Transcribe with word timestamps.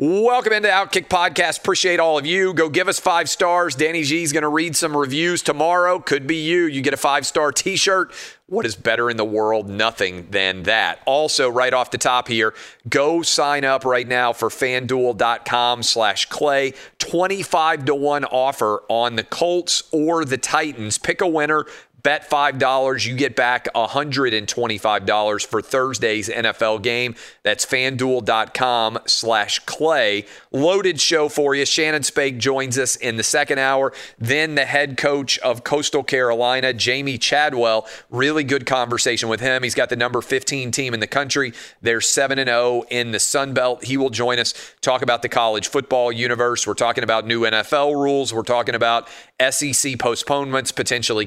Welcome 0.00 0.52
into 0.52 0.68
Outkick 0.68 1.08
Podcast. 1.08 1.58
Appreciate 1.58 1.98
all 1.98 2.18
of 2.18 2.24
you. 2.24 2.54
Go 2.54 2.68
give 2.68 2.86
us 2.86 3.00
five 3.00 3.28
stars. 3.28 3.74
Danny 3.74 4.04
G 4.04 4.22
is 4.22 4.32
going 4.32 4.44
to 4.44 4.48
read 4.48 4.76
some 4.76 4.96
reviews 4.96 5.42
tomorrow. 5.42 5.98
Could 5.98 6.24
be 6.24 6.36
you. 6.36 6.66
You 6.66 6.82
get 6.82 6.94
a 6.94 6.96
five 6.96 7.26
star 7.26 7.50
t 7.50 7.74
shirt. 7.74 8.12
What 8.46 8.64
is 8.64 8.76
better 8.76 9.10
in 9.10 9.16
the 9.16 9.24
world? 9.24 9.68
Nothing 9.68 10.30
than 10.30 10.62
that. 10.62 11.00
Also, 11.04 11.50
right 11.50 11.74
off 11.74 11.90
the 11.90 11.98
top 11.98 12.28
here, 12.28 12.54
go 12.88 13.22
sign 13.22 13.64
up 13.64 13.84
right 13.84 14.06
now 14.06 14.32
for 14.32 14.50
fanduel.com 14.50 15.82
slash 15.82 16.26
clay. 16.26 16.74
25 16.98 17.86
to 17.86 17.94
1 17.96 18.24
offer 18.26 18.84
on 18.88 19.16
the 19.16 19.24
Colts 19.24 19.82
or 19.90 20.24
the 20.24 20.38
Titans. 20.38 20.96
Pick 20.96 21.20
a 21.20 21.26
winner. 21.26 21.66
Bet 22.00 22.30
$5, 22.30 23.06
you 23.06 23.16
get 23.16 23.34
back 23.34 23.66
$125 23.74 25.46
for 25.46 25.60
Thursday's 25.60 26.28
NFL 26.28 26.82
game. 26.82 27.16
That's 27.42 27.66
fanduel.com 27.66 29.00
slash 29.06 29.58
clay. 29.60 30.24
Loaded 30.52 31.00
show 31.00 31.28
for 31.28 31.56
you. 31.56 31.66
Shannon 31.66 32.04
Spake 32.04 32.38
joins 32.38 32.78
us 32.78 32.94
in 32.94 33.16
the 33.16 33.24
second 33.24 33.58
hour. 33.58 33.92
Then 34.16 34.54
the 34.54 34.64
head 34.64 34.96
coach 34.96 35.38
of 35.40 35.64
Coastal 35.64 36.04
Carolina, 36.04 36.72
Jamey 36.72 37.20
Chadwell. 37.20 37.86
Really 38.10 38.44
good 38.44 38.64
conversation 38.64 39.28
with 39.28 39.40
him. 39.40 39.64
He's 39.64 39.74
got 39.74 39.88
the 39.88 39.96
number 39.96 40.20
15 40.20 40.70
team 40.70 40.94
in 40.94 41.00
the 41.00 41.08
country. 41.08 41.52
They're 41.82 42.00
7 42.00 42.38
0 42.38 42.84
in 42.90 43.10
the 43.10 43.20
Sun 43.20 43.54
Belt. 43.54 43.84
He 43.84 43.96
will 43.96 44.10
join 44.10 44.38
us, 44.38 44.54
talk 44.80 45.02
about 45.02 45.22
the 45.22 45.28
college 45.28 45.66
football 45.66 46.12
universe. 46.12 46.64
We're 46.64 46.74
talking 46.74 47.02
about 47.02 47.26
new 47.26 47.40
NFL 47.40 47.94
rules. 47.94 48.32
We're 48.32 48.42
talking 48.42 48.76
about 48.76 49.08
SEC 49.50 49.98
postponements, 49.98 50.70
potentially 50.70 51.26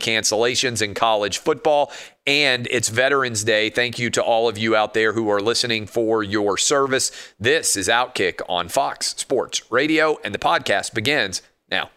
in 0.63 0.93
college 0.93 1.37
football. 1.39 1.91
And 2.27 2.67
it's 2.69 2.89
Veterans 2.89 3.43
Day. 3.43 3.69
Thank 3.69 3.97
you 3.97 4.09
to 4.11 4.23
all 4.23 4.47
of 4.47 4.57
you 4.57 4.75
out 4.75 4.93
there 4.93 5.13
who 5.13 5.29
are 5.29 5.41
listening 5.41 5.87
for 5.87 6.21
your 6.23 6.57
service. 6.57 7.11
This 7.39 7.75
is 7.75 7.87
Outkick 7.87 8.41
on 8.47 8.69
Fox 8.69 9.15
Sports 9.17 9.71
Radio, 9.71 10.17
and 10.23 10.33
the 10.33 10.39
podcast 10.39 10.93
begins 10.93 11.41
now. 11.69 11.89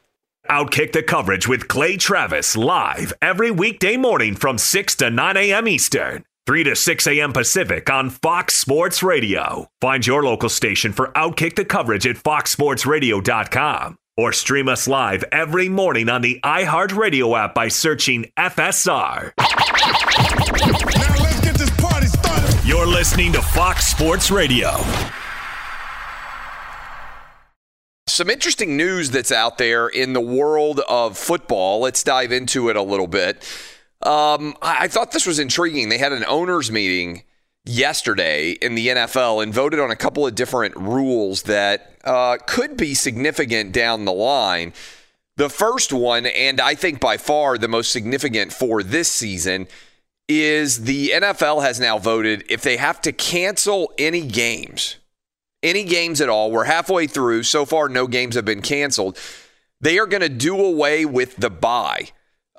Outkick 0.48 0.92
the 0.92 1.02
coverage 1.02 1.48
with 1.48 1.68
Clay 1.68 1.96
Travis 1.96 2.56
live 2.56 3.12
every 3.22 3.50
weekday 3.50 3.96
morning 3.96 4.34
from 4.34 4.58
6 4.58 4.94
to 4.96 5.10
9 5.10 5.36
a.m. 5.36 5.68
Eastern, 5.68 6.24
3 6.46 6.64
to 6.64 6.76
6 6.76 7.06
a.m. 7.06 7.32
Pacific 7.32 7.90
on 7.90 8.10
Fox 8.10 8.54
Sports 8.54 9.02
Radio. 9.02 9.68
Find 9.80 10.06
your 10.06 10.22
local 10.22 10.48
station 10.48 10.92
for 10.92 11.08
Outkick 11.12 11.56
the 11.56 11.64
coverage 11.64 12.06
at 12.06 12.16
foxsportsradio.com 12.16 13.98
or 14.16 14.32
stream 14.32 14.68
us 14.68 14.86
live 14.86 15.24
every 15.32 15.68
morning 15.68 16.08
on 16.08 16.22
the 16.22 16.40
iHeartRadio 16.44 17.36
app 17.38 17.54
by 17.54 17.68
searching 17.68 18.30
FSR. 18.38 19.32
Now 19.38 21.14
let's 21.22 21.40
get 21.40 21.54
this 21.56 21.70
party 21.80 22.06
started. 22.06 22.64
You're 22.64 22.86
listening 22.86 23.32
to 23.32 23.42
Fox 23.42 23.86
Sports 23.86 24.30
Radio. 24.30 24.70
Some 28.06 28.30
interesting 28.30 28.76
news 28.76 29.10
that's 29.10 29.32
out 29.32 29.58
there 29.58 29.88
in 29.88 30.12
the 30.12 30.20
world 30.20 30.80
of 30.88 31.18
football. 31.18 31.80
Let's 31.80 32.04
dive 32.04 32.30
into 32.30 32.68
it 32.68 32.76
a 32.76 32.82
little 32.82 33.08
bit. 33.08 33.36
Um, 34.02 34.54
I, 34.62 34.84
I 34.84 34.88
thought 34.88 35.10
this 35.10 35.26
was 35.26 35.40
intriguing. 35.40 35.88
They 35.88 35.98
had 35.98 36.12
an 36.12 36.24
owners' 36.26 36.70
meeting 36.70 37.24
yesterday 37.64 38.52
in 38.52 38.74
the 38.74 38.88
NFL 38.88 39.42
and 39.42 39.52
voted 39.52 39.80
on 39.80 39.90
a 39.90 39.96
couple 39.96 40.26
of 40.26 40.34
different 40.34 40.76
rules 40.76 41.42
that 41.42 41.96
uh, 42.04 42.36
could 42.46 42.76
be 42.76 42.94
significant 42.94 43.72
down 43.72 44.04
the 44.04 44.12
line. 44.12 44.72
The 45.36 45.48
first 45.48 45.92
one, 45.92 46.26
and 46.26 46.60
I 46.60 46.74
think 46.74 47.00
by 47.00 47.16
far 47.16 47.58
the 47.58 47.68
most 47.68 47.90
significant 47.90 48.52
for 48.52 48.82
this 48.82 49.10
season, 49.10 49.66
is 50.28 50.84
the 50.84 51.10
NFL 51.10 51.62
has 51.62 51.80
now 51.80 51.98
voted 51.98 52.44
if 52.48 52.62
they 52.62 52.76
have 52.76 53.00
to 53.02 53.12
cancel 53.12 53.92
any 53.98 54.26
games, 54.26 54.96
any 55.62 55.84
games 55.84 56.20
at 56.20 56.28
all, 56.28 56.50
we're 56.50 56.64
halfway 56.64 57.06
through. 57.06 57.42
So 57.42 57.64
far, 57.64 57.88
no 57.88 58.06
games 58.06 58.34
have 58.36 58.44
been 58.44 58.62
canceled. 58.62 59.18
They 59.80 59.98
are 59.98 60.06
going 60.06 60.22
to 60.22 60.28
do 60.28 60.58
away 60.58 61.04
with 61.04 61.36
the 61.36 61.50
bye 61.50 62.10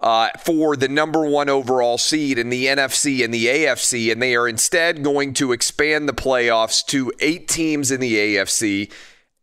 uh, 0.01 0.29
for 0.39 0.75
the 0.75 0.87
number 0.87 1.25
one 1.25 1.49
overall 1.49 1.97
seed 1.97 2.37
in 2.37 2.49
the 2.49 2.65
NFC 2.65 3.23
and 3.23 3.33
the 3.33 3.45
AFC, 3.45 4.11
and 4.11 4.21
they 4.21 4.35
are 4.35 4.47
instead 4.47 5.03
going 5.03 5.33
to 5.35 5.51
expand 5.51 6.07
the 6.07 6.13
playoffs 6.13 6.85
to 6.87 7.11
eight 7.19 7.47
teams 7.47 7.91
in 7.91 8.01
the 8.01 8.15
AFC, 8.15 8.91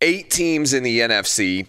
eight 0.01 0.31
teams 0.31 0.73
in 0.73 0.83
the 0.83 1.01
NFC, 1.01 1.69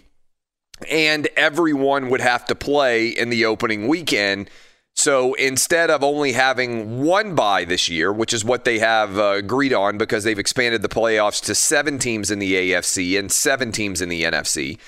and 0.90 1.28
everyone 1.36 2.10
would 2.10 2.20
have 2.20 2.44
to 2.46 2.54
play 2.54 3.08
in 3.08 3.30
the 3.30 3.46
opening 3.46 3.88
weekend. 3.88 4.50
So 4.96 5.34
instead 5.34 5.90
of 5.90 6.04
only 6.04 6.32
having 6.32 7.02
one 7.02 7.34
bye 7.34 7.64
this 7.64 7.88
year, 7.88 8.12
which 8.12 8.32
is 8.32 8.44
what 8.44 8.64
they 8.64 8.78
have 8.78 9.18
uh, 9.18 9.32
agreed 9.32 9.72
on 9.72 9.98
because 9.98 10.24
they've 10.24 10.38
expanded 10.38 10.82
the 10.82 10.88
playoffs 10.88 11.42
to 11.46 11.54
seven 11.54 11.98
teams 11.98 12.30
in 12.30 12.38
the 12.38 12.54
AFC 12.54 13.18
and 13.18 13.32
seven 13.32 13.72
teams 13.72 14.00
in 14.00 14.08
the 14.08 14.22
NFC, 14.22 14.78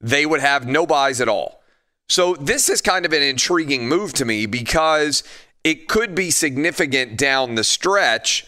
they 0.00 0.26
would 0.26 0.40
have 0.40 0.66
no 0.66 0.86
byes 0.86 1.20
at 1.20 1.28
all. 1.28 1.62
So 2.08 2.34
this 2.34 2.68
is 2.68 2.80
kind 2.80 3.06
of 3.06 3.12
an 3.12 3.22
intriguing 3.22 3.88
move 3.88 4.12
to 4.14 4.24
me 4.24 4.46
because 4.46 5.22
it 5.62 5.88
could 5.88 6.14
be 6.14 6.30
significant 6.30 7.16
down 7.16 7.54
the 7.54 7.64
stretch. 7.64 8.46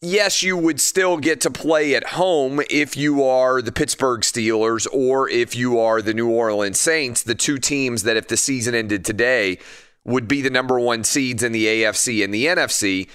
Yes, 0.00 0.42
you 0.42 0.56
would 0.56 0.80
still 0.80 1.16
get 1.16 1.40
to 1.42 1.50
play 1.50 1.94
at 1.94 2.08
home 2.08 2.60
if 2.70 2.96
you 2.96 3.22
are 3.24 3.60
the 3.62 3.72
Pittsburgh 3.72 4.20
Steelers 4.22 4.86
or 4.92 5.28
if 5.28 5.54
you 5.54 5.78
are 5.78 6.02
the 6.02 6.14
New 6.14 6.30
Orleans 6.30 6.80
Saints, 6.80 7.22
the 7.22 7.34
two 7.34 7.58
teams 7.58 8.02
that 8.04 8.16
if 8.16 8.28
the 8.28 8.36
season 8.36 8.74
ended 8.74 9.04
today 9.04 9.58
would 10.04 10.26
be 10.26 10.42
the 10.42 10.50
number 10.50 10.78
one 10.78 11.04
seeds 11.04 11.42
in 11.42 11.52
the 11.52 11.66
AFC 11.66 12.24
and 12.24 12.32
the 12.32 12.46
NFC. 12.46 13.08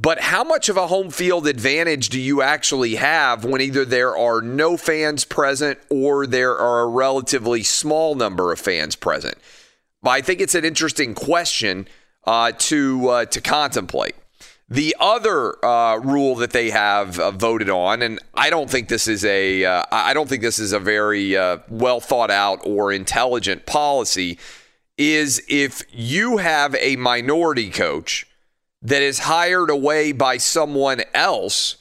But 0.00 0.20
how 0.20 0.44
much 0.44 0.68
of 0.68 0.76
a 0.76 0.86
home 0.86 1.10
field 1.10 1.48
advantage 1.48 2.08
do 2.08 2.20
you 2.20 2.40
actually 2.40 2.94
have 2.94 3.44
when 3.44 3.60
either 3.60 3.84
there 3.84 4.16
are 4.16 4.40
no 4.40 4.76
fans 4.76 5.24
present 5.24 5.78
or 5.90 6.24
there 6.24 6.56
are 6.56 6.80
a 6.80 6.86
relatively 6.86 7.64
small 7.64 8.14
number 8.14 8.52
of 8.52 8.60
fans 8.60 8.94
present? 8.94 9.36
I 10.04 10.20
think 10.20 10.40
it's 10.40 10.54
an 10.54 10.64
interesting 10.64 11.14
question 11.14 11.88
uh, 12.24 12.52
to 12.56 13.08
uh, 13.08 13.24
to 13.26 13.40
contemplate. 13.40 14.14
The 14.70 14.94
other 15.00 15.64
uh, 15.64 15.96
rule 15.96 16.36
that 16.36 16.52
they 16.52 16.70
have 16.70 17.18
uh, 17.18 17.30
voted 17.30 17.70
on, 17.70 18.02
and 18.02 18.20
I 18.34 18.50
don't 18.50 18.70
think 18.70 18.88
this 18.88 19.08
is 19.08 19.24
a, 19.24 19.64
uh, 19.64 19.82
I 19.90 20.12
don't 20.12 20.28
think 20.28 20.42
this 20.42 20.58
is 20.58 20.72
a 20.72 20.78
very 20.78 21.36
uh, 21.36 21.58
well 21.70 22.00
thought 22.00 22.30
out 22.30 22.60
or 22.64 22.92
intelligent 22.92 23.64
policy, 23.64 24.38
is 24.98 25.42
if 25.48 25.82
you 25.90 26.36
have 26.36 26.74
a 26.76 26.96
minority 26.96 27.70
coach 27.70 28.27
that 28.82 29.02
is 29.02 29.20
hired 29.20 29.70
away 29.70 30.12
by 30.12 30.36
someone 30.36 31.02
else, 31.12 31.76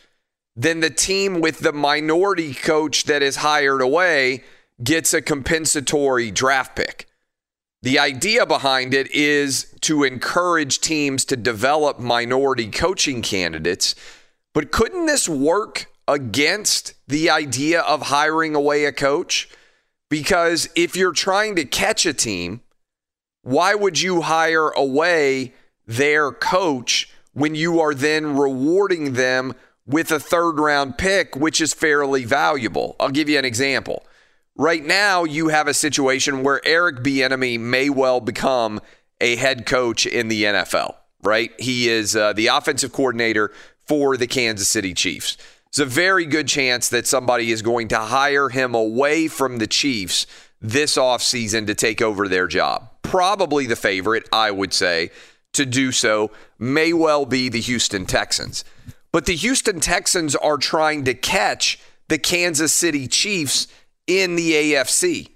then 0.55 0.79
the 0.79 0.89
team 0.89 1.41
with 1.41 1.59
the 1.59 1.73
minority 1.73 2.53
coach 2.53 3.03
that 3.03 3.21
is 3.21 3.37
hired 3.37 3.81
away 3.81 4.43
gets 4.83 5.13
a 5.13 5.21
compensatory 5.21 6.31
draft 6.31 6.75
pick. 6.75 7.07
The 7.83 7.99
idea 7.99 8.45
behind 8.45 8.93
it 8.93 9.11
is 9.11 9.73
to 9.81 10.03
encourage 10.03 10.81
teams 10.81 11.25
to 11.25 11.37
develop 11.37 11.99
minority 11.99 12.69
coaching 12.69 13.21
candidates. 13.21 13.93
But 14.53 14.71
couldn't 14.71 15.05
this 15.05 15.29
work 15.29 15.85
against 16.07 16.95
the 17.07 17.29
idea 17.29 17.81
of 17.81 18.03
hiring 18.03 18.55
away 18.55 18.85
a 18.85 18.91
coach? 18.91 19.47
Because 20.09 20.69
if 20.75 20.95
you're 20.95 21.11
trying 21.11 21.55
to 21.55 21.65
catch 21.65 22.05
a 22.05 22.13
team, 22.13 22.61
why 23.43 23.75
would 23.75 24.01
you 24.01 24.21
hire 24.21 24.69
away 24.69 25.53
their 25.87 26.31
coach 26.31 27.09
when 27.33 27.55
you 27.55 27.79
are 27.79 27.93
then 27.93 28.37
rewarding 28.37 29.13
them 29.13 29.53
with 29.85 30.11
a 30.11 30.19
third 30.19 30.59
round 30.59 30.97
pick, 30.97 31.35
which 31.35 31.61
is 31.61 31.73
fairly 31.73 32.25
valuable? 32.25 32.95
I'll 32.99 33.09
give 33.09 33.29
you 33.29 33.39
an 33.39 33.45
example. 33.45 34.05
Right 34.55 34.83
now, 34.83 35.23
you 35.23 35.49
have 35.49 35.67
a 35.67 35.73
situation 35.73 36.43
where 36.43 36.61
Eric 36.65 36.97
Bieniemy 36.97 37.59
may 37.59 37.89
well 37.89 38.19
become 38.19 38.81
a 39.21 39.35
head 39.35 39.65
coach 39.65 40.05
in 40.05 40.27
the 40.27 40.43
NFL. 40.43 40.95
Right? 41.23 41.51
He 41.59 41.89
is 41.89 42.15
uh, 42.15 42.33
the 42.33 42.47
offensive 42.47 42.91
coordinator 42.91 43.51
for 43.87 44.17
the 44.17 44.27
Kansas 44.27 44.69
City 44.69 44.93
Chiefs. 44.93 45.37
It's 45.67 45.79
a 45.79 45.85
very 45.85 46.25
good 46.25 46.47
chance 46.47 46.89
that 46.89 47.07
somebody 47.07 47.51
is 47.51 47.61
going 47.61 47.89
to 47.89 47.99
hire 47.99 48.49
him 48.49 48.73
away 48.73 49.27
from 49.27 49.57
the 49.57 49.67
Chiefs 49.67 50.25
this 50.61 50.97
offseason 50.97 51.67
to 51.67 51.75
take 51.75 52.01
over 52.01 52.27
their 52.27 52.47
job. 52.47 52.89
Probably 53.01 53.65
the 53.65 53.75
favorite, 53.75 54.27
I 54.31 54.51
would 54.51 54.73
say, 54.73 55.11
to 55.57 55.65
do 55.65 55.91
so 55.91 56.31
may 56.57 56.93
well 56.93 57.25
be 57.25 57.49
the 57.49 57.61
Houston 57.61 58.05
Texans. 58.05 58.63
But 59.11 59.25
the 59.25 59.35
Houston 59.35 59.79
Texans 59.79 60.35
are 60.35 60.57
trying 60.57 61.03
to 61.05 61.13
catch 61.13 61.79
the 62.07 62.17
Kansas 62.17 62.73
City 62.73 63.07
Chiefs 63.07 63.67
in 64.05 64.35
the 64.35 64.51
AFC. 64.53 65.29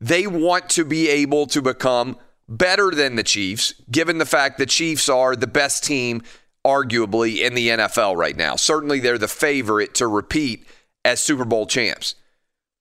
They 0.00 0.26
want 0.26 0.68
to 0.70 0.84
be 0.84 1.08
able 1.08 1.46
to 1.46 1.62
become 1.62 2.18
better 2.48 2.90
than 2.90 3.16
the 3.16 3.22
Chiefs, 3.22 3.74
given 3.90 4.18
the 4.18 4.26
fact 4.26 4.58
the 4.58 4.66
Chiefs 4.66 5.08
are 5.08 5.34
the 5.34 5.46
best 5.46 5.84
team, 5.84 6.22
arguably, 6.64 7.40
in 7.40 7.54
the 7.54 7.68
NFL 7.68 8.16
right 8.16 8.36
now. 8.36 8.56
Certainly, 8.56 9.00
they're 9.00 9.18
the 9.18 9.28
favorite 9.28 9.94
to 9.94 10.06
repeat 10.06 10.66
as 11.04 11.20
Super 11.20 11.44
Bowl 11.44 11.66
champs. 11.66 12.14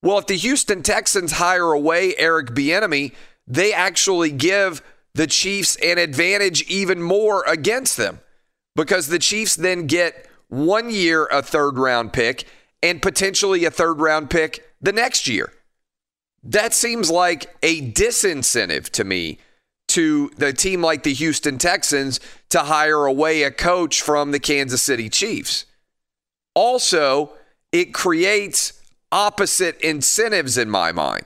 Well, 0.02 0.18
if 0.18 0.28
the 0.28 0.36
Houston 0.36 0.84
Texans 0.84 1.34
hire 1.34 1.72
away 1.72 2.14
Eric 2.18 2.48
Bieniemy, 2.48 3.14
they 3.48 3.74
actually 3.74 4.32
give 4.32 4.82
the 5.14 5.28
Chiefs 5.28 5.76
an 5.78 5.98
advantage 5.98 6.64
even 6.64 7.02
more 7.02 7.44
against 7.48 7.98
them 7.98 8.20
because 8.76 9.08
the 9.08 9.20
Chiefs 9.20 9.56
then 9.56 9.88
get 9.88 10.28
one 10.48 10.90
year 10.90 11.28
a 11.32 11.42
third 11.42 11.78
round 11.78 12.14
pick 12.14 12.46
and 12.82 13.02
potentially 13.02 13.66
a 13.66 13.72
third 13.72 14.00
round 14.00 14.30
pick 14.30 14.64
the 14.82 14.92
next 14.92 15.28
year. 15.28 15.54
That 16.44 16.74
seems 16.74 17.10
like 17.10 17.56
a 17.64 17.92
disincentive 17.92 18.90
to 18.92 19.04
me 19.04 19.40
to 19.90 20.32
the 20.38 20.52
team 20.54 20.82
like 20.82 21.04
the 21.04 21.14
Houston 21.14 21.58
Texans 21.58 22.20
to 22.50 22.60
hire 22.60 23.06
away 23.06 23.44
a 23.44 23.52
coach 23.52 24.02
from 24.02 24.32
the 24.32 24.40
Kansas 24.40 24.82
City 24.82 25.10
Chiefs. 25.10 25.66
Also, 26.56 27.34
it 27.72 27.94
creates 27.94 28.82
opposite 29.12 29.80
incentives 29.82 30.58
in 30.58 30.70
my 30.70 30.92
mind. 30.92 31.26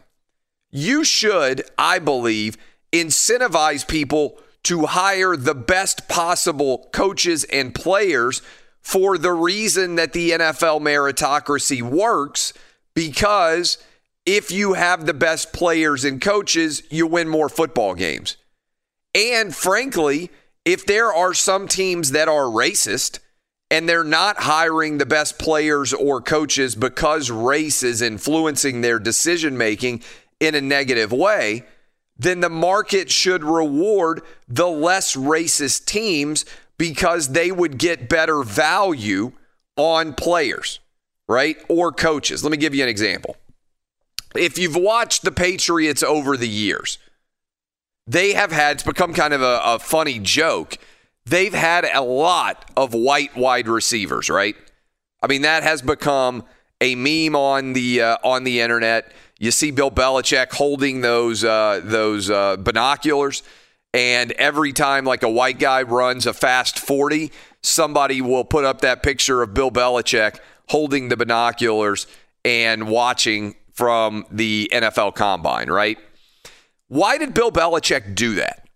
You 0.69 1.03
should, 1.03 1.63
I 1.77 1.99
believe, 1.99 2.57
incentivize 2.91 3.87
people 3.87 4.39
to 4.63 4.85
hire 4.85 5.35
the 5.35 5.55
best 5.55 6.07
possible 6.07 6.89
coaches 6.91 7.43
and 7.45 7.73
players 7.73 8.41
for 8.81 9.17
the 9.17 9.31
reason 9.31 9.95
that 9.95 10.13
the 10.13 10.31
NFL 10.31 10.81
meritocracy 10.81 11.81
works 11.81 12.53
because 12.93 13.77
if 14.25 14.51
you 14.51 14.73
have 14.73 15.05
the 15.05 15.13
best 15.13 15.53
players 15.53 16.03
and 16.03 16.21
coaches, 16.21 16.83
you 16.89 17.07
win 17.07 17.29
more 17.29 17.47
football 17.47 17.95
games. 17.95 18.37
And 19.15 19.55
frankly, 19.55 20.29
if 20.65 20.85
there 20.85 21.13
are 21.13 21.33
some 21.33 21.67
teams 21.67 22.11
that 22.11 22.27
are 22.27 22.43
racist 22.43 23.19
and 23.71 23.87
they're 23.87 24.03
not 24.03 24.37
hiring 24.37 24.97
the 24.97 25.05
best 25.05 25.39
players 25.39 25.93
or 25.93 26.21
coaches 26.21 26.75
because 26.75 27.31
race 27.31 27.83
is 27.83 28.01
influencing 28.01 28.81
their 28.81 28.99
decision 28.99 29.57
making 29.57 30.01
in 30.39 30.55
a 30.55 30.61
negative 30.61 31.11
way, 31.11 31.63
then 32.19 32.39
the 32.39 32.49
market 32.49 33.11
should 33.11 33.43
reward 33.43 34.21
the 34.47 34.67
less 34.67 35.15
racist 35.15 35.85
teams 35.85 36.45
because 36.77 37.29
they 37.29 37.51
would 37.51 37.77
get 37.77 38.09
better 38.09 38.43
value 38.43 39.31
on 39.75 40.13
players 40.13 40.79
right? 41.27 41.57
Or 41.67 41.91
coaches. 41.91 42.43
Let 42.43 42.51
me 42.51 42.57
give 42.57 42.73
you 42.73 42.83
an 42.83 42.89
example. 42.89 43.35
If 44.35 44.57
you've 44.57 44.75
watched 44.75 45.23
the 45.23 45.31
Patriots 45.31 46.03
over 46.03 46.37
the 46.37 46.47
years, 46.47 46.97
they 48.05 48.33
have 48.33 48.51
had, 48.51 48.77
it's 48.77 48.83
become 48.83 49.13
kind 49.13 49.33
of 49.33 49.41
a, 49.41 49.61
a 49.63 49.79
funny 49.79 50.19
joke. 50.19 50.77
They've 51.25 51.53
had 51.53 51.85
a 51.85 52.01
lot 52.01 52.69
of 52.77 52.93
white 52.93 53.35
wide 53.35 53.67
receivers, 53.67 54.29
right? 54.29 54.55
I 55.21 55.27
mean, 55.27 55.41
that 55.41 55.63
has 55.63 55.81
become 55.81 56.43
a 56.79 56.95
meme 56.95 57.35
on 57.35 57.73
the 57.73 58.01
uh, 58.01 58.17
on 58.23 58.43
the 58.43 58.61
internet. 58.61 59.11
You 59.39 59.51
see 59.51 59.71
Bill 59.71 59.91
Belichick 59.91 60.51
holding 60.53 61.01
those 61.01 61.43
uh, 61.43 61.81
those 61.83 62.29
uh, 62.29 62.57
binoculars, 62.57 63.43
and 63.93 64.31
every 64.33 64.73
time 64.73 65.05
like 65.05 65.23
a 65.23 65.29
white 65.29 65.59
guy 65.59 65.83
runs 65.83 66.25
a 66.25 66.33
fast 66.33 66.79
forty, 66.79 67.31
somebody 67.61 68.21
will 68.21 68.43
put 68.43 68.65
up 68.65 68.81
that 68.81 69.03
picture 69.03 69.41
of 69.41 69.53
Bill 69.53 69.71
Belichick 69.71 70.39
holding 70.69 71.09
the 71.09 71.17
binoculars 71.17 72.07
and 72.43 72.89
watching 72.89 73.55
from 73.73 74.25
the 74.31 74.69
NFL 74.73 75.15
combine, 75.15 75.69
right? 75.69 75.99
Why 76.87 77.17
did 77.17 77.33
Bill 77.33 77.51
Belichick 77.51 78.15
do 78.15 78.35
that? 78.35 78.67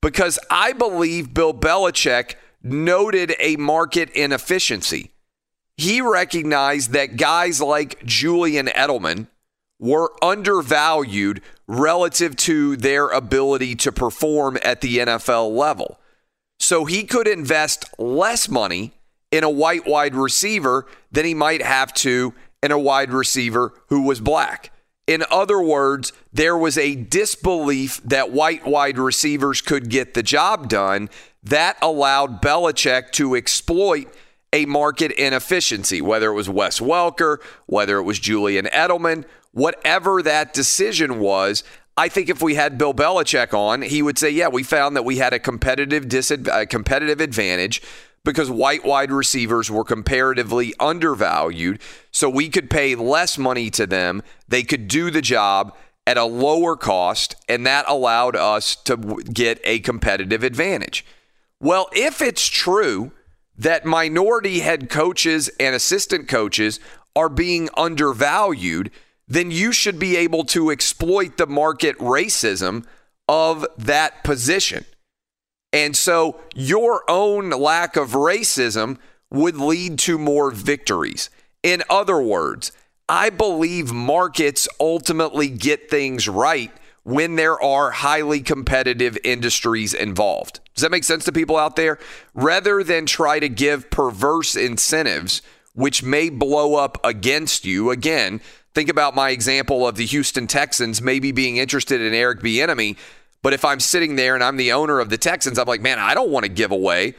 Because 0.00 0.38
I 0.50 0.72
believe 0.72 1.34
Bill 1.34 1.52
Belichick 1.52 2.36
noted 2.62 3.34
a 3.38 3.56
market 3.56 4.10
inefficiency. 4.10 5.10
He 5.76 6.00
recognized 6.00 6.92
that 6.92 7.16
guys 7.16 7.60
like 7.60 8.04
Julian 8.04 8.66
Edelman 8.66 9.28
were 9.78 10.12
undervalued 10.22 11.40
relative 11.66 12.34
to 12.36 12.76
their 12.76 13.08
ability 13.08 13.74
to 13.76 13.92
perform 13.92 14.58
at 14.62 14.80
the 14.80 14.98
NFL 14.98 15.54
level. 15.54 15.98
So 16.58 16.84
he 16.84 17.04
could 17.04 17.28
invest 17.28 17.84
less 17.98 18.48
money 18.48 18.92
in 19.30 19.44
a 19.44 19.50
white 19.50 19.86
wide 19.86 20.14
receiver 20.14 20.86
than 21.12 21.24
he 21.24 21.34
might 21.34 21.62
have 21.62 21.92
to 21.94 22.34
in 22.62 22.72
a 22.72 22.78
wide 22.78 23.12
receiver 23.12 23.72
who 23.88 24.02
was 24.02 24.20
black. 24.20 24.72
In 25.06 25.24
other 25.30 25.60
words, 25.60 26.12
there 26.32 26.56
was 26.56 26.76
a 26.76 26.94
disbelief 26.94 28.00
that 28.04 28.30
white 28.30 28.66
wide 28.66 28.98
receivers 28.98 29.60
could 29.60 29.88
get 29.88 30.14
the 30.14 30.22
job 30.22 30.68
done 30.68 31.08
that 31.42 31.78
allowed 31.80 32.42
Belichick 32.42 33.10
to 33.12 33.34
exploit 33.34 34.08
a 34.52 34.66
market 34.66 35.12
inefficiency, 35.12 36.00
whether 36.00 36.30
it 36.30 36.34
was 36.34 36.48
Wes 36.48 36.80
Welker, 36.80 37.38
whether 37.66 37.98
it 37.98 38.02
was 38.02 38.18
Julian 38.18 38.66
Edelman, 38.66 39.24
whatever 39.52 40.22
that 40.22 40.54
decision 40.54 41.18
was. 41.18 41.64
I 41.96 42.08
think 42.08 42.28
if 42.28 42.40
we 42.40 42.54
had 42.54 42.78
Bill 42.78 42.94
Belichick 42.94 43.52
on, 43.52 43.82
he 43.82 44.02
would 44.02 44.18
say, 44.18 44.30
"Yeah, 44.30 44.48
we 44.48 44.62
found 44.62 44.94
that 44.96 45.04
we 45.04 45.16
had 45.16 45.32
a 45.32 45.38
competitive 45.38 46.04
disad- 46.04 46.70
competitive 46.70 47.20
advantage 47.20 47.82
because 48.24 48.50
white 48.50 48.84
wide 48.84 49.10
receivers 49.10 49.70
were 49.70 49.84
comparatively 49.84 50.74
undervalued. 50.78 51.80
So 52.10 52.28
we 52.28 52.48
could 52.48 52.68
pay 52.68 52.94
less 52.94 53.38
money 53.38 53.70
to 53.70 53.86
them. 53.86 54.22
They 54.46 54.62
could 54.62 54.86
do 54.86 55.10
the 55.10 55.22
job 55.22 55.74
at 56.06 56.18
a 56.18 56.24
lower 56.24 56.76
cost, 56.76 57.36
and 57.48 57.66
that 57.66 57.84
allowed 57.88 58.36
us 58.36 58.74
to 58.76 58.96
get 59.32 59.60
a 59.64 59.78
competitive 59.80 60.42
advantage. 60.42 61.04
Well, 61.60 61.88
if 61.92 62.22
it's 62.22 62.46
true 62.46 63.12
that 63.56 63.84
minority 63.84 64.60
head 64.60 64.88
coaches 64.88 65.50
and 65.58 65.74
assistant 65.74 66.28
coaches 66.28 66.80
are 67.16 67.28
being 67.28 67.68
undervalued, 67.76 68.90
then 69.28 69.50
you 69.50 69.72
should 69.72 69.98
be 69.98 70.16
able 70.16 70.44
to 70.44 70.70
exploit 70.70 71.36
the 71.36 71.46
market 71.46 71.96
racism 71.98 72.84
of 73.28 73.66
that 73.76 74.24
position. 74.24 74.84
And 75.72 75.94
so 75.96 76.40
your 76.54 77.02
own 77.08 77.50
lack 77.50 77.96
of 77.96 78.12
racism 78.12 78.98
would 79.30 79.56
lead 79.56 79.98
to 80.00 80.18
more 80.18 80.50
victories. 80.50 81.28
In 81.62 81.82
other 81.90 82.18
words, 82.20 82.72
I 83.08 83.30
believe 83.30 83.92
markets 83.92 84.66
ultimately 84.80 85.48
get 85.48 85.90
things 85.90 86.28
right 86.28 86.72
when 87.02 87.36
there 87.36 87.62
are 87.62 87.90
highly 87.90 88.40
competitive 88.40 89.18
industries 89.24 89.94
involved. 89.94 90.60
Does 90.74 90.82
that 90.82 90.90
make 90.90 91.04
sense 91.04 91.24
to 91.24 91.32
people 91.32 91.56
out 91.56 91.76
there? 91.76 91.98
Rather 92.34 92.82
than 92.82 93.06
try 93.06 93.38
to 93.40 93.48
give 93.48 93.90
perverse 93.90 94.56
incentives, 94.56 95.42
which 95.74 96.02
may 96.02 96.28
blow 96.28 96.74
up 96.74 96.98
against 97.04 97.64
you. 97.64 97.90
Again, 97.90 98.40
think 98.78 98.90
about 98.90 99.12
my 99.12 99.30
example 99.30 99.88
of 99.88 99.96
the 99.96 100.06
Houston 100.06 100.46
Texans 100.46 101.02
maybe 101.02 101.32
being 101.32 101.56
interested 101.56 102.00
in 102.00 102.14
Eric 102.14 102.38
Bieniemy. 102.38 102.96
But 103.42 103.52
if 103.52 103.64
I'm 103.64 103.80
sitting 103.80 104.14
there 104.14 104.36
and 104.36 104.44
I'm 104.44 104.56
the 104.56 104.70
owner 104.70 105.00
of 105.00 105.10
the 105.10 105.18
Texans, 105.18 105.58
I'm 105.58 105.66
like, 105.66 105.80
man, 105.80 105.98
I 105.98 106.14
don't 106.14 106.30
want 106.30 106.44
to 106.44 106.48
give 106.48 106.70
away 106.70 107.14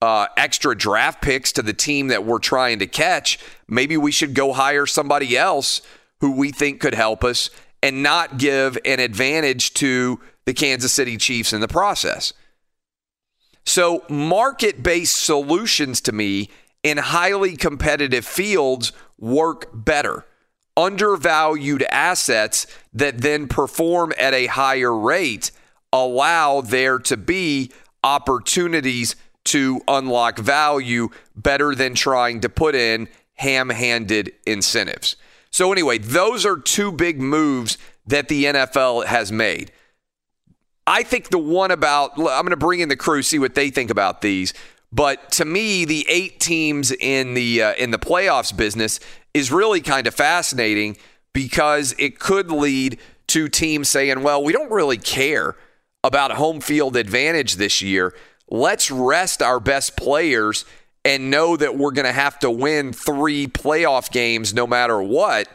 uh, 0.00 0.28
extra 0.38 0.74
draft 0.74 1.20
picks 1.20 1.52
to 1.52 1.62
the 1.62 1.74
team 1.74 2.08
that 2.08 2.24
we're 2.24 2.38
trying 2.38 2.78
to 2.78 2.86
catch. 2.86 3.38
Maybe 3.68 3.98
we 3.98 4.10
should 4.10 4.32
go 4.32 4.54
hire 4.54 4.86
somebody 4.86 5.36
else 5.36 5.82
who 6.20 6.32
we 6.32 6.52
think 6.52 6.80
could 6.80 6.94
help 6.94 7.22
us 7.22 7.50
and 7.82 8.02
not 8.02 8.38
give 8.38 8.78
an 8.86 8.98
advantage 8.98 9.74
to 9.74 10.18
the 10.46 10.54
Kansas 10.54 10.94
City 10.94 11.18
Chiefs 11.18 11.52
in 11.52 11.60
the 11.60 11.68
process. 11.68 12.32
So, 13.66 14.06
market 14.08 14.82
based 14.82 15.18
solutions 15.18 16.00
to 16.00 16.12
me 16.12 16.48
in 16.82 16.96
highly 16.96 17.58
competitive 17.58 18.24
fields 18.24 18.92
work 19.18 19.68
better. 19.74 20.24
Undervalued 20.78 21.82
assets 21.90 22.66
that 22.94 23.18
then 23.18 23.48
perform 23.48 24.12
at 24.16 24.32
a 24.32 24.46
higher 24.46 24.96
rate 24.96 25.50
allow 25.92 26.60
there 26.60 26.98
to 27.00 27.16
be 27.16 27.72
opportunities 28.04 29.16
to 29.44 29.80
unlock 29.88 30.38
value 30.38 31.08
better 31.34 31.74
than 31.74 31.94
trying 31.94 32.40
to 32.40 32.48
put 32.48 32.74
in 32.74 33.08
ham 33.34 33.70
handed 33.70 34.32
incentives. 34.46 35.16
So, 35.50 35.72
anyway, 35.72 35.98
those 35.98 36.46
are 36.46 36.56
two 36.56 36.92
big 36.92 37.20
moves 37.20 37.76
that 38.06 38.28
the 38.28 38.44
NFL 38.44 39.06
has 39.06 39.32
made. 39.32 39.72
I 40.86 41.02
think 41.02 41.30
the 41.30 41.38
one 41.38 41.70
about, 41.70 42.12
I'm 42.18 42.24
going 42.24 42.50
to 42.50 42.56
bring 42.56 42.80
in 42.80 42.88
the 42.88 42.96
crew, 42.96 43.22
see 43.22 43.38
what 43.38 43.54
they 43.54 43.70
think 43.70 43.90
about 43.90 44.20
these. 44.20 44.54
But 44.90 45.32
to 45.32 45.44
me, 45.44 45.84
the 45.84 46.06
eight 46.08 46.40
teams 46.40 46.92
in 46.92 47.34
the 47.34 47.62
uh, 47.62 47.74
in 47.74 47.90
the 47.90 47.98
playoffs 47.98 48.56
business 48.56 49.00
is 49.34 49.52
really 49.52 49.80
kind 49.80 50.06
of 50.06 50.14
fascinating 50.14 50.96
because 51.32 51.94
it 51.98 52.18
could 52.18 52.50
lead 52.50 52.98
to 53.28 53.48
teams 53.48 53.88
saying, 53.88 54.22
"Well, 54.22 54.42
we 54.42 54.52
don't 54.52 54.70
really 54.70 54.98
care 54.98 55.56
about 56.02 56.32
home 56.32 56.60
field 56.60 56.96
advantage 56.96 57.56
this 57.56 57.82
year. 57.82 58.14
Let's 58.48 58.90
rest 58.90 59.42
our 59.42 59.60
best 59.60 59.96
players 59.96 60.64
and 61.04 61.30
know 61.30 61.56
that 61.56 61.76
we're 61.76 61.92
going 61.92 62.06
to 62.06 62.12
have 62.12 62.38
to 62.40 62.50
win 62.50 62.92
3 62.92 63.46
playoff 63.46 64.10
games 64.10 64.54
no 64.54 64.66
matter 64.66 65.00
what." 65.02 65.48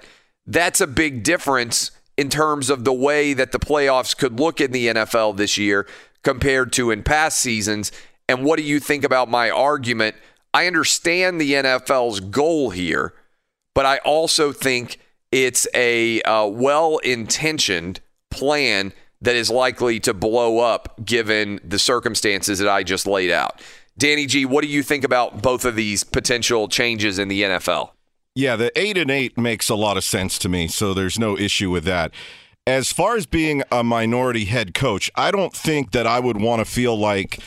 That's 0.45 0.81
a 0.81 0.87
big 0.87 1.23
difference 1.23 1.91
in 2.17 2.29
terms 2.29 2.69
of 2.69 2.83
the 2.83 2.93
way 2.93 3.33
that 3.33 3.51
the 3.51 3.59
playoffs 3.59 4.15
could 4.15 4.39
look 4.39 4.61
in 4.61 4.71
the 4.71 4.87
NFL 4.87 5.33
this 5.33 5.57
year 5.57 5.87
compared 6.21 6.71
to 6.73 6.91
in 6.91 7.01
past 7.01 7.39
seasons. 7.39 7.91
And 8.29 8.45
what 8.45 8.57
do 8.57 8.63
you 8.63 8.79
think 8.79 9.03
about 9.03 9.29
my 9.29 9.49
argument? 9.49 10.15
I 10.53 10.67
understand 10.67 11.41
the 11.41 11.53
NFL's 11.53 12.19
goal 12.19 12.69
here, 12.69 13.13
but 13.73 13.85
I 13.85 13.97
also 13.99 14.51
think 14.51 14.99
it's 15.31 15.67
a 15.73 16.21
uh, 16.21 16.47
well 16.47 16.97
intentioned 16.99 17.99
plan 18.29 18.93
that 19.21 19.35
is 19.35 19.49
likely 19.49 19.99
to 20.01 20.13
blow 20.13 20.59
up 20.59 21.03
given 21.03 21.59
the 21.63 21.79
circumstances 21.79 22.59
that 22.59 22.67
I 22.67 22.83
just 22.83 23.07
laid 23.07 23.31
out. 23.31 23.61
Danny 23.97 24.25
G, 24.25 24.45
what 24.45 24.63
do 24.63 24.67
you 24.67 24.83
think 24.83 25.03
about 25.03 25.41
both 25.41 25.65
of 25.65 25.75
these 25.75 26.03
potential 26.03 26.67
changes 26.67 27.19
in 27.19 27.27
the 27.27 27.43
NFL? 27.43 27.91
Yeah, 28.35 28.55
the 28.55 28.77
eight 28.79 28.97
and 28.97 29.11
eight 29.11 29.37
makes 29.37 29.69
a 29.69 29.75
lot 29.75 29.95
of 29.95 30.03
sense 30.03 30.39
to 30.39 30.49
me, 30.49 30.67
so 30.67 30.93
there's 30.93 31.19
no 31.19 31.37
issue 31.37 31.69
with 31.69 31.83
that. 31.85 32.11
As 32.65 32.91
far 32.91 33.15
as 33.15 33.25
being 33.25 33.61
a 33.71 33.83
minority 33.83 34.45
head 34.45 34.73
coach, 34.73 35.11
I 35.15 35.31
don't 35.31 35.53
think 35.53 35.91
that 35.91 36.07
I 36.07 36.19
would 36.19 36.41
want 36.41 36.59
to 36.59 36.65
feel 36.65 36.97
like 36.97 37.39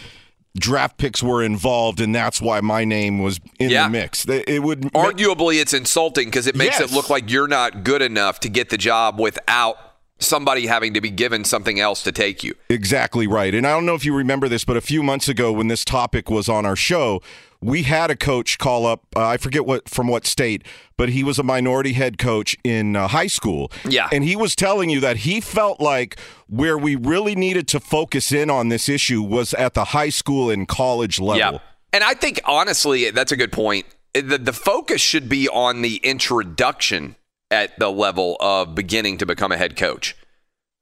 draft 0.59 0.99
picks 0.99 1.23
were 1.23 1.43
involved 1.43 2.01
and 2.01 2.15
that's 2.15 2.41
why 2.41 2.61
my 2.61 2.85
name 2.85 3.21
was 3.21 3.41
in 3.59 3.71
Yeah. 3.71 3.85
the 3.85 3.91
mix. 3.91 4.27
It 4.29 4.63
would 4.63 4.83
Arguably, 4.93 5.61
it's 5.61 5.73
insulting 5.75 6.27
because 6.29 6.47
it 6.47 6.57
makes 6.57 6.81
Yes. 6.81 6.91
it 6.91 6.95
look 6.95 7.11
like 7.11 7.31
you're 7.31 7.49
not 7.49 7.85
good 7.85 8.03
enough 8.03 8.41
to 8.41 8.49
get 8.49 8.71
the 8.71 8.79
job 8.79 9.21
without 9.21 9.77
somebody 10.19 10.67
having 10.67 10.95
to 10.95 11.01
be 11.01 11.11
given 11.11 11.45
something 11.45 11.79
else 11.79 12.03
to 12.03 12.11
take 12.11 12.43
you. 12.43 12.55
Exactly 12.71 13.27
right. 13.27 13.55
And 13.55 13.67
I 13.67 13.71
don't 13.71 13.85
know 13.85 13.95
if 13.95 14.05
you 14.05 14.15
remember 14.15 14.49
this, 14.49 14.65
but 14.65 14.77
a 14.77 14.81
few 14.81 15.03
months 15.03 15.29
ago 15.29 15.53
when 15.53 15.69
this 15.69 15.85
topic 15.85 16.31
was 16.31 16.49
on 16.49 16.65
our 16.65 16.77
show, 16.77 17.21
we 17.61 17.83
had 17.83 18.11
a 18.11 18.17
coach 18.17 18.59
call 18.59 18.87
up, 18.87 19.07
uh, 19.17 19.27
I 19.27 19.37
forget 19.37 19.67
what 19.67 19.89
from 19.89 20.09
what 20.09 20.27
state, 20.27 20.65
but 20.97 21.09
he 21.11 21.25
was 21.25 21.39
a 21.39 21.43
minority 21.43 21.93
head 21.93 22.19
coach 22.19 22.57
in 22.65 22.97
uh, 22.97 23.09
high 23.09 23.27
school. 23.27 23.71
Yeah. 23.89 24.09
And 24.13 24.25
he 24.25 24.37
was 24.37 24.55
telling 24.55 24.91
you 24.91 25.01
that 25.01 25.19
he 25.19 25.41
felt 25.41 25.81
like 25.81 26.19
where 26.49 26.79
we 26.79 26.97
really 26.97 27.35
needed 27.35 27.69
to 27.69 27.81
focus 27.81 28.33
in 28.33 28.51
on 28.51 28.69
this 28.69 28.89
issue 28.89 29.23
was 29.23 29.55
at 29.55 29.75
the 29.75 29.87
high 29.87 30.11
school 30.11 30.51
and 30.51 30.69
college 30.69 31.19
level. 31.19 31.39
Yeah. 31.39 31.59
And 31.93 32.05
I 32.05 32.15
think 32.15 32.41
honestly, 32.45 33.11
that's 33.11 33.33
a 33.33 33.37
good 33.37 33.53
point. 33.53 33.87
The, 34.15 34.39
the 34.39 34.53
focus 34.53 35.01
should 35.01 35.29
be 35.29 35.49
on 35.49 35.83
the 35.83 35.97
introduction 35.97 37.17
at 37.51 37.79
the 37.79 37.91
level 37.91 38.37
of 38.41 38.75
beginning 38.75 39.19
to 39.19 39.27
become 39.27 39.53
a 39.53 39.57
head 39.57 39.77
coach. 39.77 40.17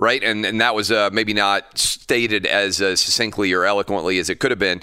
Right. 0.00 0.23
And, 0.25 0.45
and 0.45 0.61
that 0.61 0.75
was 0.75 0.90
uh, 0.90 1.11
maybe 1.12 1.35
not 1.35 1.78
stated 1.78 2.47
as 2.47 2.83
uh, 2.83 2.97
succinctly 2.97 3.52
or 3.52 3.64
eloquently 3.64 4.19
as 4.19 4.28
it 4.28 4.40
could 4.40 4.50
have 4.50 4.59
been. 4.59 4.83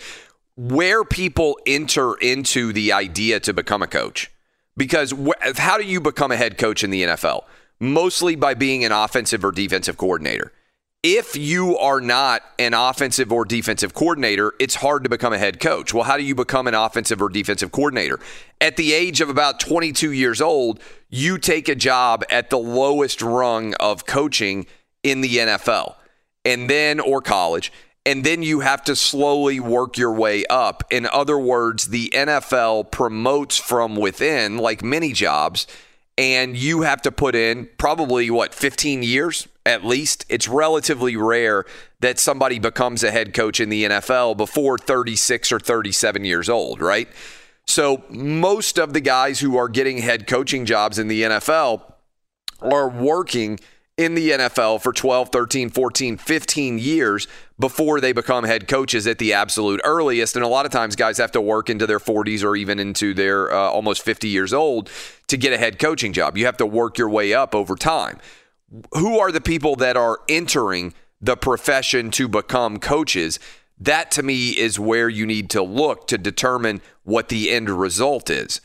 Where 0.70 1.04
people 1.04 1.58
enter 1.66 2.14
into 2.16 2.72
the 2.72 2.94
idea 2.94 3.40
to 3.42 3.54
become 3.54 3.82
a 3.82 3.88
coach. 3.88 4.32
Because 4.78 5.12
wh- 5.12 5.58
how 5.58 5.78
do 5.78 5.84
you 5.84 6.00
become 6.00 6.32
a 6.32 6.38
head 6.38 6.58
coach 6.58 6.84
in 6.84 6.92
the 6.92 7.04
NFL? 7.04 7.44
Mostly 7.80 8.36
by 8.36 8.54
being 8.54 8.86
an 8.86 8.92
offensive 8.92 9.44
or 9.44 9.52
defensive 9.52 9.98
coordinator 9.98 10.52
if 11.04 11.36
you 11.36 11.78
are 11.80 12.00
not 12.00 12.44
an 12.60 12.76
offensive 12.76 13.32
or 13.32 13.44
defensive 13.44 13.94
coordinator, 13.94 14.54
it's 14.60 14.76
hard 14.76 15.04
to 15.04 15.10
become 15.10 15.34
a 15.34 15.38
head 15.38 15.60
coach. 15.60 15.94
Well, 15.94 16.04
how 16.04 16.16
do 16.16 16.24
you 16.24 16.36
become 16.36 16.68
an 16.68 16.76
offensive 16.76 17.22
or 17.22 17.30
defensive 17.30 17.72
coordinator? 17.72 18.20
At 18.60 18.78
the 18.78 18.94
age 18.94 19.20
of 19.20 19.30
about 19.30 19.60
22 19.60 20.12
years 20.12 20.42
old, 20.42 20.80
you 21.10 21.40
take 21.40 21.68
a 21.68 21.76
job 21.76 22.24
at 22.30 22.52
the 22.52 22.60
lowest 22.60 23.22
rung 23.22 23.74
of 23.76 24.06
coaching 24.06 24.68
in 25.02 25.22
the 25.22 25.38
NFL 25.38 25.96
and 26.46 26.70
then 26.70 27.00
or 27.00 27.20
college 27.20 27.74
and 28.06 28.24
then 28.24 28.42
you 28.44 28.62
have 28.62 28.84
to 28.84 28.96
slowly 28.96 29.60
work 29.60 29.98
your 29.98 30.12
way 30.12 30.46
up. 30.50 30.84
In 30.90 31.06
other 31.06 31.38
words, 31.38 31.90
the 31.90 32.10
NFL 32.14 32.92
promotes 32.92 33.58
from 33.58 33.96
within 33.96 34.58
like 34.58 34.84
many 34.84 35.14
jobs 35.14 35.68
and 36.18 36.58
you 36.58 36.82
have 36.82 37.02
to 37.02 37.12
put 37.12 37.36
in 37.36 37.70
probably 37.78 38.30
what 38.30 38.54
15 38.54 39.04
years 39.04 39.48
at 39.66 39.86
least 39.86 40.26
it's 40.28 40.48
relatively 40.48 41.16
rare 41.16 41.66
that 42.00 42.20
somebody 42.20 42.60
becomes 42.60 43.04
a 43.04 43.12
head 43.12 43.34
coach 43.34 43.60
in 43.60 43.70
the 43.70 43.86
NFL 43.86 44.36
before 44.36 44.78
36 44.78 45.52
or 45.52 45.60
37 45.60 46.26
years 46.26 46.50
old 46.50 46.82
right 46.82 47.08
so 47.66 48.04
most 48.10 48.78
of 48.78 48.94
the 48.94 49.02
guys 49.02 49.40
who 49.40 49.58
are 49.58 49.70
getting 49.70 50.00
head 50.00 50.28
coaching 50.28 50.66
jobs 50.66 51.00
in 51.00 51.08
the 51.08 51.24
NFL 51.24 51.82
are 52.62 52.90
working 52.90 53.60
in 53.98 54.16
the 54.16 54.32
NFL 54.32 54.82
for 54.82 54.94
12, 54.94 55.30
13, 55.30 55.70
14, 55.70 56.18
15 56.18 56.80
years 56.80 57.28
before 57.62 58.02
they 58.02 58.12
become 58.12 58.44
head 58.44 58.68
coaches 58.68 59.08
at 59.08 59.20
the 59.20 59.32
absolute 59.32 59.80
earliest. 59.86 60.36
And 60.36 60.44
a 60.44 60.48
lot 60.50 60.66
of 60.66 60.72
times, 60.72 60.98
guys 60.98 61.18
have 61.20 61.32
to 61.32 61.40
work 61.40 61.70
into 61.70 61.88
their 61.88 62.00
40s 62.00 62.44
or 62.44 62.58
even 62.58 62.80
into 62.80 63.14
their 63.14 63.54
uh, 63.54 63.70
almost 63.70 64.02
50 64.02 64.28
years 64.28 64.52
old 64.52 64.90
to 65.28 65.38
get 65.38 65.54
a 65.54 65.58
head 65.58 65.80
coaching 65.80 66.12
job. 66.12 66.38
You 66.38 66.46
have 66.46 66.58
to 66.58 66.66
work 66.66 66.98
your 66.98 67.10
way 67.10 67.34
up 67.34 67.56
over 67.56 67.76
time. 67.76 68.20
Who 68.94 69.20
are 69.20 69.32
the 69.32 69.40
people 69.40 69.78
that 69.78 69.96
are 69.96 70.20
entering 70.28 70.94
the 71.22 71.38
profession 71.38 72.12
to 72.12 72.28
become 72.28 72.80
coaches? 72.80 73.40
That 73.80 74.12
to 74.12 74.24
me 74.24 74.50
is 74.50 74.80
where 74.80 75.08
you 75.08 75.26
need 75.26 75.50
to 75.52 75.62
look 75.62 76.08
to 76.08 76.18
determine 76.18 76.82
what 77.04 77.30
the 77.30 77.52
end 77.52 77.70
result 77.70 78.30
is. 78.30 78.60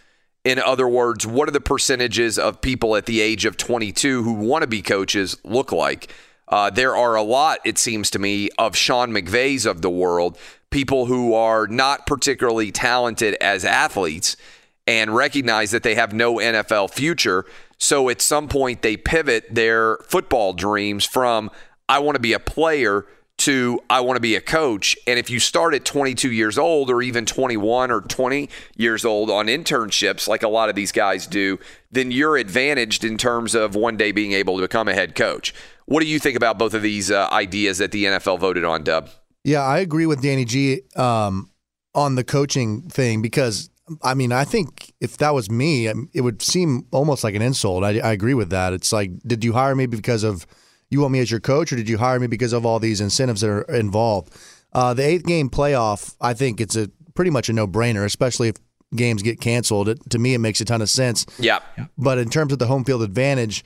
In 0.44 0.58
other 0.58 0.86
words, 0.86 1.26
what 1.26 1.48
are 1.48 1.52
the 1.52 1.60
percentages 1.60 2.38
of 2.38 2.60
people 2.60 2.96
at 2.96 3.06
the 3.06 3.20
age 3.20 3.44
of 3.44 3.56
22 3.56 4.22
who 4.22 4.32
want 4.32 4.62
to 4.62 4.68
be 4.68 4.80
coaches 4.80 5.36
look 5.42 5.72
like? 5.72 6.12
Uh, 6.56 6.70
there 6.70 6.96
are 6.96 7.16
a 7.16 7.22
lot, 7.22 7.58
it 7.66 7.76
seems 7.76 8.08
to 8.08 8.18
me, 8.18 8.48
of 8.56 8.74
Sean 8.74 9.10
McVays 9.10 9.66
of 9.66 9.82
the 9.82 9.90
world, 9.90 10.38
people 10.70 11.04
who 11.04 11.34
are 11.34 11.66
not 11.66 12.06
particularly 12.06 12.72
talented 12.72 13.34
as 13.42 13.62
athletes 13.62 14.38
and 14.86 15.14
recognize 15.14 15.70
that 15.70 15.82
they 15.82 15.94
have 15.96 16.14
no 16.14 16.36
NFL 16.36 16.90
future. 16.90 17.44
So 17.76 18.08
at 18.08 18.22
some 18.22 18.48
point, 18.48 18.80
they 18.80 18.96
pivot 18.96 19.54
their 19.54 19.98
football 19.98 20.54
dreams 20.54 21.04
from, 21.04 21.50
I 21.90 21.98
want 21.98 22.16
to 22.16 22.22
be 22.22 22.32
a 22.32 22.38
player 22.38 23.04
to 23.38 23.78
I 23.90 24.00
want 24.00 24.16
to 24.16 24.20
be 24.22 24.34
a 24.34 24.40
coach. 24.40 24.96
And 25.06 25.18
if 25.18 25.28
you 25.28 25.40
start 25.40 25.74
at 25.74 25.84
22 25.84 26.32
years 26.32 26.56
old 26.56 26.88
or 26.88 27.02
even 27.02 27.26
21 27.26 27.90
or 27.90 28.00
20 28.00 28.48
years 28.76 29.04
old 29.04 29.28
on 29.28 29.46
internships, 29.48 30.26
like 30.26 30.42
a 30.42 30.48
lot 30.48 30.70
of 30.70 30.74
these 30.74 30.90
guys 30.90 31.26
do, 31.26 31.58
then 31.90 32.10
you're 32.10 32.38
advantaged 32.38 33.04
in 33.04 33.18
terms 33.18 33.54
of 33.54 33.74
one 33.74 33.98
day 33.98 34.10
being 34.10 34.32
able 34.32 34.56
to 34.56 34.62
become 34.62 34.88
a 34.88 34.94
head 34.94 35.14
coach. 35.14 35.52
What 35.86 36.00
do 36.00 36.06
you 36.06 36.18
think 36.18 36.36
about 36.36 36.58
both 36.58 36.74
of 36.74 36.82
these 36.82 37.10
uh, 37.10 37.28
ideas 37.30 37.78
that 37.78 37.92
the 37.92 38.04
NFL 38.04 38.40
voted 38.40 38.64
on, 38.64 38.82
Dub? 38.82 39.08
Yeah, 39.44 39.62
I 39.62 39.78
agree 39.78 40.06
with 40.06 40.20
Danny 40.20 40.44
G 40.44 40.82
um, 40.96 41.50
on 41.94 42.16
the 42.16 42.24
coaching 42.24 42.82
thing 42.82 43.22
because 43.22 43.70
I 44.02 44.14
mean 44.14 44.32
I 44.32 44.44
think 44.44 44.92
if 45.00 45.16
that 45.18 45.32
was 45.32 45.48
me, 45.48 45.86
um, 45.86 46.10
it 46.12 46.22
would 46.22 46.42
seem 46.42 46.86
almost 46.90 47.22
like 47.22 47.36
an 47.36 47.42
insult. 47.42 47.84
I, 47.84 48.00
I 48.00 48.12
agree 48.12 48.34
with 48.34 48.50
that. 48.50 48.72
It's 48.72 48.92
like, 48.92 49.12
did 49.24 49.44
you 49.44 49.52
hire 49.52 49.76
me 49.76 49.86
because 49.86 50.24
of 50.24 50.46
you 50.90 51.00
want 51.00 51.12
me 51.12 51.20
as 51.20 51.30
your 51.30 51.40
coach, 51.40 51.72
or 51.72 51.76
did 51.76 51.88
you 51.88 51.98
hire 51.98 52.18
me 52.18 52.26
because 52.26 52.52
of 52.52 52.66
all 52.66 52.80
these 52.80 53.00
incentives 53.00 53.40
that 53.40 53.50
are 53.50 53.62
involved? 53.62 54.34
Uh, 54.72 54.92
the 54.92 55.04
eighth 55.04 55.24
game 55.24 55.48
playoff, 55.48 56.16
I 56.20 56.34
think 56.34 56.60
it's 56.60 56.76
a 56.76 56.90
pretty 57.14 57.30
much 57.30 57.48
a 57.48 57.52
no 57.52 57.66
brainer, 57.66 58.04
especially 58.04 58.48
if 58.48 58.56
games 58.94 59.22
get 59.22 59.40
canceled. 59.40 59.88
It, 59.88 60.10
to 60.10 60.18
me, 60.18 60.34
it 60.34 60.38
makes 60.38 60.60
a 60.60 60.64
ton 60.64 60.82
of 60.82 60.90
sense. 60.90 61.24
Yeah. 61.38 61.60
But 61.96 62.18
in 62.18 62.28
terms 62.28 62.52
of 62.52 62.58
the 62.58 62.66
home 62.66 62.84
field 62.84 63.02
advantage, 63.02 63.64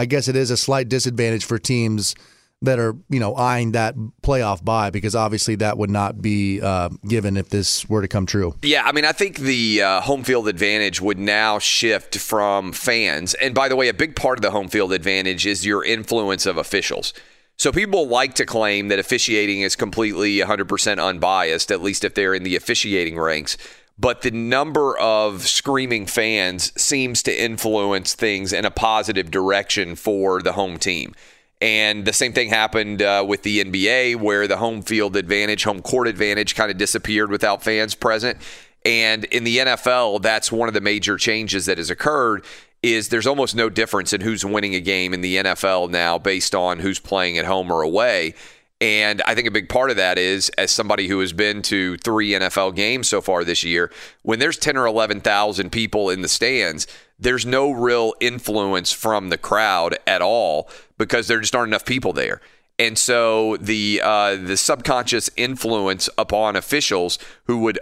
I 0.00 0.06
guess 0.06 0.28
it 0.28 0.36
is 0.36 0.50
a 0.50 0.56
slight 0.56 0.88
disadvantage 0.88 1.44
for 1.44 1.58
teams 1.58 2.14
that 2.62 2.78
are 2.78 2.96
you 3.10 3.20
know 3.20 3.34
eyeing 3.34 3.72
that 3.72 3.94
playoff 4.22 4.64
bye 4.64 4.88
because 4.88 5.14
obviously 5.14 5.56
that 5.56 5.76
would 5.76 5.90
not 5.90 6.22
be 6.22 6.58
uh, 6.62 6.88
given 7.06 7.36
if 7.36 7.50
this 7.50 7.86
were 7.86 8.00
to 8.00 8.08
come 8.08 8.24
true. 8.24 8.54
Yeah, 8.62 8.82
I 8.84 8.92
mean, 8.92 9.04
I 9.04 9.12
think 9.12 9.36
the 9.36 9.82
uh, 9.82 10.00
home 10.00 10.24
field 10.24 10.48
advantage 10.48 11.02
would 11.02 11.18
now 11.18 11.58
shift 11.58 12.16
from 12.16 12.72
fans. 12.72 13.34
And 13.34 13.54
by 13.54 13.68
the 13.68 13.76
way, 13.76 13.88
a 13.88 13.94
big 13.94 14.16
part 14.16 14.38
of 14.38 14.42
the 14.42 14.52
home 14.52 14.68
field 14.68 14.94
advantage 14.94 15.44
is 15.44 15.66
your 15.66 15.84
influence 15.84 16.46
of 16.46 16.56
officials. 16.56 17.12
So 17.58 17.70
people 17.70 18.08
like 18.08 18.36
to 18.36 18.46
claim 18.46 18.88
that 18.88 18.98
officiating 18.98 19.60
is 19.60 19.76
completely 19.76 20.38
100% 20.38 20.98
unbiased, 20.98 21.70
at 21.70 21.82
least 21.82 22.04
if 22.04 22.14
they're 22.14 22.32
in 22.32 22.42
the 22.42 22.56
officiating 22.56 23.18
ranks. 23.18 23.58
But 24.00 24.22
the 24.22 24.30
number 24.30 24.96
of 24.96 25.46
screaming 25.46 26.06
fans 26.06 26.72
seems 26.80 27.22
to 27.24 27.42
influence 27.42 28.14
things 28.14 28.50
in 28.50 28.64
a 28.64 28.70
positive 28.70 29.30
direction 29.30 29.94
for 29.94 30.40
the 30.40 30.52
home 30.52 30.78
team. 30.78 31.14
And 31.60 32.06
the 32.06 32.14
same 32.14 32.32
thing 32.32 32.48
happened 32.48 33.02
uh, 33.02 33.22
with 33.28 33.42
the 33.42 33.62
NBA, 33.62 34.16
where 34.16 34.48
the 34.48 34.56
home 34.56 34.80
field 34.80 35.16
advantage, 35.16 35.64
home 35.64 35.82
court 35.82 36.08
advantage 36.08 36.54
kind 36.54 36.70
of 36.70 36.78
disappeared 36.78 37.30
without 37.30 37.62
fans 37.62 37.94
present. 37.94 38.38
And 38.86 39.24
in 39.24 39.44
the 39.44 39.58
NFL, 39.58 40.22
that's 40.22 40.50
one 40.50 40.68
of 40.68 40.74
the 40.74 40.80
major 40.80 41.18
changes 41.18 41.66
that 41.66 41.76
has 41.76 41.90
occurred 41.90 42.46
is 42.82 43.10
there's 43.10 43.26
almost 43.26 43.54
no 43.54 43.68
difference 43.68 44.14
in 44.14 44.22
who's 44.22 44.42
winning 44.42 44.74
a 44.74 44.80
game 44.80 45.12
in 45.12 45.20
the 45.20 45.36
NFL 45.36 45.90
now 45.90 46.16
based 46.16 46.54
on 46.54 46.78
who's 46.78 46.98
playing 46.98 47.36
at 47.36 47.44
home 47.44 47.70
or 47.70 47.82
away. 47.82 48.34
And 48.80 49.20
I 49.26 49.34
think 49.34 49.46
a 49.46 49.50
big 49.50 49.68
part 49.68 49.90
of 49.90 49.96
that 49.96 50.16
is, 50.16 50.48
as 50.50 50.70
somebody 50.70 51.06
who 51.06 51.20
has 51.20 51.34
been 51.34 51.60
to 51.62 51.98
three 51.98 52.30
NFL 52.30 52.74
games 52.74 53.08
so 53.08 53.20
far 53.20 53.44
this 53.44 53.62
year, 53.62 53.92
when 54.22 54.38
there's 54.38 54.56
10 54.56 54.76
or 54.78 54.86
11,000 54.86 55.70
people 55.70 56.08
in 56.08 56.22
the 56.22 56.28
stands, 56.28 56.86
there's 57.18 57.44
no 57.44 57.70
real 57.70 58.14
influence 58.20 58.90
from 58.90 59.28
the 59.28 59.36
crowd 59.36 59.98
at 60.06 60.22
all 60.22 60.70
because 60.96 61.28
there 61.28 61.40
just 61.40 61.54
aren't 61.54 61.68
enough 61.68 61.84
people 61.84 62.14
there. 62.14 62.40
And 62.78 62.96
so 62.96 63.58
the 63.58 64.00
uh, 64.02 64.36
the 64.36 64.56
subconscious 64.56 65.28
influence 65.36 66.08
upon 66.16 66.56
officials 66.56 67.18
who 67.44 67.58
would 67.58 67.78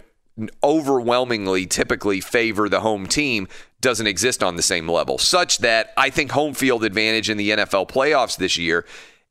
overwhelmingly 0.64 1.66
typically 1.66 2.20
favor 2.20 2.68
the 2.68 2.80
home 2.80 3.06
team 3.06 3.46
doesn't 3.80 4.08
exist 4.08 4.42
on 4.42 4.56
the 4.56 4.62
same 4.62 4.88
level, 4.88 5.16
such 5.16 5.58
that 5.58 5.92
I 5.96 6.10
think 6.10 6.32
home 6.32 6.54
field 6.54 6.82
advantage 6.82 7.30
in 7.30 7.36
the 7.36 7.50
NFL 7.50 7.88
playoffs 7.88 8.36
this 8.36 8.56
year 8.58 8.84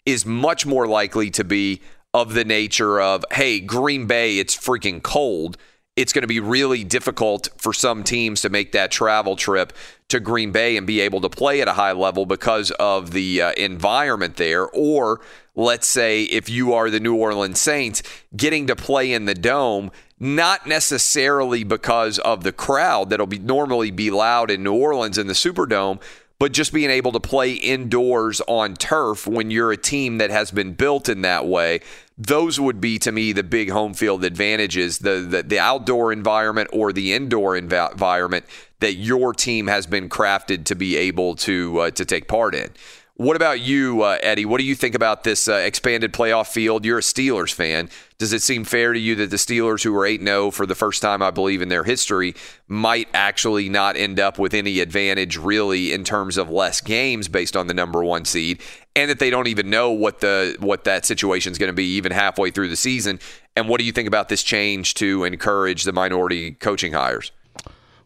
is 0.08 0.26
much 0.26 0.66
more 0.66 0.88
likely 0.88 1.30
to 1.30 1.44
be 1.44 1.82
of 2.14 2.34
the 2.34 2.46
nature 2.46 3.02
of, 3.02 3.26
hey, 3.34 3.60
Green 3.60 4.08
Bay, 4.08 4.40
it's 4.40 4.56
freaking 4.56 5.04
cold. 5.04 5.58
It's 5.98 6.14
going 6.14 6.22
to 6.22 6.28
be 6.28 6.40
really 6.40 6.86
difficult 6.86 7.50
for 7.58 7.74
some 7.74 8.06
teams 8.06 8.42
to 8.42 8.50
make 8.50 8.72
that 8.72 8.90
travel 8.90 9.36
trip 9.36 9.74
to 10.08 10.22
Green 10.22 10.54
Bay 10.54 10.78
and 10.78 10.88
be 10.88 11.02
able 11.02 11.20
to 11.20 11.30
play 11.30 11.60
at 11.60 11.68
a 11.68 11.74
high 11.74 11.92
level 11.92 12.26
because 12.26 12.72
of 12.80 13.12
the 13.12 13.42
uh, 13.42 13.52
environment 13.58 14.38
there. 14.38 14.66
Or 14.70 15.20
let's 15.56 15.88
say 15.88 16.24
if 16.24 16.50
you 16.50 16.74
are 16.74 16.90
the 16.90 17.02
New 17.02 17.16
Orleans 17.16 17.60
Saints, 17.60 18.02
getting 18.34 18.66
to 18.68 18.78
play 18.78 19.12
in 19.12 19.26
the 19.26 19.36
dome, 19.36 19.92
not 20.20 20.66
necessarily 20.66 21.66
because 21.66 22.18
of 22.20 22.44
the 22.44 22.54
crowd 22.54 23.10
that'll 23.10 23.28
be 23.28 23.40
normally 23.40 23.92
be 23.92 24.10
loud 24.10 24.50
in 24.50 24.64
New 24.64 24.74
Orleans 24.74 25.18
in 25.18 25.28
the 25.28 25.34
Superdome, 25.34 26.00
but 26.40 26.52
just 26.52 26.72
being 26.72 26.90
able 26.90 27.12
to 27.12 27.20
play 27.20 27.54
indoors 27.54 28.42
on 28.48 28.76
turf 28.76 29.26
when 29.26 29.50
you're 29.52 29.72
a 29.72 29.78
team 29.78 30.18
that 30.20 30.30
has 30.30 30.52
been 30.52 30.74
built 30.74 31.10
in 31.10 31.22
that 31.22 31.46
way 31.46 31.80
those 32.18 32.60
would 32.60 32.82
be 32.82 32.98
to 32.98 33.12
me 33.12 33.32
the 33.32 33.44
big 33.44 33.70
home 33.70 33.94
field 33.94 34.24
advantages 34.24 35.00
the 35.00 35.20
the, 35.20 35.44
the 35.44 35.60
outdoor 35.60 36.12
environment 36.12 36.70
or 36.74 36.92
the 36.92 37.14
indoor 37.14 37.54
env- 37.54 37.92
environment 37.92 38.46
that 38.80 38.94
your 38.94 39.34
team 39.34 39.68
has 39.68 39.88
been 39.88 40.08
crafted 40.10 40.66
to 40.66 40.76
be 40.76 40.96
able 40.96 41.36
to 41.36 41.80
uh, 41.80 41.92
to 41.92 42.06
take 42.06 42.28
part 42.28 42.56
in 42.56 42.70
what 43.18 43.36
about 43.36 43.60
you, 43.60 44.04
uh, 44.04 44.20
Eddie? 44.22 44.46
What 44.46 44.60
do 44.60 44.64
you 44.64 44.76
think 44.76 44.94
about 44.94 45.24
this 45.24 45.48
uh, 45.48 45.54
expanded 45.56 46.14
playoff 46.14 46.48
field? 46.48 46.86
You're 46.86 47.00
a 47.00 47.02
Steelers 47.02 47.52
fan. 47.52 47.90
Does 48.20 48.32
it 48.32 48.44
seem 48.44 48.64
fair 48.64 48.94
to 48.94 49.00
you 49.00 49.16
that 49.16 49.32
the 49.32 49.38
Steelers, 49.38 49.84
who 49.84 49.96
are 49.96 50.06
8 50.06 50.22
0 50.22 50.52
for 50.52 50.68
the 50.68 50.76
first 50.76 51.02
time, 51.02 51.24
I 51.24 51.32
believe, 51.32 51.64
in 51.64 51.70
their 51.70 51.84
history, 51.84 52.36
might 52.68 53.08
actually 53.16 53.70
not 53.70 53.98
end 53.98 54.20
up 54.20 54.38
with 54.38 54.54
any 54.54 54.82
advantage 54.82 55.36
really 55.36 55.94
in 55.94 56.04
terms 56.04 56.38
of 56.38 56.52
less 56.52 56.80
games 56.80 57.28
based 57.28 57.58
on 57.58 57.66
the 57.66 57.74
number 57.74 58.04
one 58.04 58.24
seed, 58.24 58.62
and 58.96 59.10
that 59.10 59.18
they 59.18 59.32
don't 59.32 59.48
even 59.48 59.72
know 59.72 59.90
what 59.90 60.20
the 60.20 60.56
what 60.60 60.84
that 60.84 61.04
situation 61.04 61.52
is 61.52 61.58
going 61.58 61.70
to 61.70 61.74
be 61.74 61.96
even 61.96 62.12
halfway 62.12 62.52
through 62.52 62.70
the 62.70 62.76
season? 62.76 63.20
And 63.56 63.68
what 63.68 63.80
do 63.80 63.86
you 63.86 63.92
think 63.92 64.08
about 64.08 64.30
this 64.30 64.44
change 64.44 64.94
to 64.96 65.24
encourage 65.24 65.86
the 65.86 65.94
minority 65.94 66.52
coaching 66.52 66.94
hires? 66.94 67.32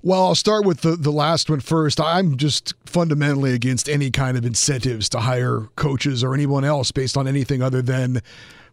Well, 0.03 0.25
I'll 0.25 0.35
start 0.35 0.65
with 0.65 0.81
the, 0.81 0.95
the 0.95 1.11
last 1.11 1.47
one 1.47 1.59
first. 1.59 2.01
I'm 2.01 2.35
just 2.37 2.73
fundamentally 2.85 3.53
against 3.53 3.87
any 3.87 4.09
kind 4.09 4.35
of 4.35 4.45
incentives 4.45 5.07
to 5.09 5.19
hire 5.19 5.67
coaches 5.75 6.23
or 6.23 6.33
anyone 6.33 6.65
else 6.65 6.91
based 6.91 7.17
on 7.17 7.27
anything 7.27 7.61
other 7.61 7.83
than 7.83 8.21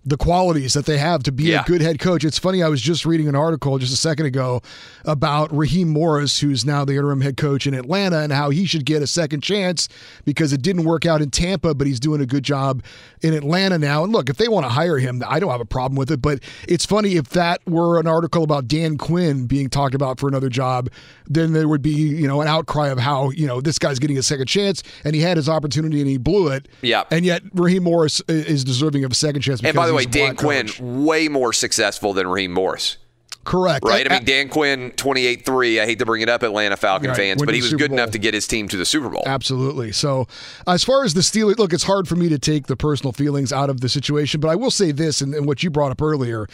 the 0.04 0.16
qualities 0.16 0.72
that 0.74 0.86
they 0.86 0.96
have 0.96 1.22
to 1.24 1.32
be 1.32 1.44
Yeah. 1.44 1.62
a 1.62 1.64
good 1.64 1.82
head 1.82 1.98
coach. 1.98 2.24
It's 2.24 2.38
funny, 2.38 2.62
I 2.62 2.68
was 2.68 2.80
just 2.80 3.04
reading 3.04 3.28
an 3.28 3.34
article 3.34 3.76
just 3.78 3.92
a 3.92 3.96
second 3.96 4.26
ago 4.26 4.62
about 5.04 5.54
Raheem 5.54 5.88
Morris, 5.88 6.40
who's 6.40 6.64
now 6.64 6.84
the 6.84 6.92
interim 6.94 7.20
head 7.20 7.36
coach 7.36 7.66
in 7.66 7.74
Atlanta, 7.74 8.20
and 8.20 8.32
how 8.32 8.50
he 8.50 8.64
should 8.64 8.84
get 8.86 9.02
a 9.02 9.06
second 9.06 9.42
chance 9.42 9.88
because 10.24 10.52
it 10.52 10.62
didn't 10.62 10.84
work 10.84 11.04
out 11.04 11.20
in 11.20 11.30
Tampa, 11.30 11.74
but 11.74 11.86
he's 11.86 12.00
doing 12.00 12.20
a 12.20 12.26
good 12.26 12.42
job 12.42 12.82
in 13.20 13.34
Atlanta 13.34 13.76
now. 13.78 14.02
And 14.04 14.12
look, 14.12 14.30
if 14.30 14.36
they 14.38 14.48
want 14.48 14.64
to 14.64 14.70
hire 14.70 14.98
him, 14.98 15.22
I 15.26 15.40
don't 15.40 15.50
have 15.50 15.60
a 15.60 15.64
problem 15.66 15.96
with 15.96 16.10
it. 16.10 16.22
But 16.22 16.40
it's 16.66 16.86
funny 16.86 17.16
if 17.16 17.30
that 17.30 17.60
were 17.66 17.98
an 18.00 18.06
article 18.06 18.44
about 18.44 18.66
Dan 18.68 18.96
Quinn 18.96 19.46
being 19.46 19.68
talked 19.68 19.94
about 19.94 20.18
for 20.20 20.28
another 20.28 20.48
job, 20.48 20.88
then 21.26 21.52
there 21.52 21.68
would 21.68 21.82
be, 21.82 21.90
you 21.90 22.26
know, 22.26 22.40
an 22.40 22.48
outcry 22.48 22.88
of 22.88 22.98
how, 22.98 23.30
you 23.30 23.46
know, 23.46 23.60
this 23.60 23.78
guy's 23.78 23.98
getting 23.98 24.16
a 24.16 24.22
second 24.22 24.46
chance 24.46 24.82
and 25.04 25.14
he 25.14 25.20
had 25.20 25.36
his 25.36 25.48
opportunity 25.48 26.00
and 26.00 26.08
he 26.08 26.16
blew 26.16 26.48
it. 26.48 26.68
Yeah. 26.80 27.02
And 27.10 27.24
yet 27.24 27.42
Raheem 27.52 27.82
Morris 27.82 28.22
is 28.28 28.64
deserving 28.64 29.04
of 29.04 29.12
a 29.12 29.14
second 29.14 29.42
chance. 29.42 29.60
Because 29.60 29.87
the 29.88 29.94
way, 29.94 30.04
Dan 30.04 30.36
Quinn, 30.36 30.66
coach. 30.68 30.80
way 30.80 31.28
more 31.28 31.52
successful 31.52 32.12
than 32.12 32.26
Raheem 32.26 32.52
Morris. 32.52 32.96
Correct. 33.48 33.82
Right? 33.82 34.10
I 34.10 34.16
mean, 34.16 34.24
Dan 34.26 34.50
Quinn, 34.50 34.90
28 34.90 35.46
3. 35.46 35.80
I 35.80 35.86
hate 35.86 35.98
to 36.00 36.04
bring 36.04 36.20
it 36.20 36.28
up, 36.28 36.42
Atlanta 36.42 36.76
Falcon 36.76 37.08
Right, 37.08 37.16
fans, 37.16 37.40
win 37.40 37.46
but 37.46 37.54
he 37.54 37.62
was 37.62 37.70
Super 37.70 37.84
good 37.84 37.92
enough 37.92 38.10
to 38.10 38.18
get 38.18 38.34
his 38.34 38.46
team 38.46 38.68
to 38.68 38.76
the 38.76 38.84
Super 38.84 39.08
Bowl. 39.08 39.22
Absolutely. 39.24 39.90
So, 39.90 40.28
as 40.66 40.84
far 40.84 41.02
as 41.02 41.14
the 41.14 41.22
Steelers, 41.22 41.56
look, 41.56 41.72
it's 41.72 41.84
hard 41.84 42.06
for 42.06 42.14
me 42.14 42.28
to 42.28 42.38
take 42.38 42.66
the 42.66 42.76
personal 42.76 43.10
feelings 43.12 43.50
out 43.50 43.70
of 43.70 43.80
the 43.80 43.88
situation, 43.88 44.38
but 44.42 44.48
I 44.48 44.54
will 44.54 44.70
say 44.70 44.92
this, 44.92 45.22
and, 45.22 45.34
and 45.34 45.46
what 45.46 45.62
you 45.62 45.70
brought 45.70 45.90
up 45.90 46.02
earlier: 46.02 46.46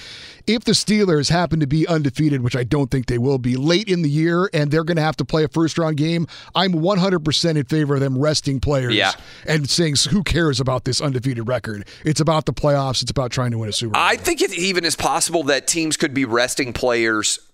if 0.46 0.62
the 0.62 0.70
Steelers 0.70 1.30
happen 1.30 1.58
to 1.58 1.66
be 1.66 1.84
undefeated, 1.88 2.42
which 2.42 2.54
I 2.54 2.62
don't 2.62 2.92
think 2.92 3.06
they 3.06 3.18
will 3.18 3.38
be, 3.38 3.56
late 3.56 3.88
in 3.88 4.02
the 4.02 4.10
year, 4.10 4.48
and 4.54 4.70
they're 4.70 4.84
going 4.84 4.96
to 4.96 5.02
have 5.02 5.16
to 5.16 5.24
play 5.24 5.42
a 5.42 5.48
first-round 5.48 5.96
game, 5.96 6.28
I'm 6.54 6.74
100% 6.74 7.56
in 7.56 7.64
favor 7.64 7.94
of 7.94 8.00
them 8.00 8.16
resting 8.16 8.60
players 8.60 8.94
Yeah. 8.94 9.10
and 9.48 9.68
saying, 9.68 9.96
"Who 10.10 10.22
cares 10.22 10.60
about 10.60 10.84
this 10.84 11.00
undefeated 11.00 11.48
record? 11.48 11.88
It's 12.04 12.20
about 12.20 12.46
the 12.46 12.52
playoffs. 12.52 13.02
It's 13.02 13.10
about 13.10 13.32
trying 13.32 13.50
to 13.50 13.58
win 13.58 13.68
a 13.68 13.72
Super 13.72 13.94
Bowl." 13.94 14.00
I 14.00 14.14
think 14.14 14.40
it 14.40 14.54
even 14.56 14.84
is 14.84 14.94
possible 14.94 15.42
that 15.44 15.66
teams 15.66 15.96
could 15.96 16.14
be 16.14 16.24
resting 16.24 16.72
players 16.72 16.83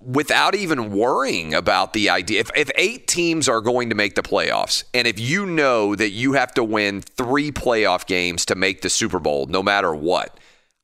without 0.01 0.55
even 0.55 0.93
worrying 0.93 1.55
about 1.55 1.93
the 1.93 2.11
idea. 2.11 2.41
If, 2.41 2.51
if 2.57 2.71
eight 2.77 3.07
teams 3.07 3.49
are 3.49 3.61
going 3.61 3.91
to 3.91 3.95
make 3.95 4.15
the 4.15 4.23
playoffs, 4.23 4.85
and 4.95 5.07
if 5.07 5.19
you 5.19 5.47
know 5.47 5.95
that 5.95 6.11
you 6.11 6.33
have 6.35 6.53
to 6.55 6.65
win 6.65 7.03
three 7.03 7.51
playoff 7.51 8.07
games 8.07 8.45
to 8.47 8.55
make 8.55 8.83
the 8.83 8.91
Super 8.91 9.19
Bowl, 9.19 9.47
no 9.47 9.63
matter 9.63 9.95
what, 9.95 10.39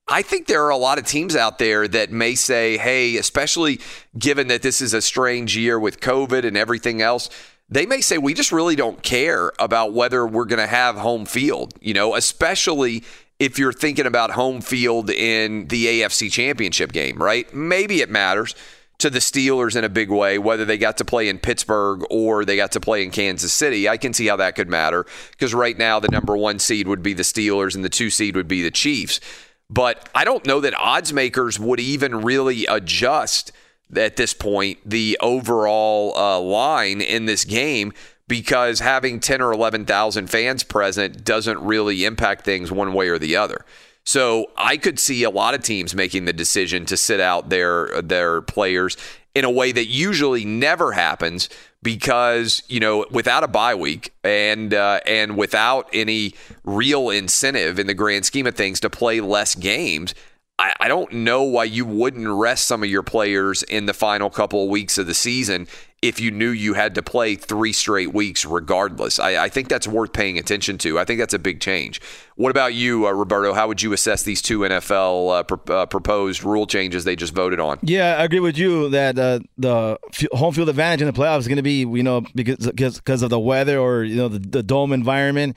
I 0.09 0.23
think 0.23 0.47
there 0.47 0.65
are 0.65 0.71
a 0.71 0.77
lot 0.77 0.99
of 0.99 1.05
teams 1.05 1.35
out 1.35 1.59
there 1.59 1.89
that 1.89 2.13
may 2.13 2.37
say, 2.37 2.77
hey, 2.77 3.17
especially 3.17 3.81
given 4.17 4.49
that 4.49 4.63
this 4.63 4.81
is 4.81 4.95
a 4.95 5.03
strange 5.03 5.57
year 5.57 5.81
with 5.81 6.01
COVID 6.01 6.45
and 6.45 6.57
everything 6.57 7.03
else, 7.03 7.29
they 7.69 7.87
may 7.87 8.01
say, 8.01 8.17
we 8.17 8.33
just 8.33 8.53
really 8.53 8.77
don't 8.77 9.03
care 9.03 9.53
about 9.59 9.93
whether 9.93 10.25
we're 10.25 10.45
going 10.45 10.61
to 10.61 10.69
have 10.69 10.97
home 10.97 11.27
field, 11.27 11.75
you 11.81 11.93
know, 11.93 12.15
especially 12.15 13.03
if 13.39 13.59
you're 13.59 13.73
thinking 13.73 14.07
about 14.07 14.31
home 14.31 14.61
field 14.61 15.11
in 15.11 15.69
the 15.69 15.87
AFC 15.87 16.31
championship 16.31 16.93
game, 16.93 17.23
right? 17.23 17.53
Maybe 17.55 18.01
it 18.01 18.11
matters 18.11 18.55
to 18.99 19.11
the 19.11 19.19
Steelers 19.19 19.77
in 19.77 19.85
a 19.85 19.91
big 19.91 20.11
way, 20.11 20.39
whether 20.39 20.65
they 20.65 20.79
got 20.79 20.97
to 20.99 21.05
play 21.05 21.29
in 21.29 21.39
Pittsburgh 21.39 22.03
or 22.11 22.45
they 22.45 22.57
got 22.57 22.73
to 22.73 22.81
play 22.81 23.03
in 23.03 23.11
Kansas 23.11 23.53
City. 23.53 23.89
I 23.89 23.99
can 23.99 24.15
see 24.15 24.27
how 24.27 24.37
that 24.37 24.55
could 24.55 24.71
matter 24.71 25.05
because 25.33 25.53
right 25.53 25.77
now 25.77 26.01
the 26.01 26.09
number 26.09 26.37
one 26.37 26.59
seed 26.59 26.89
would 26.89 27.03
be 27.03 27.13
the 27.13 27.23
Steelers 27.23 27.75
and 27.75 27.85
the 27.85 27.91
two 27.91 28.09
seed 28.09 28.37
would 28.37 28.49
be 28.49 28.63
the 28.63 28.71
Chiefs. 28.71 29.21
But 29.69 30.09
I 30.15 30.25
don't 30.25 30.47
know 30.47 30.61
that 30.61 30.75
odds 30.79 31.13
makers 31.13 31.59
would 31.59 31.81
even 31.81 32.23
really 32.23 32.67
adjust 32.67 33.53
at 33.95 34.17
this 34.17 34.33
point 34.33 34.79
the 34.85 35.19
overall 35.21 36.17
uh, 36.17 36.41
line 36.41 37.01
in 37.01 37.27
this 37.27 37.45
game 37.45 37.93
because 38.29 38.81
having 38.81 39.21
10 39.21 39.41
or 39.41 39.53
11,000 39.53 40.29
fans 40.29 40.63
present 40.65 41.25
doesn't 41.25 41.61
really 41.61 42.05
impact 42.05 42.45
things 42.45 42.73
one 42.73 42.93
way 42.93 43.09
or 43.09 43.19
the 43.19 43.37
other. 43.37 43.65
So 44.05 44.47
I 44.57 44.77
could 44.77 44.99
see 44.99 45.25
a 45.25 45.31
lot 45.31 45.55
of 45.55 45.63
teams 45.63 45.95
making 45.95 46.25
the 46.25 46.33
decision 46.33 46.87
to 46.87 46.97
sit 46.97 47.21
out 47.21 47.49
their 47.49 48.01
their 48.03 48.41
players 48.41 48.97
in 49.35 49.45
a 49.45 49.51
way 49.51 49.73
that 49.73 49.87
usually 49.87 50.45
never 50.45 50.93
happens 50.93 51.49
because 51.83 52.63
you 52.69 52.79
know 52.79 53.05
without 53.11 53.43
a 53.43 53.49
bye 53.49 53.75
week 53.75 54.15
and 54.23 54.73
uh, 54.73 55.01
and 55.07 55.37
without 55.37 55.89
any 55.93 56.35
real 56.65 57.11
incentive 57.11 57.81
in 57.81 57.89
the 57.89 57.95
grand 57.95 58.25
scheme 58.25 58.47
of 58.47 58.55
things 58.55 58.79
to 58.81 58.89
play 58.89 59.21
less 59.21 59.57
games. 59.57 60.15
I, 60.59 60.73
I 60.81 60.89
don't 60.89 61.13
know 61.13 61.43
why 61.43 61.65
you 61.65 61.85
wouldn't 61.85 62.29
rest 62.29 62.67
some 62.67 62.83
of 62.83 62.89
your 62.89 63.03
players 63.03 63.63
in 63.63 63.87
the 63.87 63.95
final 63.95 64.31
couple 64.31 64.65
of 64.65 64.71
weeks 64.71 64.97
of 64.97 65.07
the 65.07 65.15
season 65.15 65.67
if 66.03 66.21
you 66.21 66.31
knew 66.31 66.51
you 66.51 66.75
had 66.75 66.95
to 66.95 67.03
play 67.03 67.35
three 67.35 67.73
straight 67.73 68.15
weeks 68.15 68.45
regardless. 68.45 69.19
I, 69.19 69.45
I 69.45 69.49
think 69.49 69.69
that's 69.69 69.89
worth 69.89 70.13
paying 70.13 70.39
attention 70.39 70.79
to. 70.79 70.99
I 70.99 71.05
think 71.05 71.19
that's 71.19 71.35
a 71.35 71.39
big 71.39 71.61
change. 71.61 72.01
What 72.37 72.51
about 72.51 72.75
you, 72.75 73.07
uh, 73.07 73.13
Roberto? 73.13 73.55
How 73.55 73.67
would 73.67 73.83
you 73.83 73.93
assess 73.93 74.23
these 74.23 74.41
two 74.41 74.61
NFL 74.61 75.41
uh, 75.41 75.43
pr- 75.43 75.73
uh, 75.73 75.87
proposed 75.87 76.45
rule 76.45 76.67
changes 76.67 77.05
they 77.05 77.17
just 77.17 77.35
voted 77.35 77.61
on? 77.61 77.79
Yeah, 77.83 78.17
I 78.19 78.25
agree 78.25 78.41
with 78.41 78.57
you 78.57 78.91
that 78.91 79.19
uh, 79.19 79.41
the 79.59 79.99
f- 80.13 80.31
home 80.33 80.55
field 80.55 80.69
advantage 80.69 81.01
in 81.03 81.07
the 81.07 81.13
playoffs 81.13 81.41
is 81.41 81.49
going 81.49 81.57
to 81.57 81.63
be, 81.63 81.81
you 81.81 82.03
know, 82.03 82.23
because 82.35 82.67
because 82.67 83.23
of 83.23 83.31
the 83.31 83.41
weather 83.41 83.79
or 83.79 84.05
you 84.05 84.17
know 84.17 84.29
the, 84.29 84.39
the 84.39 84.63
dome 84.63 84.93
environment. 84.93 85.57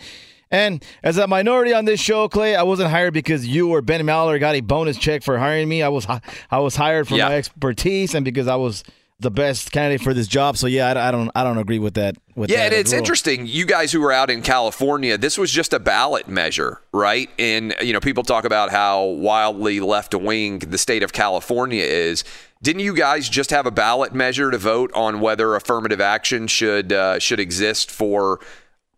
And 0.51 0.83
as 1.03 1.17
a 1.17 1.27
minority 1.27 1.73
on 1.73 1.85
this 1.85 1.99
show, 1.99 2.27
Clay, 2.27 2.55
I 2.55 2.63
wasn't 2.63 2.89
hired 2.89 3.13
because 3.13 3.45
you 3.45 3.69
or 3.69 3.81
Ben 3.81 4.01
Maller 4.01 4.39
got 4.39 4.55
a 4.55 4.61
bonus 4.61 4.97
check 4.97 5.21
for 5.23 5.37
hiring 5.37 5.69
me. 5.69 5.83
I 5.83 5.89
was 5.89 6.07
I 6.49 6.59
was 6.59 6.75
hired 6.75 7.07
for 7.07 7.15
Yeah. 7.15 7.29
my 7.29 7.35
expertise 7.35 8.15
and 8.15 8.25
because 8.25 8.47
I 8.47 8.55
was 8.55 8.83
the 9.21 9.29
best 9.29 9.73
candidate 9.73 10.01
for 10.01 10.13
this 10.13 10.27
job. 10.27 10.55
So 10.57 10.65
yeah, 10.65 10.87
I, 10.87 11.09
I 11.09 11.11
don't 11.11 11.29
I 11.35 11.43
don't 11.43 11.57
agree 11.57 11.77
with 11.77 11.95
that. 11.95 12.15
With 12.35 12.49
Yeah, 12.49 12.57
that 12.59 12.65
and 12.67 12.75
it's 12.75 12.93
interesting. 12.93 13.45
You 13.45 13.65
guys 13.65 13.91
who 13.91 13.99
were 13.99 14.13
out 14.13 14.29
in 14.31 14.41
California, 14.41 15.17
this 15.17 15.37
was 15.37 15.51
just 15.51 15.73
a 15.73 15.79
ballot 15.79 16.27
measure, 16.27 16.81
right? 16.93 17.29
And 17.37 17.75
you 17.81 17.93
know, 17.93 17.99
people 17.99 18.23
talk 18.23 18.45
about 18.45 18.71
how 18.71 19.03
wildly 19.03 19.81
left 19.81 20.15
wing 20.15 20.59
the 20.59 20.77
state 20.77 21.03
of 21.03 21.11
California 21.13 21.83
is. 21.83 22.23
Didn't 22.63 22.81
you 22.81 22.95
guys 22.95 23.29
just 23.29 23.51
have 23.51 23.65
a 23.65 23.71
ballot 23.71 24.15
measure 24.15 24.51
to 24.51 24.57
vote 24.57 24.89
on 24.95 25.19
whether 25.19 25.53
affirmative 25.55 26.01
action 26.01 26.47
should 26.47 26.91
uh, 26.91 27.19
should 27.19 27.39
exist 27.39 27.91
for? 27.91 28.39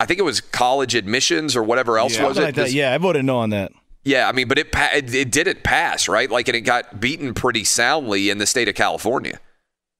I 0.01 0.05
think 0.05 0.19
it 0.19 0.23
was 0.23 0.41
college 0.41 0.95
admissions 0.95 1.55
or 1.55 1.63
whatever 1.63 1.97
else 1.97 2.15
Yeah, 2.17 2.27
was 2.27 2.37
it? 2.37 2.41
like 2.43 2.55
that. 2.55 2.61
'Cause- 2.65 2.73
Yeah, 2.73 2.93
I 2.93 2.97
voted 2.97 3.23
no 3.25 3.37
on 3.37 3.49
that. 3.51 3.71
yeah, 4.03 4.27
I 4.27 4.31
mean, 4.31 4.47
but 4.47 4.57
it, 4.57 4.67
it 4.75 5.13
it 5.13 5.31
didn't 5.31 5.63
pass, 5.63 6.07
right? 6.07 6.29
Like, 6.29 6.47
and 6.47 6.55
it 6.57 6.61
got 6.61 6.99
beaten 6.99 7.33
pretty 7.33 7.63
soundly 7.63 8.29
in 8.29 8.37
the 8.39 8.45
state 8.47 8.67
of 8.67 8.75
California. 8.75 9.39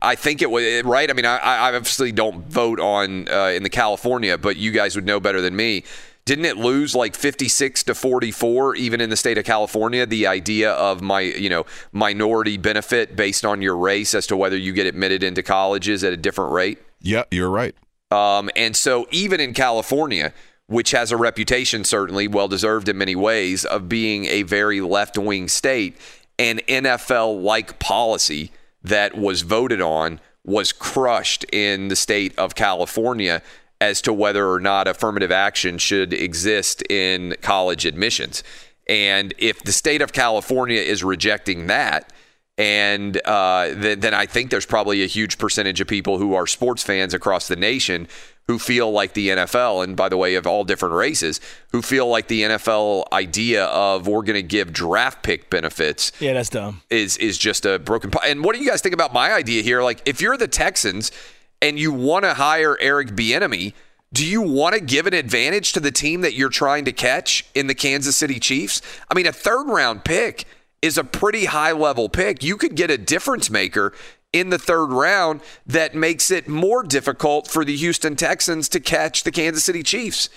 I 0.02 0.16
think 0.16 0.42
it 0.42 0.50
was 0.50 0.84
right. 0.84 1.10
I 1.10 1.14
mean, 1.14 1.26
I, 1.26 1.38
I 1.38 1.76
obviously 1.76 2.12
don't 2.12 2.48
vote 2.50 2.80
on 2.80 3.28
uh, 3.30 3.52
in 3.56 3.62
the 3.62 3.70
California, 3.70 4.38
but 4.38 4.58
you 4.58 4.72
guys 4.72 4.96
would 4.96 5.06
know 5.06 5.20
better 5.20 5.42
than 5.42 5.56
me. 5.56 5.84
Didn't 6.26 6.46
it 6.46 6.58
lose 6.58 6.94
like 6.96 7.16
56 7.16 7.84
to 7.84 7.96
44 7.96 8.76
even 8.76 9.02
in 9.02 9.10
the 9.12 9.16
state 9.16 9.38
of 9.40 9.46
California? 9.46 10.06
The 10.06 10.26
idea 10.28 10.72
of 10.72 11.02
my, 11.02 11.22
you 11.22 11.50
know, 11.50 11.66
minority 11.92 12.58
benefit 12.58 13.16
based 13.16 13.44
on 13.46 13.62
your 13.62 13.76
race 13.78 14.14
as 14.16 14.26
to 14.28 14.38
whether 14.38 14.56
you 14.58 14.72
get 14.74 14.86
admitted 14.86 15.24
into 15.24 15.42
colleges 15.44 16.04
at 16.04 16.14
a 16.14 16.18
different 16.18 16.52
rate. 16.52 16.80
Yeah, 17.02 17.24
you're 17.32 17.50
right. 17.50 17.76
Um, 18.12 18.50
and 18.56 18.76
so, 18.76 19.08
even 19.12 19.40
in 19.40 19.54
California, 19.54 20.34
which 20.68 20.92
has 20.92 21.12
a 21.12 21.18
reputation, 21.18 21.84
certainly 21.84 22.28
well 22.28 22.48
deserved 22.48 22.88
in 22.90 22.98
many 22.98 23.16
ways, 23.16 23.66
of 23.66 23.90
being 23.90 24.26
a 24.26 24.44
very 24.44 24.82
left 24.82 25.18
wing 25.18 25.48
state, 25.48 25.98
an 26.38 26.60
NFL 26.68 27.42
like 27.42 27.80
policy 27.80 28.52
that 28.84 29.18
was 29.18 29.42
voted 29.42 29.82
on 29.82 30.20
was 30.44 30.72
crushed 30.72 31.46
in 31.52 31.88
the 31.88 31.96
state 31.96 32.38
of 32.38 32.56
California 32.56 33.42
as 33.80 34.02
to 34.02 34.14
whether 34.14 34.50
or 34.50 34.60
not 34.60 34.88
affirmative 34.88 35.32
action 35.32 35.78
should 35.78 36.14
exist 36.14 36.84
in 36.90 37.36
college 37.42 37.86
admissions. 37.86 38.44
And 38.88 39.34
if 39.38 39.64
the 39.64 39.72
state 39.72 40.02
of 40.02 40.14
California 40.14 40.80
is 40.80 41.04
rejecting 41.04 41.68
that, 41.68 42.12
and 42.62 43.18
uh, 43.26 43.70
then, 43.74 44.00
then 44.02 44.14
I 44.14 44.28
think 44.28 44.52
there's 44.52 44.68
probably 44.68 45.02
a 45.02 45.08
huge 45.08 45.40
percentage 45.40 45.82
of 45.82 45.88
people 45.88 46.20
who 46.20 46.36
are 46.36 46.46
sports 46.46 46.84
fans 46.84 47.14
across 47.16 47.48
the 47.48 47.56
nation 47.56 48.08
who 48.48 48.60
feel 48.60 48.92
like 48.92 49.14
the 49.14 49.30
NFL, 49.30 49.84
and 49.84 49.96
by 49.96 50.10
the 50.10 50.18
way, 50.18 50.36
of 50.36 50.46
all 50.46 50.64
different 50.64 50.94
races, 50.94 51.40
who 51.72 51.82
feel 51.82 52.08
like 52.08 52.28
the 52.28 52.42
NFL 52.44 53.06
idea 53.14 53.66
of 53.66 54.08
we're 54.08 54.24
going 54.24 54.36
to 54.36 54.44
give 54.44 54.74
draft 54.74 55.24
pick 55.24 55.50
benefits 55.50 56.12
Yeah, 56.20 56.34
that's 56.34 56.50
dumb. 56.50 56.82
is 56.90 57.18
is 57.18 57.38
just 57.38 57.66
a 57.66 57.80
broken. 57.80 58.12
po- 58.12 58.20
And 58.26 58.44
what 58.44 58.56
do 58.56 58.62
you 58.62 58.70
guys 58.70 58.82
think 58.82 58.94
about 58.94 59.12
my 59.14 59.32
idea 59.34 59.64
here? 59.64 59.82
Like, 59.82 60.02
if 60.06 60.22
you're 60.22 60.38
the 60.38 60.48
Texans 60.48 61.12
and 61.64 61.80
you 61.80 61.92
want 61.92 62.26
to 62.26 62.34
hire 62.36 62.78
Eric 62.80 63.10
Bieniemy, 63.10 63.74
do 64.14 64.26
you 64.26 64.42
want 64.42 64.76
to 64.76 64.82
give 64.82 65.08
an 65.08 65.14
advantage 65.14 65.72
to 65.74 65.80
the 65.80 65.92
team 65.92 66.22
that 66.22 66.34
you're 66.34 66.50
trying 66.50 66.86
to 66.86 66.92
catch 66.92 67.46
in 67.56 67.68
the 67.68 67.76
Kansas 67.76 68.18
City 68.18 68.40
Chiefs? 68.40 68.82
I 69.10 69.14
mean, 69.16 69.26
a 69.28 69.32
third 69.32 69.66
round 69.68 70.04
pick 70.04 70.46
is 70.82 70.98
a 70.98 71.04
pretty 71.04 71.46
high 71.46 71.72
level 71.72 72.10
pick. 72.10 72.44
You 72.44 72.58
could 72.58 72.76
get 72.76 72.90
a 72.90 72.98
difference 72.98 73.50
maker 73.50 73.94
in 74.34 74.50
the 74.50 74.58
third 74.58 74.88
round 74.88 75.42
that 75.66 75.94
makes 75.94 76.32
it 76.32 76.48
more 76.48 76.84
difficult 76.84 77.48
for 77.48 77.66
the 77.66 77.76
Houston 77.76 78.16
Texans 78.16 78.70
to 78.70 78.80
catch 78.80 79.24
the 79.24 79.32
Kansas 79.32 79.64
City 79.64 79.84
Chiefs. 79.84 80.30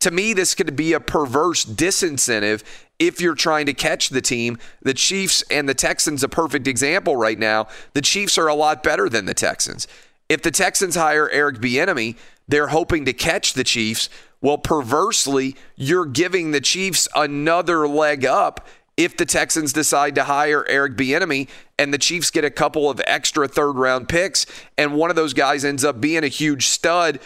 To 0.00 0.10
me, 0.10 0.32
this 0.32 0.54
could 0.54 0.76
be 0.76 0.92
a 0.92 1.00
perverse 1.00 1.64
disincentive 1.64 2.62
if 2.98 3.20
you're 3.20 3.34
trying 3.34 3.66
to 3.66 3.74
catch 3.74 4.08
the 4.08 4.22
team. 4.22 4.58
The 4.80 4.94
Chiefs 4.94 5.42
and 5.50 5.68
the 5.68 5.74
Texans, 5.74 6.22
a 6.22 6.28
perfect 6.28 6.66
example 6.66 7.16
right 7.16 7.38
now. 7.38 7.68
The 7.92 8.00
Chiefs 8.00 8.38
are 8.38 8.48
a 8.48 8.54
lot 8.54 8.82
better 8.82 9.08
than 9.08 9.26
the 9.26 9.34
Texans. 9.34 9.86
If 10.28 10.42
the 10.42 10.50
Texans 10.50 10.94
hire 10.94 11.28
Eric 11.28 11.56
Bieniemy, 11.56 12.16
they're 12.48 12.68
hoping 12.68 13.04
to 13.04 13.12
catch 13.12 13.52
the 13.52 13.64
Chiefs. 13.64 14.08
Well, 14.40 14.58
perversely, 14.58 15.56
you're 15.76 16.06
giving 16.06 16.52
the 16.52 16.60
Chiefs 16.62 17.08
another 17.14 17.86
leg 17.86 18.24
up 18.24 18.66
if 19.04 19.16
the 19.16 19.24
Texans 19.24 19.72
decide 19.72 20.14
to 20.14 20.24
hire 20.24 20.66
Eric 20.68 20.94
Bieniemy 20.94 21.48
and 21.78 21.92
the 21.92 21.98
Chiefs 21.98 22.30
get 22.30 22.44
a 22.44 22.50
couple 22.50 22.90
of 22.90 23.00
extra 23.06 23.48
third 23.48 23.72
round 23.72 24.10
picks 24.10 24.44
and 24.76 24.94
one 24.94 25.08
of 25.08 25.16
those 25.16 25.32
guys 25.32 25.64
ends 25.64 25.84
up 25.84 26.02
being 26.02 26.22
a 26.22 26.28
huge 26.28 26.66
stud, 26.66 27.18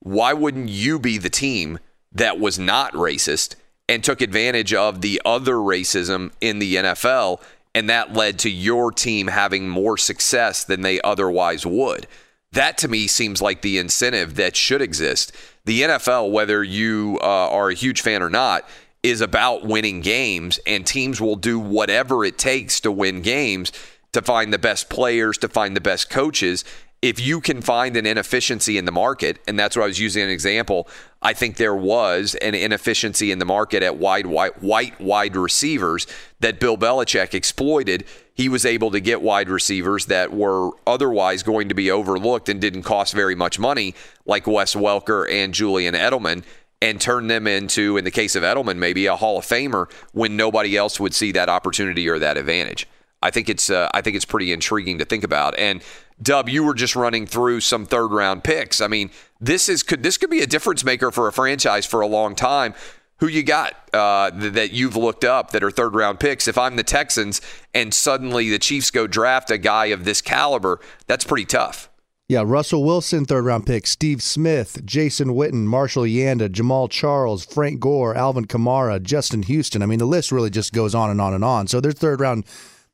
why 0.00 0.34
wouldn't 0.34 0.68
you 0.68 0.98
be 0.98 1.16
the 1.16 1.30
team 1.30 1.78
that 2.12 2.38
was 2.38 2.58
not 2.58 2.92
racist 2.92 3.54
and 3.88 4.04
took 4.04 4.20
advantage 4.20 4.74
of 4.74 5.00
the 5.00 5.22
other 5.24 5.54
racism 5.54 6.32
in 6.42 6.58
the 6.58 6.76
NFL 6.76 7.40
and 7.74 7.88
that 7.88 8.12
led 8.12 8.38
to 8.40 8.50
your 8.50 8.92
team 8.92 9.28
having 9.28 9.70
more 9.70 9.96
success 9.96 10.64
than 10.64 10.82
they 10.82 11.00
otherwise 11.00 11.64
would? 11.64 12.06
That 12.52 12.76
to 12.78 12.88
me 12.88 13.06
seems 13.06 13.40
like 13.40 13.62
the 13.62 13.78
incentive 13.78 14.34
that 14.34 14.54
should 14.54 14.82
exist. 14.82 15.32
The 15.64 15.82
NFL, 15.82 16.30
whether 16.30 16.62
you 16.62 17.18
uh, 17.22 17.48
are 17.50 17.70
a 17.70 17.74
huge 17.74 18.02
fan 18.02 18.22
or 18.22 18.30
not, 18.30 18.68
is 19.02 19.20
about 19.20 19.64
winning 19.64 20.00
games, 20.00 20.60
and 20.66 20.86
teams 20.86 21.20
will 21.20 21.36
do 21.36 21.58
whatever 21.58 22.24
it 22.24 22.36
takes 22.38 22.80
to 22.80 22.92
win 22.92 23.22
games 23.22 23.72
to 24.12 24.20
find 24.20 24.52
the 24.52 24.58
best 24.58 24.90
players, 24.90 25.38
to 25.38 25.48
find 25.48 25.76
the 25.76 25.80
best 25.80 26.10
coaches. 26.10 26.64
If 27.02 27.18
you 27.18 27.40
can 27.40 27.62
find 27.62 27.96
an 27.96 28.04
inefficiency 28.04 28.76
in 28.76 28.84
the 28.84 28.92
market, 28.92 29.38
and 29.48 29.58
that's 29.58 29.74
what 29.74 29.84
I 29.84 29.86
was 29.86 29.98
using 29.98 30.22
an 30.22 30.28
example, 30.28 30.86
I 31.22 31.32
think 31.32 31.56
there 31.56 31.74
was 31.74 32.34
an 32.36 32.54
inefficiency 32.54 33.30
in 33.30 33.38
the 33.38 33.46
market 33.46 33.82
at 33.82 33.96
wide, 33.96 34.26
white, 34.26 34.62
white 34.62 35.00
wide 35.00 35.34
receivers 35.34 36.06
that 36.40 36.60
Bill 36.60 36.76
Belichick 36.76 37.32
exploited. 37.32 38.04
He 38.34 38.50
was 38.50 38.66
able 38.66 38.90
to 38.90 39.00
get 39.00 39.22
wide 39.22 39.48
receivers 39.48 40.06
that 40.06 40.32
were 40.32 40.72
otherwise 40.86 41.42
going 41.42 41.70
to 41.70 41.74
be 41.74 41.90
overlooked 41.90 42.50
and 42.50 42.60
didn't 42.60 42.82
cost 42.82 43.14
very 43.14 43.34
much 43.34 43.58
money, 43.58 43.94
like 44.26 44.46
Wes 44.46 44.74
Welker 44.74 45.30
and 45.30 45.54
Julian 45.54 45.94
Edelman 45.94 46.44
and 46.82 47.00
turn 47.00 47.26
them 47.26 47.46
into, 47.46 47.96
in 47.96 48.04
the 48.04 48.10
case 48.10 48.34
of 48.36 48.42
Edelman, 48.42 48.76
maybe 48.76 49.06
a 49.06 49.16
Hall 49.16 49.38
of 49.38 49.44
Famer 49.44 49.90
when 50.12 50.36
nobody 50.36 50.76
else 50.76 50.98
would 50.98 51.14
see 51.14 51.32
that 51.32 51.48
opportunity 51.48 52.08
or 52.08 52.18
that 52.18 52.36
advantage. 52.36 52.86
I 53.22 53.30
think 53.30 53.48
it's 53.48 53.68
uh, 53.68 53.88
I 53.92 54.00
think 54.00 54.16
it's 54.16 54.24
pretty 54.24 54.52
intriguing 54.52 54.98
to 54.98 55.04
think 55.04 55.24
about. 55.24 55.58
And 55.58 55.82
Dub, 56.22 56.48
you 56.48 56.64
were 56.64 56.74
just 56.74 56.96
running 56.96 57.26
through 57.26 57.60
some 57.60 57.84
third 57.84 58.08
round 58.08 58.44
picks. 58.44 58.80
I 58.80 58.88
mean, 58.88 59.10
this 59.40 59.68
is 59.68 59.82
could 59.82 60.02
this 60.02 60.16
could 60.16 60.30
be 60.30 60.40
a 60.40 60.46
difference 60.46 60.84
maker 60.84 61.10
for 61.10 61.28
a 61.28 61.32
franchise 61.32 61.84
for 61.84 62.00
a 62.00 62.06
long 62.06 62.34
time. 62.34 62.74
Who 63.18 63.26
you 63.26 63.42
got 63.42 63.74
uh, 63.92 64.30
th- 64.30 64.54
that 64.54 64.72
you've 64.72 64.96
looked 64.96 65.24
up 65.24 65.50
that 65.50 65.62
are 65.62 65.70
third 65.70 65.94
round 65.94 66.18
picks? 66.18 66.48
If 66.48 66.56
I'm 66.56 66.76
the 66.76 66.82
Texans 66.82 67.42
and 67.74 67.92
suddenly 67.92 68.48
the 68.48 68.58
Chiefs 68.58 68.90
go 68.90 69.06
draft 69.06 69.50
a 69.50 69.58
guy 69.58 69.86
of 69.86 70.06
this 70.06 70.22
caliber, 70.22 70.80
that's 71.06 71.24
pretty 71.24 71.44
tough. 71.44 71.89
Yeah, 72.30 72.44
Russell 72.46 72.84
Wilson, 72.84 73.24
third 73.24 73.44
round 73.44 73.66
pick. 73.66 73.88
Steve 73.88 74.22
Smith, 74.22 74.82
Jason 74.84 75.30
Witten, 75.30 75.64
Marshall 75.64 76.04
Yanda, 76.04 76.48
Jamaal 76.48 76.88
Charles, 76.88 77.44
Frank 77.44 77.80
Gore, 77.80 78.14
Alvin 78.14 78.44
Kamara, 78.44 79.02
Justin 79.02 79.42
Houston. 79.42 79.82
I 79.82 79.86
mean, 79.86 79.98
the 79.98 80.04
list 80.04 80.30
really 80.30 80.48
just 80.48 80.72
goes 80.72 80.94
on 80.94 81.10
and 81.10 81.20
on 81.20 81.34
and 81.34 81.42
on. 81.42 81.66
So 81.66 81.80
there's 81.80 81.96
third 81.96 82.20
round, 82.20 82.44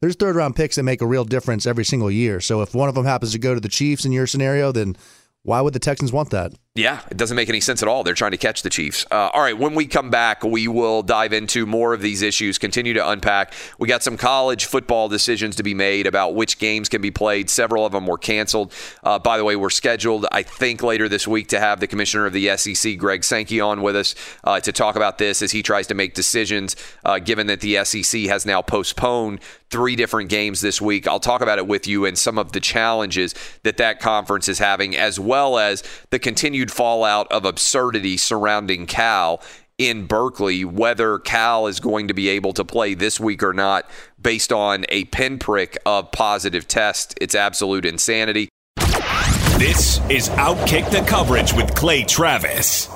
there's 0.01 0.17
third 0.17 0.37
round 0.37 0.57
picks 0.57 0.77
that 0.77 0.85
make 0.85 1.03
a 1.03 1.07
real 1.07 1.27
difference 1.27 1.67
every 1.67 1.85
single 1.85 2.11
year. 2.11 2.41
So 2.41 2.63
if 2.63 2.75
one 2.75 2.89
of 2.89 2.95
them 2.95 3.05
happens 3.05 3.33
to 3.33 3.39
go 3.39 3.53
to 3.53 3.61
the 3.61 3.69
Chiefs 3.69 4.07
in 4.07 4.13
your 4.13 4.27
scenario, 4.27 4.73
then 4.73 4.97
why 5.43 5.61
would 5.61 5.75
the 5.75 5.81
Texans 5.81 6.15
want 6.15 6.31
that? 6.31 6.55
Yeah, 6.77 7.01
it 7.11 7.17
doesn't 7.17 7.37
make 7.37 7.49
any 7.49 7.61
sense 7.61 7.81
at 7.81 7.89
all. 7.89 8.05
They're 8.05 8.13
trying 8.13 8.33
to 8.33 8.37
catch 8.37 8.61
the 8.61 8.69
Chiefs. 8.69 9.07
Uh, 9.11 9.31
all 9.33 9.41
right, 9.41 9.57
when 9.57 9.75
we 9.75 9.87
come 9.87 10.11
back, 10.11 10.45
we 10.45 10.69
will 10.69 11.03
dive 11.03 11.33
into 11.33 11.65
more 11.65 11.95
of 11.95 12.03
these 12.03 12.21
issues, 12.21 12.59
continue 12.59 12.93
to 12.93 13.09
unpack. 13.09 13.55
We 13.79 13.89
got 13.89 14.03
some 14.03 14.19
college 14.19 14.67
football 14.67 15.09
decisions 15.09 15.57
to 15.57 15.63
be 15.63 15.73
made 15.73 16.07
about 16.07 16.35
which 16.35 16.59
games 16.59 16.91
can 16.91 17.01
be 17.01 17.11
played. 17.11 17.49
Several 17.49 17.87
of 17.87 17.93
them 17.93 18.07
were 18.07 18.19
canceled. 18.19 18.75
Uh, 19.03 19.19
by 19.19 19.39
the 19.39 19.45
way, 19.45 19.57
we're 19.57 19.71
scheduled, 19.71 20.27
I 20.31 20.43
think, 20.43 20.83
later 20.83 21.09
this 21.09 21.27
week 21.27 21.49
to 21.49 21.59
have 21.59 21.81
the 21.81 21.87
commissioner 21.87 22.27
of 22.27 22.35
the 22.35 22.55
SEC, 22.59 22.99
Greg 22.99 23.25
Sankey, 23.25 23.59
on 23.59 23.81
with 23.81 23.97
us 23.97 24.15
uh, 24.45 24.61
to 24.61 24.71
talk 24.71 24.97
about 24.97 25.17
this 25.17 25.41
as 25.41 25.53
he 25.53 25.63
tries 25.63 25.87
to 25.87 25.95
make 25.95 26.13
decisions, 26.13 26.77
uh, 27.07 27.19
given 27.19 27.47
that 27.47 27.63
the 27.63 27.83
SEC 27.87 28.25
has 28.25 28.45
now 28.45 28.61
postponed 28.61 29.41
three 29.71 29.97
different 29.97 30.31
games 30.31 30.61
this 30.61 30.81
week. 30.81 31.09
I'll 31.09 31.21
talk 31.21 31.41
about 31.41 31.59
it 31.59 31.67
with 31.67 31.87
you 31.87 32.05
and 32.05 32.17
some 32.17 32.39
of 32.39 32.53
the 32.53 32.61
challenges 32.61 33.35
that 33.65 33.79
that 33.79 33.99
conference 33.99 34.49
is 34.49 34.59
having, 34.59 34.97
as 34.97 35.19
well 35.19 35.59
as 35.59 35.83
the 36.11 36.19
continued 36.19 36.66
fallout 36.71 37.31
of 37.31 37.45
absurdity 37.45 38.17
surrounding 38.17 38.87
Cal 38.87 39.41
in 39.79 40.07
Berkeley, 40.07 40.65
whether 40.65 41.19
Cal 41.19 41.67
is 41.67 41.81
going 41.81 42.09
to 42.09 42.15
be 42.15 42.29
able 42.29 42.53
to 42.55 42.65
play 42.65 42.95
this 42.95 43.21
week 43.21 43.43
or 43.43 43.53
not 43.53 43.89
based 44.21 44.53
on 44.53 44.87
a 44.89 45.05
pinprick 45.07 45.77
of 45.85 46.11
positive 46.13 46.67
tests. 46.67 47.15
It's 47.21 47.35
absolute 47.35 47.85
insanity. 47.85 48.49
This 49.59 50.01
is 50.11 50.29
Outkick 50.31 50.91
the 50.91 51.05
Coverage 51.07 51.53
with 51.53 51.75
Clay 51.75 52.05
Travis. 52.05 52.96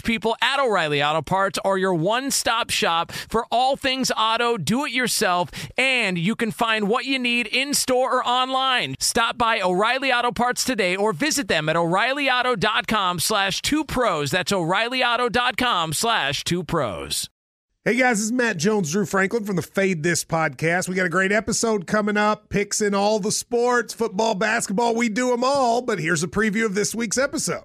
people 0.00 0.36
at 0.42 0.60
O'Reilly 0.60 1.02
Auto 1.02 1.22
Parts 1.22 1.58
are 1.64 1.78
your 1.78 1.94
one 1.94 2.30
stop 2.30 2.70
shop 2.70 3.12
for 3.12 3.46
all 3.50 3.76
things 3.76 4.10
auto, 4.16 4.56
do 4.56 4.84
it 4.84 4.92
yourself, 4.92 5.50
and 5.76 6.18
you 6.18 6.34
can 6.34 6.50
find 6.50 6.88
what 6.88 7.04
you 7.04 7.18
need 7.18 7.46
in 7.46 7.74
store 7.74 8.18
or 8.18 8.26
online. 8.26 8.94
Stop 9.00 9.38
by 9.38 9.60
O'Reilly 9.60 10.12
Auto 10.12 10.32
Parts 10.32 10.64
today 10.64 10.96
or 10.96 11.12
visit 11.12 11.48
them 11.48 11.68
at 11.68 11.76
o'ReillyAuto.com 11.76 13.20
slash 13.20 13.62
two 13.62 13.84
pros. 13.84 14.30
That's 14.30 14.52
o'ReillyAuto.com 14.52 15.92
slash 15.92 16.44
two 16.44 16.64
pros. 16.64 17.28
Hey 17.82 17.96
guys, 17.96 18.18
this 18.18 18.26
is 18.26 18.32
Matt 18.32 18.58
Jones, 18.58 18.92
Drew 18.92 19.06
Franklin 19.06 19.44
from 19.44 19.56
the 19.56 19.62
Fade 19.62 20.02
This 20.02 20.22
podcast. 20.22 20.86
We 20.86 20.94
got 20.94 21.06
a 21.06 21.08
great 21.08 21.32
episode 21.32 21.86
coming 21.86 22.18
up, 22.18 22.50
picks 22.50 22.82
in 22.82 22.94
all 22.94 23.18
the 23.20 23.32
sports, 23.32 23.94
football, 23.94 24.34
basketball, 24.34 24.94
we 24.94 25.08
do 25.08 25.30
them 25.30 25.42
all. 25.42 25.80
But 25.80 25.98
here's 25.98 26.22
a 26.22 26.28
preview 26.28 26.66
of 26.66 26.74
this 26.74 26.94
week's 26.94 27.16
episode. 27.16 27.64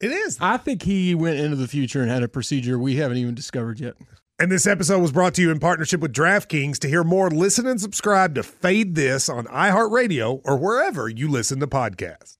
It 0.00 0.10
is. 0.10 0.38
I 0.40 0.56
think 0.56 0.82
he 0.82 1.14
went 1.14 1.38
into 1.38 1.56
the 1.56 1.68
future 1.68 2.02
and 2.02 2.10
had 2.10 2.22
a 2.22 2.28
procedure 2.28 2.78
we 2.78 2.96
haven't 2.96 3.16
even 3.16 3.34
discovered 3.34 3.80
yet. 3.80 3.94
And 4.38 4.50
this 4.50 4.66
episode 4.66 5.00
was 5.00 5.12
brought 5.12 5.34
to 5.34 5.42
you 5.42 5.50
in 5.52 5.60
partnership 5.60 6.00
with 6.00 6.12
DraftKings. 6.12 6.78
To 6.80 6.88
hear 6.88 7.04
more, 7.04 7.30
listen 7.30 7.66
and 7.66 7.80
subscribe 7.80 8.34
to 8.34 8.42
Fade 8.42 8.96
This 8.96 9.28
on 9.28 9.46
iHeartRadio 9.46 10.40
or 10.44 10.56
wherever 10.56 11.08
you 11.08 11.28
listen 11.28 11.60
to 11.60 11.68
podcasts. 11.68 12.36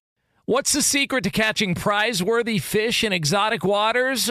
What's 0.47 0.73
the 0.73 0.83
secret 0.83 1.25
to 1.25 1.31
catching 1.31 1.75
prize 1.75 2.23
worthy 2.23 2.59
fish 2.59 3.05
in 3.05 3.13
exotic 3.13 3.65
waters? 3.65 4.31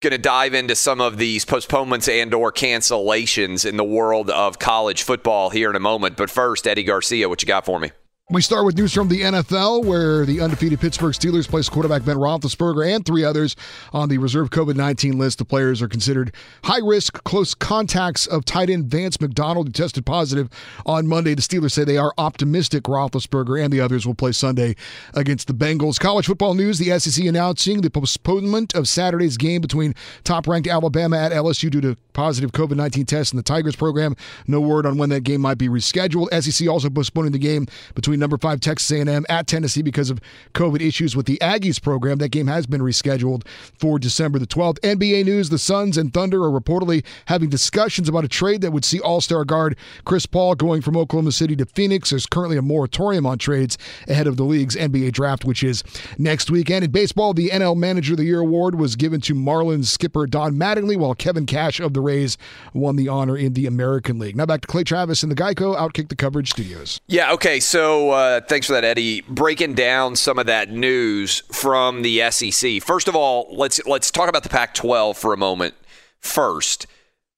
Going 0.00 0.12
to 0.12 0.18
dive 0.18 0.54
into 0.54 0.76
some 0.76 1.00
of 1.00 1.18
these 1.18 1.44
postponements 1.44 2.08
and 2.08 2.32
or 2.32 2.52
cancellations 2.52 3.68
in 3.68 3.76
the 3.76 3.82
world 3.82 4.30
of 4.30 4.60
college 4.60 5.02
football 5.02 5.50
here 5.50 5.70
in 5.70 5.74
a 5.74 5.80
moment. 5.80 6.16
But 6.16 6.30
first, 6.30 6.68
Eddie 6.68 6.84
Garcia, 6.84 7.28
what 7.28 7.42
you 7.42 7.48
got 7.48 7.66
for 7.66 7.80
me? 7.80 7.90
We 8.30 8.42
start 8.42 8.66
with 8.66 8.76
news 8.76 8.92
from 8.92 9.08
the 9.08 9.22
NFL, 9.22 9.86
where 9.86 10.26
the 10.26 10.42
undefeated 10.42 10.80
Pittsburgh 10.80 11.14
Steelers 11.14 11.48
placed 11.48 11.70
quarterback 11.70 12.04
Ben 12.04 12.18
Roethlisberger 12.18 12.86
and 12.94 13.02
three 13.02 13.24
others 13.24 13.56
on 13.90 14.10
the 14.10 14.18
reserve 14.18 14.50
COVID 14.50 14.76
19 14.76 15.18
list. 15.18 15.38
The 15.38 15.46
players 15.46 15.80
are 15.80 15.88
considered 15.88 16.34
high 16.64 16.82
risk, 16.84 17.24
close 17.24 17.54
contacts 17.54 18.26
of 18.26 18.44
tight 18.44 18.68
end 18.68 18.90
Vance 18.90 19.18
McDonald, 19.18 19.68
who 19.68 19.72
tested 19.72 20.04
positive 20.04 20.50
on 20.84 21.06
Monday. 21.06 21.32
The 21.32 21.40
Steelers 21.40 21.72
say 21.72 21.84
they 21.84 21.96
are 21.96 22.12
optimistic 22.18 22.82
Roethlisberger 22.82 23.64
and 23.64 23.72
the 23.72 23.80
others 23.80 24.06
will 24.06 24.14
play 24.14 24.32
Sunday 24.32 24.76
against 25.14 25.46
the 25.46 25.54
Bengals. 25.54 25.98
College 25.98 26.26
football 26.26 26.52
news 26.52 26.78
the 26.78 26.98
SEC 26.98 27.24
announcing 27.24 27.80
the 27.80 27.88
postponement 27.88 28.74
of 28.74 28.88
Saturday's 28.88 29.38
game 29.38 29.62
between 29.62 29.94
top 30.24 30.46
ranked 30.46 30.68
Alabama 30.68 31.16
at 31.16 31.32
LSU 31.32 31.70
due 31.70 31.80
to 31.80 31.96
positive 32.12 32.52
COVID 32.52 32.76
19 32.76 33.06
tests 33.06 33.32
in 33.32 33.38
the 33.38 33.42
Tigers 33.42 33.74
program. 33.74 34.14
No 34.46 34.60
word 34.60 34.84
on 34.84 34.98
when 34.98 35.08
that 35.08 35.22
game 35.22 35.40
might 35.40 35.56
be 35.56 35.68
rescheduled. 35.68 36.28
SEC 36.42 36.68
also 36.68 36.90
postponing 36.90 37.32
the 37.32 37.38
game 37.38 37.66
between 37.94 38.17
number 38.18 38.38
five 38.38 38.60
Texas 38.60 38.90
A&M 38.90 39.24
at 39.28 39.46
Tennessee 39.46 39.82
because 39.82 40.10
of 40.10 40.20
COVID 40.54 40.80
issues 40.80 41.16
with 41.16 41.26
the 41.26 41.38
Aggies 41.38 41.80
program. 41.80 42.18
That 42.18 42.30
game 42.30 42.46
has 42.46 42.66
been 42.66 42.80
rescheduled 42.80 43.46
for 43.78 43.98
December 43.98 44.38
the 44.38 44.46
12th. 44.46 44.80
NBA 44.80 45.24
news: 45.24 45.48
The 45.48 45.58
Suns 45.58 45.96
and 45.96 46.12
Thunder 46.12 46.42
are 46.44 46.50
reportedly 46.50 47.04
having 47.26 47.48
discussions 47.48 48.08
about 48.08 48.24
a 48.24 48.28
trade 48.28 48.60
that 48.60 48.72
would 48.72 48.84
see 48.84 49.00
All-Star 49.00 49.44
guard 49.44 49.76
Chris 50.04 50.26
Paul 50.26 50.54
going 50.54 50.82
from 50.82 50.96
Oklahoma 50.96 51.32
City 51.32 51.56
to 51.56 51.66
Phoenix. 51.66 52.10
There's 52.10 52.26
currently 52.26 52.56
a 52.56 52.62
moratorium 52.62 53.26
on 53.26 53.38
trades 53.38 53.78
ahead 54.08 54.26
of 54.26 54.36
the 54.36 54.44
league's 54.44 54.76
NBA 54.76 55.12
draft, 55.12 55.44
which 55.44 55.62
is 55.62 55.82
next 56.18 56.50
weekend. 56.50 56.84
In 56.84 56.90
baseball, 56.90 57.34
the 57.34 57.50
NL 57.50 57.76
Manager 57.76 58.14
of 58.14 58.18
the 58.18 58.24
Year 58.24 58.40
award 58.40 58.74
was 58.74 58.96
given 58.96 59.20
to 59.22 59.34
Marlins 59.34 59.86
skipper 59.86 60.26
Don 60.26 60.54
Mattingly, 60.54 60.96
while 60.96 61.14
Kevin 61.14 61.46
Cash 61.46 61.80
of 61.80 61.94
the 61.94 62.00
Rays 62.00 62.36
won 62.72 62.96
the 62.96 63.08
honor 63.08 63.36
in 63.36 63.54
the 63.54 63.66
American 63.66 64.18
League. 64.18 64.36
Now 64.36 64.46
back 64.46 64.62
to 64.62 64.66
Clay 64.66 64.84
Travis 64.84 65.22
in 65.22 65.28
the 65.28 65.34
Geico 65.34 65.76
Outkick 65.76 66.08
the 66.08 66.16
Coverage 66.16 66.50
Studios. 66.50 67.00
Yeah, 67.06 67.32
okay. 67.32 67.60
So 67.60 68.07
uh, 68.10 68.40
thanks 68.40 68.66
for 68.66 68.74
that, 68.74 68.84
Eddie. 68.84 69.22
Breaking 69.22 69.74
down 69.74 70.16
some 70.16 70.38
of 70.38 70.46
that 70.46 70.70
news 70.70 71.42
from 71.52 72.02
the 72.02 72.30
SEC. 72.30 72.82
First 72.82 73.08
of 73.08 73.16
all, 73.16 73.48
let's 73.50 73.84
let's 73.86 74.10
talk 74.10 74.28
about 74.28 74.42
the 74.42 74.48
Pac-12 74.48 75.16
for 75.16 75.32
a 75.32 75.36
moment. 75.36 75.74
First, 76.20 76.86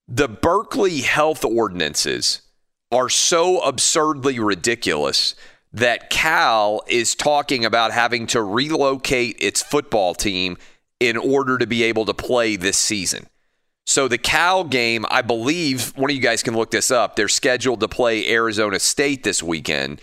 the 0.09 0.29
Berkeley 0.29 1.01
health 1.01 1.45
ordinances 1.45 2.43
are 2.91 3.09
so 3.09 3.61
absurdly 3.61 4.39
ridiculous 4.39 5.35
that 5.73 6.11
Cal 6.11 6.83
is 6.89 7.15
talking 7.15 7.65
about 7.65 7.93
having 7.93 8.27
to 8.29 8.43
relocate 8.43 9.37
its 9.39 9.63
football 9.63 10.15
team 10.15 10.57
in 10.99 11.17
order 11.17 11.59
to 11.59 11.67
be 11.67 11.85
able 11.85 12.05
to 12.07 12.15
play 12.15 12.57
this 12.57 12.77
season. 12.77 13.27
So 13.87 14.09
the 14.09 14.19
Cal 14.19 14.65
game, 14.65 15.07
I 15.11 15.23
believe, 15.23 15.97
one 15.97 16.11
of 16.11 16.17
you 16.17 16.23
guys 16.23 16.43
can 16.43 16.57
look 16.57 16.71
this 16.71 16.91
up. 16.91 17.17
They're 17.17 17.29
scheduled 17.29 17.81
to 17.81 17.89
play 17.89 18.29
Arizona 18.31 18.79
State 18.79 19.23
this 19.23 19.43
weekend. 19.43 20.01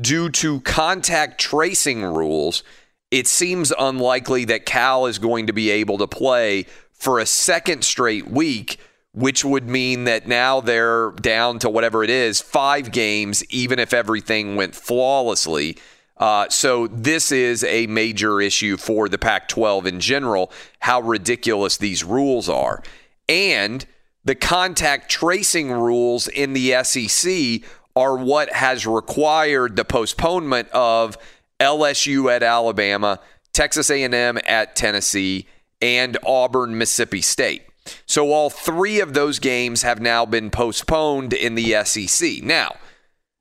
Due 0.00 0.28
to 0.28 0.60
contact 0.62 1.40
tracing 1.40 2.02
rules, 2.02 2.64
it 3.10 3.28
seems 3.28 3.72
unlikely 3.78 4.44
that 4.46 4.66
Cal 4.66 5.06
is 5.06 5.18
going 5.18 5.46
to 5.46 5.52
be 5.52 5.70
able 5.70 5.98
to 5.98 6.06
play 6.08 6.66
for 6.92 7.20
a 7.20 7.26
second 7.26 7.84
straight 7.84 8.28
week, 8.28 8.78
which 9.12 9.44
would 9.44 9.68
mean 9.68 10.04
that 10.04 10.26
now 10.26 10.60
they're 10.60 11.12
down 11.12 11.60
to 11.60 11.70
whatever 11.70 12.02
it 12.02 12.10
is, 12.10 12.40
five 12.40 12.90
games, 12.90 13.44
even 13.50 13.78
if 13.78 13.94
everything 13.94 14.56
went 14.56 14.74
flawlessly. 14.74 15.76
Uh, 16.16 16.48
so 16.48 16.88
this 16.88 17.30
is 17.30 17.62
a 17.62 17.86
major 17.86 18.40
issue 18.40 18.76
for 18.76 19.08
the 19.08 19.18
Pac 19.18 19.46
12 19.46 19.86
in 19.86 20.00
general, 20.00 20.50
how 20.80 21.00
ridiculous 21.00 21.76
these 21.76 22.02
rules 22.02 22.48
are. 22.48 22.82
And 23.28 23.86
the 24.24 24.34
contact 24.34 25.08
tracing 25.10 25.70
rules 25.70 26.26
in 26.26 26.52
the 26.52 26.82
SEC 26.82 27.62
are 27.96 28.16
what 28.16 28.52
has 28.52 28.86
required 28.86 29.76
the 29.76 29.84
postponement 29.84 30.68
of 30.70 31.16
LSU 31.60 32.34
at 32.34 32.42
Alabama, 32.42 33.20
Texas 33.52 33.90
A&M 33.90 34.38
at 34.46 34.74
Tennessee, 34.74 35.46
and 35.80 36.18
Auburn 36.26 36.76
Mississippi 36.76 37.20
State. 37.20 37.62
So 38.06 38.32
all 38.32 38.50
three 38.50 39.00
of 39.00 39.14
those 39.14 39.38
games 39.38 39.82
have 39.82 40.00
now 40.00 40.24
been 40.24 40.50
postponed 40.50 41.32
in 41.32 41.54
the 41.54 41.84
SEC. 41.84 42.42
Now, 42.42 42.76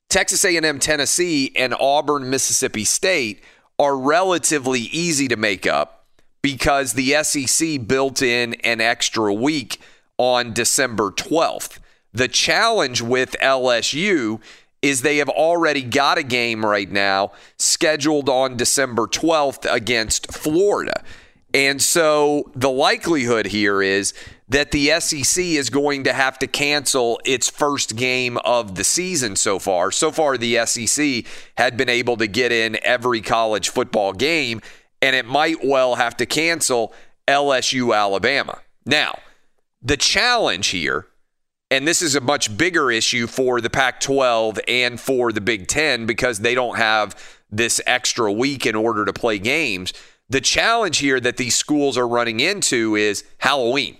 Texas 0.09 0.45
A&M 0.45 0.79
Tennessee 0.79 1.51
and 1.55 1.73
Auburn 1.79 2.29
Mississippi 2.29 2.83
State 2.83 3.41
are 3.79 3.97
relatively 3.97 4.81
easy 4.81 5.27
to 5.27 5.35
make 5.35 5.65
up 5.65 6.05
because 6.41 6.93
the 6.93 7.23
SEC 7.23 7.87
built 7.87 8.21
in 8.21 8.53
an 8.55 8.81
extra 8.81 9.33
week 9.33 9.79
on 10.17 10.53
December 10.53 11.09
12th. 11.09 11.79
The 12.13 12.27
challenge 12.27 13.01
with 13.01 13.35
LSU 13.41 14.39
is 14.81 15.01
they 15.01 15.17
have 15.17 15.29
already 15.29 15.81
got 15.81 16.17
a 16.17 16.23
game 16.23 16.65
right 16.65 16.91
now 16.91 17.31
scheduled 17.57 18.29
on 18.29 18.57
December 18.57 19.07
12th 19.07 19.71
against 19.73 20.31
Florida. 20.31 21.03
And 21.53 21.81
so 21.81 22.51
the 22.55 22.69
likelihood 22.69 23.47
here 23.47 23.81
is 23.81 24.13
that 24.49 24.71
the 24.71 24.99
SEC 24.99 25.43
is 25.43 25.69
going 25.69 26.03
to 26.03 26.13
have 26.13 26.37
to 26.39 26.47
cancel 26.47 27.19
its 27.25 27.49
first 27.49 27.95
game 27.95 28.37
of 28.39 28.75
the 28.75 28.83
season 28.83 29.35
so 29.35 29.57
far. 29.59 29.91
So 29.91 30.11
far, 30.11 30.37
the 30.37 30.65
SEC 30.65 31.25
had 31.57 31.77
been 31.77 31.89
able 31.89 32.17
to 32.17 32.27
get 32.27 32.51
in 32.51 32.77
every 32.83 33.21
college 33.21 33.69
football 33.69 34.13
game, 34.13 34.61
and 35.01 35.15
it 35.15 35.25
might 35.25 35.63
well 35.63 35.95
have 35.95 36.17
to 36.17 36.25
cancel 36.25 36.93
LSU 37.27 37.95
Alabama. 37.95 38.59
Now, 38.85 39.19
the 39.81 39.97
challenge 39.97 40.67
here, 40.67 41.07
and 41.73 41.87
this 41.87 42.03
is 42.03 42.13
a 42.13 42.21
much 42.21 42.55
bigger 42.55 42.91
issue 42.91 43.25
for 43.25 43.59
the 43.59 43.69
Pac 43.69 43.99
12 43.99 44.59
and 44.67 44.99
for 44.99 45.31
the 45.31 45.41
Big 45.41 45.67
Ten 45.67 46.05
because 46.05 46.37
they 46.37 46.53
don't 46.53 46.77
have 46.77 47.15
this 47.49 47.81
extra 47.87 48.31
week 48.31 48.67
in 48.67 48.75
order 48.75 49.05
to 49.05 49.11
play 49.11 49.39
games. 49.39 49.91
The 50.29 50.39
challenge 50.39 50.99
here 50.99 51.19
that 51.19 51.37
these 51.37 51.55
schools 51.55 51.97
are 51.97 52.07
running 52.07 52.39
into 52.39 52.95
is 52.95 53.23
Halloween. 53.39 53.97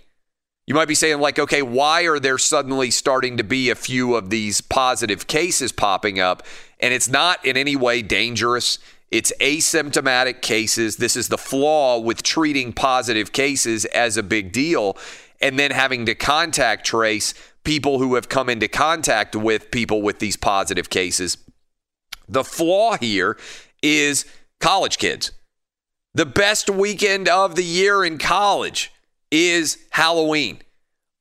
You 0.67 0.75
might 0.75 0.87
be 0.87 0.93
saying, 0.93 1.19
like, 1.19 1.39
okay, 1.39 1.63
why 1.63 2.03
are 2.03 2.19
there 2.19 2.37
suddenly 2.37 2.91
starting 2.91 3.37
to 3.37 3.43
be 3.43 3.71
a 3.71 3.75
few 3.75 4.13
of 4.13 4.29
these 4.29 4.61
positive 4.61 5.25
cases 5.25 5.71
popping 5.71 6.19
up? 6.19 6.43
And 6.79 6.93
it's 6.93 7.09
not 7.09 7.43
in 7.43 7.57
any 7.57 7.75
way 7.75 8.03
dangerous. 8.03 8.77
It's 9.09 9.33
asymptomatic 9.41 10.43
cases. 10.43 10.97
This 10.97 11.15
is 11.15 11.27
the 11.27 11.39
flaw 11.39 11.97
with 11.97 12.21
treating 12.21 12.71
positive 12.71 13.31
cases 13.31 13.85
as 13.85 14.15
a 14.15 14.21
big 14.21 14.51
deal 14.51 14.95
and 15.43 15.59
then 15.59 15.71
having 15.71 16.05
to 16.05 16.15
contact 16.15 16.85
trace 16.85 17.33
people 17.65 17.99
who 17.99 18.15
have 18.15 18.29
come 18.29 18.49
into 18.49 18.69
contact 18.69 19.35
with 19.35 19.71
people 19.71 20.01
with 20.01 20.19
these 20.19 20.37
positive 20.37 20.89
cases. 20.89 21.37
The 22.29 22.45
flaw 22.45 22.97
here 22.97 23.37
is 23.83 24.25
college 24.61 24.97
kids. 24.97 25.33
The 26.13 26.25
best 26.25 26.69
weekend 26.69 27.27
of 27.27 27.55
the 27.55 27.63
year 27.63 28.05
in 28.05 28.17
college 28.17 28.91
is 29.31 29.77
Halloween. 29.89 30.59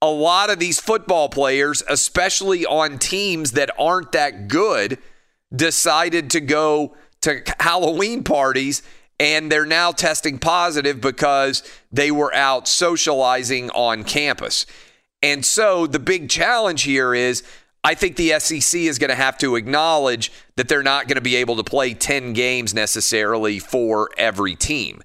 A 0.01 0.07
lot 0.07 0.51
of 0.51 0.61
these 0.61 0.79
football 0.79 1.29
players, 1.29 1.83
especially 1.89 2.65
on 2.65 2.99
teams 2.99 3.53
that 3.53 3.71
aren't 3.77 4.13
that 4.13 4.47
good, 4.47 4.99
decided 5.55 6.31
to 6.31 6.41
go 6.41 6.97
to 7.23 7.43
Halloween 7.59 8.23
parties 8.23 8.83
and 9.19 9.51
they're 9.51 9.67
now 9.67 9.93
testing 9.93 10.39
positive 10.39 11.01
because 11.01 11.63
they 11.93 12.11
were 12.11 12.35
out 12.35 12.67
socializing 12.67 13.71
on 13.71 14.05
campus. 14.05 14.67
And 15.23 15.45
so 15.45 15.87
the 15.87 15.99
big 15.99 16.29
challenge 16.29 16.83
here 16.83 17.15
is 17.15 17.45
I 17.85 17.95
think 17.95 18.17
the 18.17 18.39
SEC 18.39 18.81
is 18.81 18.99
going 18.99 19.11
to 19.11 19.17
have 19.17 19.39
to 19.39 19.57
acknowledge 19.57 20.31
that 20.57 20.69
they're 20.69 20.83
not 20.83 21.09
going 21.09 21.17
to 21.17 21.23
be 21.23 21.37
able 21.37 21.57
to 21.57 21.65
play 21.65 21.95
10 21.95 22.33
games 22.33 22.75
necessarily 22.75 23.59
for 23.59 24.11
every 24.17 24.55
team. 24.55 25.03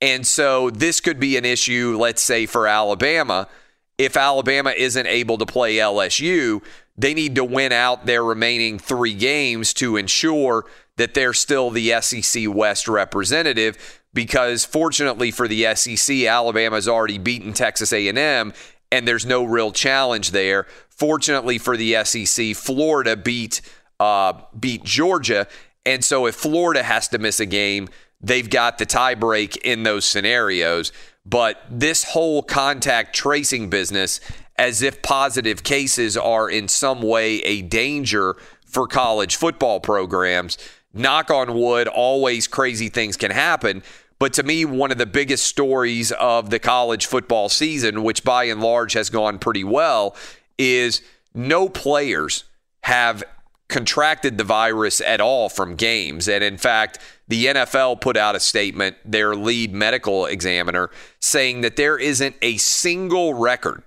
And 0.00 0.26
so 0.26 0.70
this 0.70 1.00
could 1.00 1.20
be 1.20 1.36
an 1.36 1.44
issue, 1.44 1.96
let's 1.98 2.22
say, 2.22 2.46
for 2.46 2.66
Alabama. 2.66 3.48
If 3.96 4.16
Alabama 4.16 4.74
isn't 4.76 5.06
able 5.06 5.38
to 5.38 5.46
play 5.46 5.76
LSU, 5.76 6.62
they 6.98 7.14
need 7.14 7.36
to 7.36 7.44
win 7.44 7.72
out 7.72 8.06
their 8.06 8.24
remaining 8.24 8.78
three 8.78 9.14
games 9.14 9.72
to 9.74 9.96
ensure 9.96 10.66
that 10.96 11.14
they're 11.14 11.34
still 11.34 11.70
the 11.70 12.00
SEC 12.00 12.44
West 12.48 12.88
representative 12.88 14.02
because 14.14 14.64
fortunately 14.64 15.30
for 15.30 15.46
the 15.46 15.74
SEC, 15.74 16.24
Alabama's 16.24 16.88
already 16.88 17.18
beaten 17.18 17.52
Texas 17.52 17.92
A&M 17.92 18.52
and 18.92 19.06
there's 19.06 19.26
no 19.26 19.44
real 19.44 19.72
challenge 19.72 20.30
there. 20.30 20.66
Fortunately 20.88 21.58
for 21.58 21.76
the 21.76 22.04
SEC, 22.04 22.54
Florida 22.56 23.16
beat 23.16 23.60
uh, 23.98 24.34
beat 24.58 24.84
Georgia, 24.84 25.46
and 25.86 26.04
so 26.04 26.26
if 26.26 26.34
Florida 26.34 26.82
has 26.82 27.08
to 27.08 27.18
miss 27.18 27.40
a 27.40 27.46
game, 27.46 27.88
they've 28.20 28.50
got 28.50 28.76
the 28.76 28.84
tiebreak 28.84 29.56
in 29.58 29.84
those 29.84 30.04
scenarios. 30.04 30.92
But 31.24 31.62
this 31.70 32.04
whole 32.04 32.42
contact 32.42 33.14
tracing 33.14 33.70
business, 33.70 34.20
as 34.56 34.82
if 34.82 35.00
positive 35.00 35.62
cases 35.62 36.16
are 36.16 36.50
in 36.50 36.68
some 36.68 37.00
way 37.00 37.36
a 37.42 37.62
danger 37.62 38.36
for 38.64 38.86
college 38.86 39.36
football 39.36 39.80
programs, 39.80 40.58
knock 40.96 41.30
on 41.30 41.54
wood, 41.54 41.88
always 41.88 42.46
crazy 42.46 42.88
things 42.88 43.16
can 43.16 43.30
happen. 43.30 43.82
But 44.18 44.32
to 44.34 44.42
me, 44.42 44.64
one 44.64 44.90
of 44.90 44.98
the 44.98 45.06
biggest 45.06 45.44
stories 45.44 46.10
of 46.12 46.50
the 46.50 46.58
college 46.58 47.06
football 47.06 47.48
season, 47.48 48.02
which 48.02 48.24
by 48.24 48.44
and 48.44 48.62
large 48.62 48.94
has 48.94 49.10
gone 49.10 49.38
pretty 49.38 49.64
well, 49.64 50.16
is 50.58 51.02
no 51.34 51.68
players 51.68 52.44
have 52.84 53.22
contracted 53.68 54.38
the 54.38 54.44
virus 54.44 55.00
at 55.00 55.20
all 55.20 55.48
from 55.48 55.74
games. 55.74 56.28
And 56.28 56.42
in 56.42 56.56
fact, 56.56 56.98
the 57.28 57.46
NFL 57.46 58.00
put 58.00 58.16
out 58.16 58.36
a 58.36 58.40
statement, 58.40 58.96
their 59.04 59.34
lead 59.34 59.74
medical 59.74 60.26
examiner, 60.26 60.90
saying 61.20 61.62
that 61.62 61.76
there 61.76 61.98
isn't 61.98 62.36
a 62.42 62.56
single 62.58 63.34
record 63.34 63.82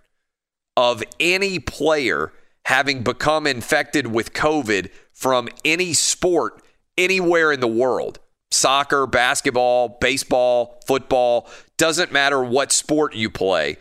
of 0.76 1.04
any 1.20 1.60
player 1.60 2.34
having 2.66 3.04
become 3.04 3.48
infected 3.48 4.08
with 4.08 4.34
COVID 4.34 4.92
from 5.14 5.50
any 5.66 5.94
sport 5.94 6.62
anywhere 7.04 7.52
in 7.52 7.60
the 7.60 7.68
world 7.68 8.20
soccer, 8.52 9.06
basketball, 9.06 9.98
baseball, 10.02 10.80
football, 10.86 11.48
doesn't 11.78 12.12
matter 12.12 12.44
what 12.44 12.72
sport 12.72 13.14
you 13.16 13.30
play. 13.30 13.78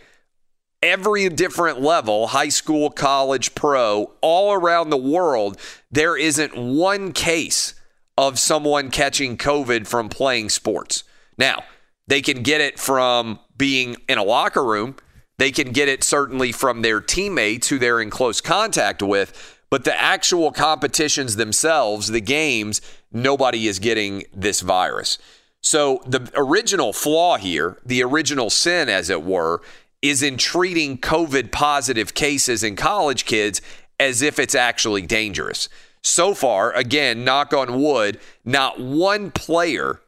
Every 0.83 1.29
different 1.31 1.81
level, 1.81 2.29
high 2.29 2.51
school, 2.51 2.91
college, 2.91 3.55
pro, 3.55 4.13
all 4.21 4.53
around 4.53 4.91
the 4.91 4.97
world, 4.97 5.59
there 5.91 6.17
isn't 6.17 6.57
one 6.57 7.13
case 7.13 7.75
of 8.17 8.39
someone 8.39 8.91
catching 8.91 9.37
COVID 9.37 9.87
from 9.87 10.09
playing 10.09 10.51
sports. 10.51 11.03
Now, 11.37 11.65
they 12.07 12.23
can 12.23 12.43
get 12.43 12.61
it 12.61 12.79
from 12.79 13.41
being 13.57 13.97
in 14.09 14.19
a 14.19 14.23
locker 14.23 14.65
room. 14.65 14.97
They 15.39 15.51
can 15.51 15.73
get 15.73 15.89
it 15.89 16.05
certainly 16.05 16.53
from 16.53 16.83
their 16.83 17.01
teammates 17.01 17.69
who 17.69 17.79
they're 17.79 18.01
in 18.01 18.11
close 18.11 18.41
contact 18.41 19.03
with. 19.03 19.57
But 19.71 19.85
the 19.85 20.01
actual 20.01 20.51
competitions 20.51 21.37
themselves, 21.37 22.09
the 22.09 22.21
games, 22.21 22.81
nobody 23.13 23.67
is 23.67 23.79
getting 23.79 24.25
this 24.35 24.61
virus. 24.61 25.19
So 25.63 26.03
the 26.07 26.31
original 26.35 26.93
flaw 26.93 27.37
here, 27.37 27.79
the 27.85 28.03
original 28.03 28.51
sin, 28.51 28.89
as 28.89 29.11
it 29.11 29.23
were, 29.23 29.61
is 30.03 30.23
in 30.23 30.37
treating 30.37 30.99
COVID 30.99 31.51
positive 31.51 32.15
cases 32.15 32.63
in 32.63 32.77
college 32.77 33.25
kids 33.25 33.61
as 33.99 34.23
if 34.23 34.39
it's 34.39 34.55
actually 34.55 35.03
dangerous. 35.03 35.69
So 36.03 36.35
far, 36.35 36.73
again, 36.73 37.25
knock 37.25 37.53
on 37.53 37.81
wood, 37.81 38.21
not 38.45 38.79
one 38.79 39.31
player 39.33 40.01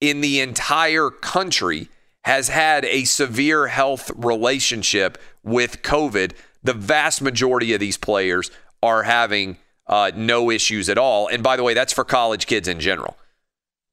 in 0.00 0.20
the 0.20 0.40
entire 0.40 1.10
country 1.10 1.88
has 2.24 2.48
had 2.48 2.84
a 2.84 3.04
severe 3.04 3.68
health 3.68 4.10
relationship 4.16 5.16
with 5.44 5.82
COVID. 5.82 6.32
The 6.64 6.72
vast 6.72 7.22
majority 7.22 7.72
of 7.72 7.80
these 7.80 7.96
players 7.96 8.50
are 8.82 9.04
having 9.04 9.58
uh, 9.86 10.10
no 10.14 10.50
issues 10.50 10.88
at 10.88 10.98
all. 10.98 11.28
And 11.28 11.42
by 11.42 11.56
the 11.56 11.62
way, 11.62 11.74
that's 11.74 11.92
for 11.92 12.04
college 12.04 12.46
kids 12.46 12.68
in 12.68 12.80
general. 12.80 13.16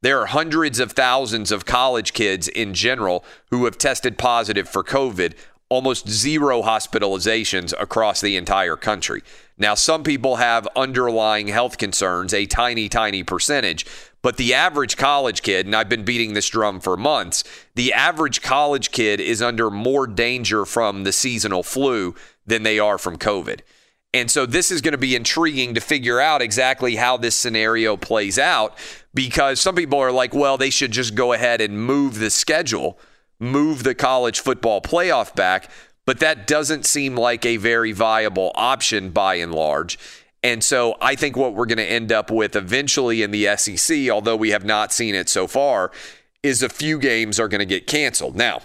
There 0.01 0.19
are 0.19 0.25
hundreds 0.25 0.79
of 0.79 0.91
thousands 0.91 1.51
of 1.51 1.65
college 1.65 2.11
kids 2.11 2.49
in 2.49 2.73
general 2.73 3.23
who 3.51 3.63
have 3.65 3.77
tested 3.77 4.17
positive 4.17 4.67
for 4.67 4.83
COVID, 4.83 5.33
almost 5.69 6.09
zero 6.09 6.61
hospitalizations 6.61 7.73
across 7.79 8.19
the 8.19 8.35
entire 8.35 8.75
country. 8.75 9.23
Now, 9.57 9.75
some 9.75 10.03
people 10.03 10.35
have 10.35 10.67
underlying 10.75 11.47
health 11.47 11.77
concerns, 11.77 12.33
a 12.33 12.45
tiny, 12.45 12.89
tiny 12.89 13.23
percentage, 13.23 13.85
but 14.21 14.37
the 14.37 14.53
average 14.53 14.97
college 14.97 15.41
kid, 15.41 15.65
and 15.65 15.75
I've 15.75 15.89
been 15.89 16.05
beating 16.05 16.33
this 16.33 16.49
drum 16.49 16.79
for 16.79 16.97
months, 16.97 17.43
the 17.75 17.93
average 17.93 18.41
college 18.41 18.91
kid 18.91 19.19
is 19.19 19.41
under 19.41 19.69
more 19.69 20.05
danger 20.05 20.65
from 20.65 21.05
the 21.05 21.11
seasonal 21.11 21.63
flu 21.63 22.13
than 22.45 22.63
they 22.63 22.77
are 22.77 22.97
from 22.97 23.17
COVID. 23.17 23.61
And 24.13 24.29
so 24.29 24.45
this 24.45 24.69
is 24.69 24.81
going 24.81 24.91
to 24.91 24.97
be 24.97 25.15
intriguing 25.15 25.73
to 25.73 25.81
figure 25.81 26.19
out 26.19 26.41
exactly 26.41 26.95
how 26.95 27.17
this 27.17 27.35
scenario 27.35 27.97
plays 27.97 28.37
out 28.37 28.77
because 29.13 29.59
some 29.59 29.75
people 29.75 29.99
are 29.99 30.11
like, 30.11 30.33
well, 30.33 30.57
they 30.57 30.69
should 30.69 30.91
just 30.91 31.15
go 31.15 31.33
ahead 31.33 31.61
and 31.61 31.83
move 31.83 32.19
the 32.19 32.29
schedule, 32.29 32.99
move 33.39 33.83
the 33.83 33.95
college 33.95 34.39
football 34.39 34.81
playoff 34.81 35.35
back. 35.35 35.69
But 36.05 36.19
that 36.19 36.45
doesn't 36.45 36.85
seem 36.85 37.15
like 37.15 37.45
a 37.45 37.57
very 37.57 37.91
viable 37.91 38.51
option 38.55 39.09
by 39.09 39.35
and 39.35 39.53
large. 39.53 39.97
And 40.43 40.63
so 40.63 40.95
I 41.01 41.15
think 41.15 41.37
what 41.37 41.53
we're 41.53 41.65
going 41.65 41.77
to 41.77 41.89
end 41.89 42.11
up 42.11 42.29
with 42.29 42.55
eventually 42.55 43.23
in 43.23 43.31
the 43.31 43.55
SEC, 43.55 44.09
although 44.09 44.35
we 44.35 44.49
have 44.49 44.65
not 44.65 44.91
seen 44.91 45.15
it 45.15 45.29
so 45.29 45.47
far, 45.47 45.91
is 46.43 46.61
a 46.61 46.69
few 46.69 46.99
games 46.99 47.39
are 47.39 47.47
going 47.47 47.59
to 47.59 47.65
get 47.65 47.87
canceled. 47.87 48.35
Now, 48.35 48.61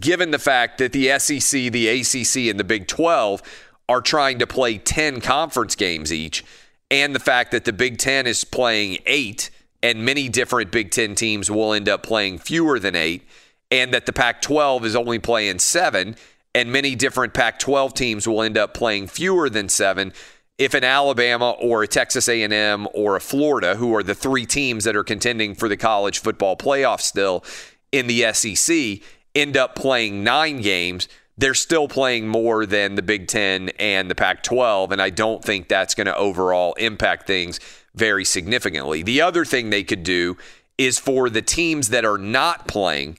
given 0.00 0.32
the 0.32 0.38
fact 0.40 0.78
that 0.78 0.92
the 0.92 1.16
SEC, 1.18 1.70
the 1.72 1.88
ACC, 1.88 2.50
and 2.50 2.58
the 2.58 2.64
Big 2.64 2.88
12 2.88 3.42
are 3.88 4.00
trying 4.00 4.38
to 4.38 4.46
play 4.46 4.78
10 4.78 5.20
conference 5.20 5.74
games 5.74 6.12
each, 6.12 6.44
and 6.90 7.14
the 7.14 7.20
fact 7.20 7.50
that 7.52 7.64
the 7.64 7.72
Big 7.72 7.98
Ten 7.98 8.26
is 8.26 8.44
playing 8.44 8.98
eight, 9.06 9.50
and 9.82 10.04
many 10.04 10.28
different 10.28 10.70
Big 10.70 10.90
Ten 10.90 11.14
teams 11.14 11.50
will 11.50 11.72
end 11.72 11.88
up 11.88 12.02
playing 12.02 12.38
fewer 12.38 12.78
than 12.78 12.94
eight, 12.94 13.22
and 13.70 13.92
that 13.92 14.06
the 14.06 14.12
Pac 14.12 14.40
12 14.42 14.84
is 14.84 14.96
only 14.96 15.18
playing 15.18 15.58
seven, 15.58 16.16
and 16.54 16.70
many 16.70 16.94
different 16.94 17.34
Pac 17.34 17.58
12 17.58 17.94
teams 17.94 18.28
will 18.28 18.42
end 18.42 18.56
up 18.56 18.74
playing 18.74 19.08
fewer 19.08 19.50
than 19.50 19.68
seven. 19.68 20.12
If 20.56 20.74
an 20.74 20.84
Alabama 20.84 21.50
or 21.50 21.82
a 21.82 21.88
Texas 21.88 22.28
A&M 22.28 22.86
or 22.94 23.16
a 23.16 23.20
Florida, 23.20 23.74
who 23.74 23.94
are 23.96 24.04
the 24.04 24.14
three 24.14 24.46
teams 24.46 24.84
that 24.84 24.94
are 24.94 25.02
contending 25.02 25.54
for 25.54 25.68
the 25.68 25.76
college 25.76 26.20
football 26.20 26.56
playoff 26.56 27.00
still 27.00 27.44
in 27.90 28.06
the 28.06 28.32
SEC, 28.32 29.00
end 29.34 29.56
up 29.56 29.74
playing 29.74 30.22
nine 30.22 30.60
games, 30.60 31.08
they're 31.36 31.54
still 31.54 31.88
playing 31.88 32.28
more 32.28 32.64
than 32.64 32.94
the 32.94 33.02
Big 33.02 33.26
Ten 33.26 33.70
and 33.78 34.10
the 34.10 34.14
Pac 34.14 34.42
12. 34.42 34.92
And 34.92 35.02
I 35.02 35.10
don't 35.10 35.42
think 35.42 35.68
that's 35.68 35.94
going 35.94 36.06
to 36.06 36.16
overall 36.16 36.74
impact 36.74 37.26
things 37.26 37.58
very 37.94 38.24
significantly. 38.24 39.02
The 39.02 39.20
other 39.20 39.44
thing 39.44 39.70
they 39.70 39.84
could 39.84 40.02
do 40.02 40.36
is 40.78 40.98
for 40.98 41.30
the 41.30 41.42
teams 41.42 41.88
that 41.90 42.04
are 42.04 42.18
not 42.18 42.68
playing 42.68 43.18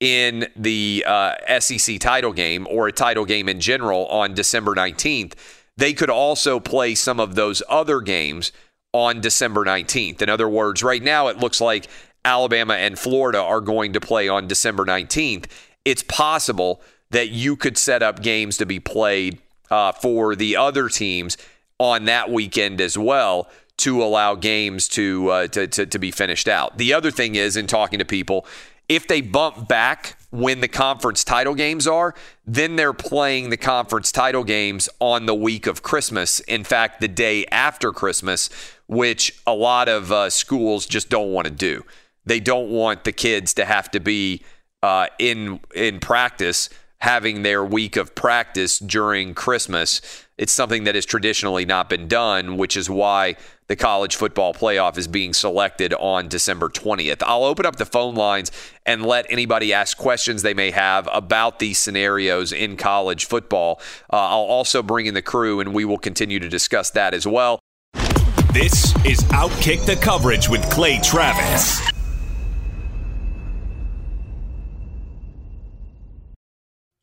in 0.00 0.46
the 0.56 1.04
uh, 1.06 1.60
SEC 1.60 1.98
title 1.98 2.32
game 2.32 2.66
or 2.70 2.86
a 2.86 2.92
title 2.92 3.24
game 3.24 3.48
in 3.48 3.60
general 3.60 4.06
on 4.06 4.34
December 4.34 4.74
19th, 4.74 5.32
they 5.76 5.92
could 5.92 6.10
also 6.10 6.60
play 6.60 6.94
some 6.94 7.20
of 7.20 7.34
those 7.34 7.62
other 7.68 8.00
games 8.00 8.52
on 8.92 9.20
December 9.20 9.64
19th. 9.64 10.22
In 10.22 10.28
other 10.28 10.48
words, 10.48 10.82
right 10.82 11.02
now 11.02 11.28
it 11.28 11.38
looks 11.38 11.60
like 11.60 11.88
Alabama 12.24 12.74
and 12.74 12.98
Florida 12.98 13.40
are 13.40 13.60
going 13.60 13.92
to 13.92 14.00
play 14.00 14.28
on 14.28 14.48
December 14.48 14.84
19th. 14.84 15.46
It's 15.84 16.02
possible 16.02 16.80
that 17.16 17.30
you 17.30 17.56
could 17.56 17.78
set 17.78 18.02
up 18.02 18.20
games 18.20 18.58
to 18.58 18.66
be 18.66 18.78
played 18.78 19.38
uh, 19.70 19.90
for 19.90 20.36
the 20.36 20.54
other 20.54 20.90
teams 20.90 21.38
on 21.78 22.04
that 22.04 22.30
weekend 22.30 22.78
as 22.78 22.98
well 22.98 23.48
to 23.78 24.02
allow 24.02 24.34
games 24.34 24.86
to, 24.86 25.30
uh, 25.30 25.46
to, 25.46 25.66
to 25.66 25.86
to 25.86 25.98
be 25.98 26.10
finished 26.10 26.46
out. 26.46 26.76
The 26.76 26.92
other 26.92 27.10
thing 27.10 27.34
is, 27.34 27.56
in 27.56 27.66
talking 27.66 28.00
to 28.00 28.04
people, 28.04 28.46
if 28.86 29.08
they 29.08 29.22
bump 29.22 29.66
back 29.66 30.18
when 30.28 30.60
the 30.60 30.68
conference 30.68 31.24
title 31.24 31.54
games 31.54 31.86
are, 31.86 32.14
then 32.46 32.76
they're 32.76 32.92
playing 32.92 33.48
the 33.48 33.56
conference 33.56 34.12
title 34.12 34.44
games 34.44 34.86
on 35.00 35.24
the 35.24 35.34
week 35.34 35.66
of 35.66 35.82
Christmas. 35.82 36.40
In 36.40 36.64
fact, 36.64 37.00
the 37.00 37.08
day 37.08 37.46
after 37.46 37.92
Christmas, 37.92 38.50
which 38.88 39.40
a 39.46 39.54
lot 39.54 39.88
of 39.88 40.12
uh, 40.12 40.28
schools 40.28 40.84
just 40.84 41.08
don't 41.08 41.32
want 41.32 41.46
to 41.46 41.50
do. 41.50 41.82
They 42.26 42.40
don't 42.40 42.68
want 42.68 43.04
the 43.04 43.12
kids 43.12 43.54
to 43.54 43.64
have 43.64 43.90
to 43.92 44.00
be 44.00 44.42
uh, 44.82 45.06
in 45.18 45.60
in 45.74 45.98
practice 45.98 46.68
having 47.00 47.42
their 47.42 47.64
week 47.64 47.96
of 47.96 48.14
practice 48.14 48.78
during 48.78 49.34
Christmas. 49.34 50.00
It's 50.38 50.52
something 50.52 50.84
that 50.84 50.94
has 50.94 51.06
traditionally 51.06 51.64
not 51.64 51.88
been 51.88 52.08
done, 52.08 52.56
which 52.56 52.76
is 52.76 52.90
why 52.90 53.36
the 53.68 53.76
college 53.76 54.16
football 54.16 54.54
playoff 54.54 54.96
is 54.96 55.08
being 55.08 55.32
selected 55.32 55.92
on 55.94 56.28
December 56.28 56.68
20th. 56.68 57.22
I'll 57.26 57.44
open 57.44 57.66
up 57.66 57.76
the 57.76 57.86
phone 57.86 58.14
lines 58.14 58.50
and 58.84 59.04
let 59.04 59.26
anybody 59.28 59.72
ask 59.72 59.96
questions 59.96 60.42
they 60.42 60.54
may 60.54 60.70
have 60.70 61.08
about 61.12 61.58
these 61.58 61.78
scenarios 61.78 62.52
in 62.52 62.76
college 62.76 63.24
football. 63.24 63.80
Uh, 64.12 64.16
I'll 64.16 64.38
also 64.38 64.82
bring 64.82 65.06
in 65.06 65.14
the 65.14 65.22
crew 65.22 65.60
and 65.60 65.74
we 65.74 65.84
will 65.84 65.98
continue 65.98 66.38
to 66.38 66.48
discuss 66.48 66.90
that 66.90 67.12
as 67.14 67.26
well. 67.26 67.58
This 68.52 68.94
is 69.04 69.20
Outkick 69.32 69.84
the 69.84 69.96
Coverage 69.96 70.48
with 70.48 70.62
Clay 70.70 70.98
Travis. 71.02 71.95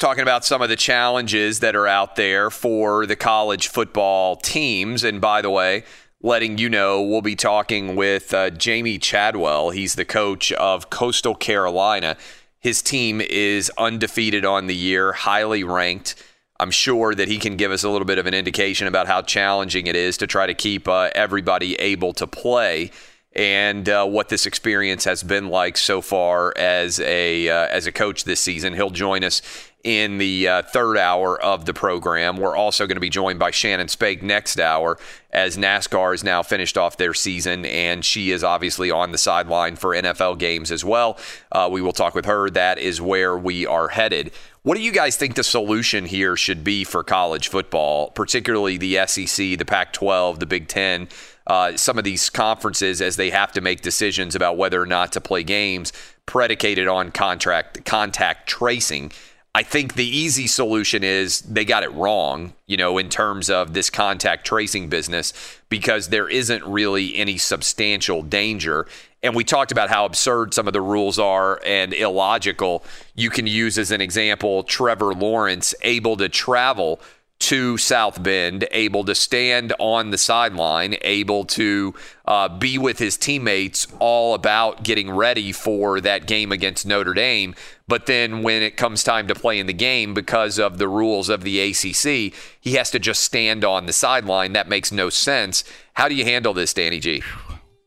talking 0.00 0.22
about 0.22 0.46
some 0.46 0.62
of 0.62 0.70
the 0.70 0.76
challenges 0.76 1.60
that 1.60 1.76
are 1.76 1.86
out 1.86 2.16
there 2.16 2.48
for 2.48 3.04
the 3.04 3.14
college 3.14 3.68
football 3.68 4.34
teams. 4.34 5.04
And 5.04 5.20
by 5.20 5.42
the 5.42 5.50
way, 5.50 5.84
letting 6.22 6.56
you 6.56 6.70
know, 6.70 7.02
we'll 7.02 7.20
be 7.20 7.36
talking 7.36 7.96
with 7.96 8.32
uh, 8.32 8.50
Jamey 8.50 9.00
Chadwell. 9.00 9.70
He's 9.70 9.96
the 9.96 10.06
coach 10.06 10.52
of 10.52 10.88
Coastal 10.88 11.34
Carolina. 11.34 12.16
His 12.58 12.80
team 12.80 13.20
is 13.20 13.70
undefeated 13.76 14.44
on 14.44 14.68
the 14.68 14.74
year, 14.74 15.12
highly 15.12 15.64
ranked. 15.64 16.14
I'm 16.58 16.70
sure 16.70 17.14
that 17.14 17.28
he 17.28 17.36
can 17.36 17.56
give 17.56 17.70
us 17.70 17.84
a 17.84 17.90
little 17.90 18.06
bit 18.06 18.18
of 18.18 18.26
an 18.26 18.34
indication 18.34 18.86
about 18.86 19.06
how 19.06 19.20
challenging 19.20 19.86
it 19.86 19.96
is 19.96 20.16
to 20.18 20.26
try 20.26 20.46
to 20.46 20.54
keep 20.54 20.88
uh, 20.88 21.10
everybody 21.14 21.74
able 21.74 22.14
to 22.14 22.26
play 22.26 22.90
and 23.32 23.88
uh, 23.88 24.04
what 24.06 24.28
this 24.28 24.44
experience 24.44 25.04
has 25.04 25.22
been 25.22 25.48
like 25.48 25.76
so 25.76 26.00
far 26.00 26.52
as 26.56 26.98
a 27.00 27.48
uh, 27.48 27.66
as 27.68 27.86
a 27.86 27.92
coach 27.92 28.24
this 28.24 28.40
season. 28.40 28.74
He'll 28.74 28.90
join 28.90 29.22
us 29.22 29.40
in 29.82 30.18
the 30.18 30.46
uh, 30.46 30.62
third 30.62 30.98
hour 30.98 31.40
of 31.40 31.64
the 31.64 31.72
program. 31.72 32.36
We're 32.36 32.56
also 32.56 32.86
going 32.86 32.96
to 32.96 33.00
be 33.00 33.08
joined 33.08 33.38
by 33.38 33.50
Shannon 33.50 33.88
Spake 33.88 34.22
next 34.22 34.60
hour 34.60 34.98
as 35.30 35.56
NASCAR 35.56 36.10
has 36.12 36.22
now 36.22 36.42
finished 36.42 36.76
off 36.76 36.96
their 36.96 37.14
season, 37.14 37.64
and 37.64 38.04
she 38.04 38.30
is 38.30 38.44
obviously 38.44 38.90
on 38.90 39.12
the 39.12 39.18
sideline 39.18 39.76
for 39.76 39.94
NFL 39.94 40.38
games 40.38 40.70
as 40.70 40.84
well. 40.84 41.18
Uh, 41.50 41.68
we 41.70 41.80
will 41.80 41.92
talk 41.92 42.14
with 42.14 42.26
her. 42.26 42.50
That 42.50 42.78
is 42.78 43.00
where 43.00 43.38
we 43.38 43.64
are 43.64 43.88
headed. 43.88 44.32
What 44.62 44.76
do 44.76 44.82
you 44.82 44.92
guys 44.92 45.16
think 45.16 45.36
the 45.36 45.44
solution 45.44 46.04
here 46.04 46.36
should 46.36 46.62
be 46.62 46.84
for 46.84 47.02
college 47.02 47.48
football, 47.48 48.10
particularly 48.10 48.76
the 48.76 49.06
SEC, 49.06 49.58
the 49.58 49.64
Pac 49.64 49.94
12, 49.94 50.40
the 50.40 50.46
Big 50.46 50.68
Ten? 50.68 51.08
Uh, 51.46 51.76
some 51.76 51.98
of 51.98 52.04
these 52.04 52.30
conferences 52.30 53.00
as 53.00 53.16
they 53.16 53.30
have 53.30 53.50
to 53.52 53.60
make 53.60 53.80
decisions 53.80 54.34
about 54.34 54.56
whether 54.56 54.80
or 54.80 54.86
not 54.86 55.12
to 55.12 55.20
play 55.20 55.42
games 55.42 55.92
predicated 56.26 56.86
on 56.86 57.10
contract 57.10 57.84
contact 57.84 58.48
tracing. 58.48 59.10
I 59.52 59.64
think 59.64 59.94
the 59.94 60.06
easy 60.06 60.46
solution 60.46 61.02
is 61.02 61.40
they 61.40 61.64
got 61.64 61.82
it 61.82 61.90
wrong, 61.90 62.52
you 62.68 62.76
know, 62.76 62.98
in 62.98 63.08
terms 63.08 63.50
of 63.50 63.72
this 63.72 63.90
contact 63.90 64.46
tracing 64.46 64.88
business, 64.88 65.32
because 65.68 66.08
there 66.08 66.28
isn't 66.28 66.64
really 66.64 67.16
any 67.16 67.36
substantial 67.36 68.22
danger. 68.22 68.86
And 69.24 69.34
we 69.34 69.42
talked 69.42 69.72
about 69.72 69.90
how 69.90 70.04
absurd 70.04 70.54
some 70.54 70.68
of 70.68 70.72
the 70.72 70.80
rules 70.80 71.18
are 71.18 71.60
and 71.66 71.92
illogical. 71.92 72.84
You 73.16 73.28
can 73.28 73.48
use 73.48 73.76
as 73.76 73.90
an 73.90 74.00
example 74.00 74.62
Trevor 74.62 75.14
Lawrence 75.14 75.74
able 75.82 76.16
to 76.18 76.28
travel 76.28 77.00
to 77.40 77.78
South 77.78 78.22
Bend, 78.22 78.68
able 78.70 79.04
to 79.04 79.14
stand 79.14 79.72
on 79.78 80.10
the 80.10 80.18
sideline, 80.18 80.96
able 81.00 81.44
to 81.46 81.94
uh, 82.26 82.48
be 82.48 82.78
with 82.78 82.98
his 82.98 83.16
teammates, 83.16 83.86
all 83.98 84.34
about 84.34 84.82
getting 84.82 85.10
ready 85.10 85.50
for 85.50 86.00
that 86.00 86.26
game 86.26 86.52
against 86.52 86.86
Notre 86.86 87.14
Dame. 87.14 87.54
But 87.88 88.06
then 88.06 88.42
when 88.42 88.62
it 88.62 88.76
comes 88.76 89.02
time 89.02 89.26
to 89.28 89.34
play 89.34 89.58
in 89.58 89.66
the 89.66 89.72
game, 89.72 90.12
because 90.12 90.58
of 90.58 90.78
the 90.78 90.86
rules 90.86 91.28
of 91.28 91.42
the 91.42 91.60
ACC, 91.60 92.34
he 92.60 92.74
has 92.74 92.90
to 92.90 92.98
just 92.98 93.22
stand 93.22 93.64
on 93.64 93.86
the 93.86 93.92
sideline. 93.92 94.52
That 94.52 94.68
makes 94.68 94.92
no 94.92 95.08
sense. 95.08 95.64
How 95.94 96.08
do 96.08 96.14
you 96.14 96.24
handle 96.24 96.52
this, 96.52 96.74
Danny 96.74 97.00
G? 97.00 97.22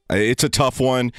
It's 0.09 0.43
a 0.43 0.49
tough 0.49 0.79
one. 0.79 1.11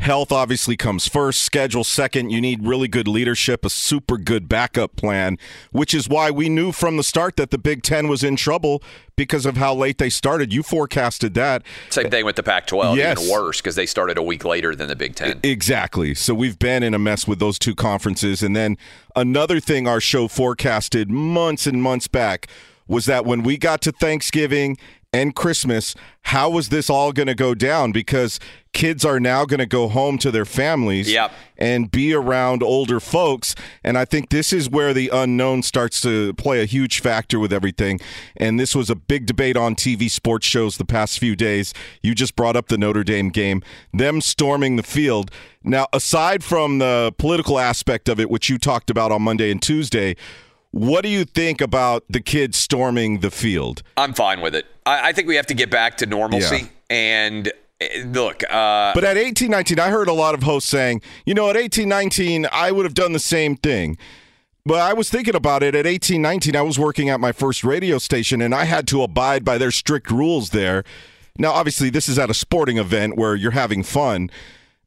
Health 0.00 0.32
obviously 0.32 0.76
comes 0.76 1.08
first, 1.08 1.40
schedule 1.40 1.82
second. 1.84 2.28
You 2.28 2.40
need 2.40 2.66
really 2.66 2.88
good 2.88 3.08
leadership, 3.08 3.64
a 3.64 3.70
super 3.70 4.18
good 4.18 4.48
backup 4.50 4.96
plan, 4.96 5.38
which 5.70 5.94
is 5.94 6.08
why 6.08 6.30
we 6.30 6.50
knew 6.50 6.72
from 6.72 6.98
the 6.98 7.02
start 7.02 7.36
that 7.36 7.50
the 7.50 7.56
Big 7.58 7.82
Ten 7.82 8.08
was 8.08 8.22
in 8.22 8.36
trouble 8.36 8.82
because 9.16 9.46
of 9.46 9.56
how 9.56 9.72
late 9.74 9.96
they 9.98 10.10
started. 10.10 10.52
You 10.52 10.62
forecasted 10.62 11.32
that. 11.34 11.62
Same 11.88 12.10
thing 12.10 12.26
with 12.26 12.36
the 12.36 12.42
Pac 12.42 12.66
12, 12.66 12.98
Yes. 12.98 13.18
even 13.22 13.32
worse 13.32 13.60
because 13.62 13.76
they 13.76 13.86
started 13.86 14.18
a 14.18 14.22
week 14.22 14.44
later 14.44 14.74
than 14.74 14.88
the 14.88 14.96
Big 14.96 15.14
Ten. 15.14 15.40
Exactly. 15.42 16.14
So 16.14 16.34
we've 16.34 16.58
been 16.58 16.82
in 16.82 16.92
a 16.92 16.98
mess 16.98 17.26
with 17.26 17.38
those 17.38 17.58
two 17.58 17.74
conferences. 17.74 18.42
And 18.42 18.54
then 18.54 18.76
another 19.16 19.58
thing 19.58 19.88
our 19.88 20.00
show 20.00 20.28
forecasted 20.28 21.08
months 21.10 21.66
and 21.66 21.82
months 21.82 22.08
back 22.08 22.48
was 22.86 23.06
that 23.06 23.24
when 23.24 23.42
we 23.42 23.56
got 23.56 23.80
to 23.82 23.92
Thanksgiving 23.92 24.76
and 25.14 25.34
Christmas, 25.34 25.94
how 26.22 26.50
was 26.50 26.68
this 26.70 26.90
all 26.90 27.12
going 27.12 27.28
to 27.28 27.34
go 27.34 27.54
down? 27.54 27.92
Because 27.92 28.40
kids 28.72 29.04
are 29.04 29.20
now 29.20 29.44
going 29.44 29.60
to 29.60 29.66
go 29.66 29.88
home 29.88 30.18
to 30.18 30.30
their 30.32 30.44
families 30.44 31.08
Yep. 31.10 31.32
and 31.56 31.88
be 31.90 32.12
around 32.12 32.62
older 32.62 32.98
folks. 32.98 33.54
And 33.84 33.96
I 33.96 34.04
think 34.04 34.30
this 34.30 34.52
is 34.52 34.68
where 34.68 34.92
the 34.92 35.08
unknown 35.12 35.62
starts 35.62 36.00
to 36.00 36.34
play 36.34 36.60
a 36.60 36.64
huge 36.64 37.00
factor 37.00 37.38
with 37.38 37.52
everything. 37.52 38.00
And 38.36 38.58
this 38.58 38.74
was 38.74 38.90
a 38.90 38.96
big 38.96 39.26
debate 39.26 39.56
on 39.56 39.76
TV 39.76 40.10
sports 40.10 40.46
shows 40.46 40.76
the 40.76 40.84
past 40.84 41.20
few 41.20 41.36
days. 41.36 41.72
You 42.02 42.14
just 42.16 42.34
brought 42.34 42.56
up 42.56 42.66
the 42.66 42.76
Notre 42.78 43.04
Dame 43.04 43.28
game, 43.30 43.62
them 43.92 44.20
storming 44.20 44.74
the 44.74 44.82
field. 44.82 45.30
Now, 45.62 45.86
aside 45.92 46.42
from 46.42 46.78
the 46.80 47.14
political 47.16 47.60
aspect 47.60 48.08
of 48.08 48.18
it, 48.18 48.28
which 48.28 48.50
you 48.50 48.58
talked 48.58 48.90
about 48.90 49.12
on 49.12 49.22
Monday 49.22 49.52
and 49.52 49.62
Tuesday, 49.62 50.16
what 50.74 51.02
do 51.02 51.08
you 51.08 51.24
think 51.24 51.60
about 51.60 52.04
the 52.10 52.20
kids 52.20 52.58
storming 52.58 53.20
the 53.20 53.30
field? 53.30 53.84
I'm 53.96 54.12
fine 54.12 54.40
with 54.40 54.56
it. 54.56 54.66
I, 54.84 55.10
I 55.10 55.12
think 55.12 55.28
we 55.28 55.36
have 55.36 55.46
to 55.46 55.54
get 55.54 55.70
back 55.70 55.98
to 55.98 56.06
normalcy. 56.06 56.56
Yeah. 56.90 56.96
And 56.96 57.52
eh, 57.80 58.02
look, 58.06 58.42
uh, 58.50 58.92
But 58.92 59.04
at 59.04 59.16
18, 59.16 59.48
19, 59.52 59.78
I 59.78 59.90
heard 59.90 60.08
a 60.08 60.12
lot 60.12 60.34
of 60.34 60.42
hosts 60.42 60.68
saying, 60.68 61.00
you 61.24 61.32
know, 61.32 61.48
at 61.48 61.56
18, 61.56 61.88
19, 61.88 62.48
I 62.50 62.72
would 62.72 62.84
have 62.84 62.94
done 62.94 63.12
the 63.12 63.20
same 63.20 63.54
thing. 63.56 63.96
But 64.66 64.80
I 64.80 64.94
was 64.94 65.08
thinking 65.10 65.36
about 65.36 65.62
it 65.62 65.76
at 65.76 65.86
18, 65.86 66.20
19, 66.20 66.56
I 66.56 66.62
was 66.62 66.76
working 66.76 67.08
at 67.08 67.20
my 67.20 67.30
first 67.30 67.62
radio 67.62 67.98
station 67.98 68.42
and 68.42 68.52
I 68.52 68.64
had 68.64 68.88
to 68.88 69.04
abide 69.04 69.44
by 69.44 69.58
their 69.58 69.70
strict 69.70 70.10
rules 70.10 70.50
there. 70.50 70.82
Now, 71.38 71.52
obviously, 71.52 71.88
this 71.88 72.08
is 72.08 72.18
at 72.18 72.30
a 72.30 72.34
sporting 72.34 72.78
event 72.78 73.16
where 73.16 73.36
you're 73.36 73.52
having 73.52 73.84
fun. 73.84 74.28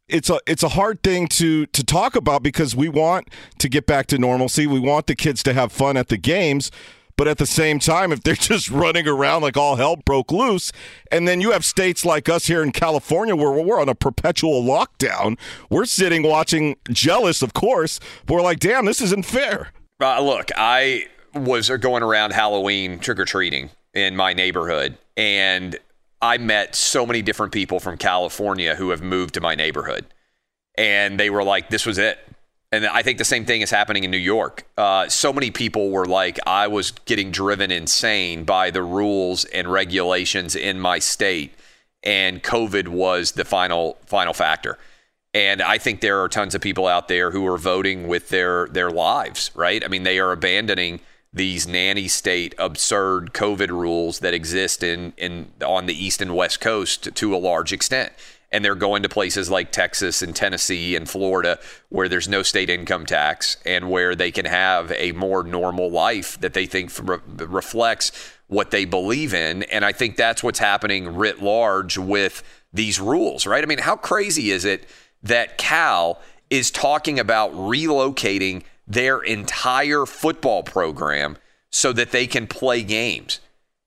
It's 0.10 0.30
a 0.30 0.40
it's 0.48 0.64
a 0.64 0.70
hard 0.70 1.04
thing 1.04 1.28
to 1.30 1.66
to 1.66 1.84
talk 1.84 2.16
about 2.16 2.42
because 2.42 2.76
we 2.76 2.88
want 2.88 3.30
to 3.60 3.68
get 3.68 3.86
back 3.86 4.08
to 4.08 4.18
normalcy. 4.18 4.66
We 4.66 4.80
want 4.80 5.08
the 5.08 5.16
kids 5.16 5.44
to 5.44 5.54
have 5.54 5.72
fun 5.72 5.98
at 5.98 6.08
the 6.08 6.18
games, 6.18 6.72
but 7.18 7.28
at 7.28 7.40
the 7.40 7.46
same 7.46 7.80
time, 7.80 8.14
if 8.14 8.24
they're 8.24 8.36
just 8.36 8.70
running 8.70 9.06
around 9.06 9.42
like 9.42 9.58
all 9.58 9.76
hell 9.76 9.98
broke 9.98 10.32
loose, 10.32 10.72
and 11.12 11.28
then 11.28 11.42
you 11.42 11.52
have 11.52 11.66
states 11.66 12.06
like 12.06 12.30
us 12.30 12.46
here 12.46 12.64
in 12.64 12.72
California 12.72 13.36
where 13.36 13.52
we're 13.52 13.82
on 13.82 13.90
a 13.90 13.96
perpetual 13.96 14.64
lockdown, 14.64 15.38
we're 15.70 15.86
sitting 15.86 16.24
watching, 16.24 16.78
jealous, 16.90 17.42
of 17.42 17.54
course, 17.54 18.00
but 18.26 18.36
we're 18.36 18.42
like, 18.42 18.60
damn, 18.60 18.86
this 18.86 19.02
isn't 19.02 19.26
fair. 19.26 19.72
Uh, 20.00 20.22
look, 20.22 20.52
I 20.56 21.08
was 21.34 21.70
going 21.70 22.04
around 22.04 22.32
Halloween 22.32 23.00
trick 23.00 23.20
or 23.20 23.26
treating 23.26 23.72
in 23.94 24.16
my 24.16 24.32
neighborhood, 24.32 24.98
and 25.18 25.78
I 26.22 26.38
met 26.38 26.76
so 26.76 27.06
many 27.06 27.22
different 27.22 27.54
people 27.54 27.80
from 27.80 27.98
California 27.98 28.76
who 28.76 28.90
have 28.90 29.02
moved 29.02 29.34
to 29.36 29.42
my 29.42 29.56
neighborhood, 29.56 30.06
and 30.78 31.20
they 31.20 31.30
were 31.30 31.44
like, 31.44 31.70
"This 31.70 31.86
was 31.86 31.98
it." 31.98 32.20
And 32.72 32.86
I 32.86 33.02
think 33.02 33.18
the 33.18 33.26
same 33.26 33.46
thing 33.46 33.62
is 33.62 33.72
happening 33.72 34.04
in 34.04 34.12
New 34.12 34.18
York. 34.18 34.66
Uh, 34.78 35.08
so 35.08 35.32
many 35.32 35.52
people 35.52 35.90
were 35.90 36.06
like, 36.06 36.38
I 36.46 36.68
was 36.68 36.92
getting 37.06 37.32
driven 37.32 37.72
insane 37.72 38.44
by 38.44 38.72
the 38.72 38.84
rules 38.84 39.46
and 39.46 39.72
regulations 39.72 40.54
in 40.54 40.80
my 40.80 41.00
state, 41.00 41.54
and 42.04 42.44
COVID 42.44 42.90
was 42.90 43.34
the 43.34 43.46
final 43.46 43.98
final 44.06 44.34
factor. 44.34 44.78
And 45.34 45.62
I 45.62 45.78
think 45.78 46.02
there 46.02 46.22
are 46.22 46.30
tons 46.30 46.56
of 46.56 46.62
people 46.62 46.88
out 46.88 47.08
there 47.08 47.32
who 47.32 47.46
are 47.48 47.58
voting 47.58 48.08
with 48.08 48.30
their 48.30 48.68
their 48.68 48.92
lives, 48.92 49.52
right? 49.56 49.84
I 49.84 49.88
mean, 49.88 50.04
they 50.04 50.20
are 50.20 50.32
abandoning 50.32 51.00
these 51.34 51.68
nanny 51.68 52.08
state 52.08 52.56
absurd 52.58 53.34
COVID 53.34 53.70
rules 53.70 54.20
that 54.20 54.34
exist 54.34 54.84
in 54.84 55.14
in 55.18 55.52
on 55.66 55.86
the 55.86 56.06
east 56.06 56.22
and 56.22 56.36
west 56.36 56.60
coast 56.62 57.14
to 57.16 57.36
a 57.36 57.38
large 57.38 57.74
extent. 57.74 58.14
And 58.50 58.64
they're 58.64 58.76
going 58.76 59.04
to 59.04 59.10
places 59.10 59.50
like 59.52 59.74
Texas 59.74 60.22
and 60.22 60.34
Tennessee 60.34 60.96
and 60.96 61.10
Florida 61.10 61.60
where 61.90 62.08
there's 62.08 62.30
no 62.30 62.44
state 62.44 62.70
income 62.70 63.06
tax 63.06 63.58
and 63.66 63.92
where 63.92 64.16
they 64.16 64.32
can 64.32 64.46
have 64.46 64.92
a 64.94 65.12
more 65.12 65.44
normal 65.44 65.92
life 65.92 66.40
that 66.40 66.54
they 66.54 66.66
think 66.66 66.92
re- 67.04 67.20
reflects 67.46 68.12
what 68.48 68.72
they 68.72 68.86
believe 68.86 69.34
in. 69.34 69.64
And 69.64 69.84
I 69.84 69.92
think 69.92 70.16
that's 70.16 70.42
what's 70.44 70.60
happening 70.60 71.16
writ 71.16 71.42
large 71.42 71.98
with 71.98 72.42
these 72.72 73.02
rules, 73.02 73.46
right? 73.46 73.64
I 73.64 73.68
mean, 73.68 73.80
how 73.80 73.98
crazy 73.98 74.52
is 74.52 74.64
it 74.64 74.88
that 75.24 75.58
Cal 75.58 76.22
is 76.50 76.72
talking 76.72 77.20
about 77.20 77.52
relocating 77.52 78.64
their 78.88 79.20
entire 79.20 80.06
football 80.06 80.64
program 80.64 81.38
so 81.72 81.92
that 81.94 82.12
they 82.12 82.26
can 82.28 82.48
play 82.48 82.84
games? 82.84 83.40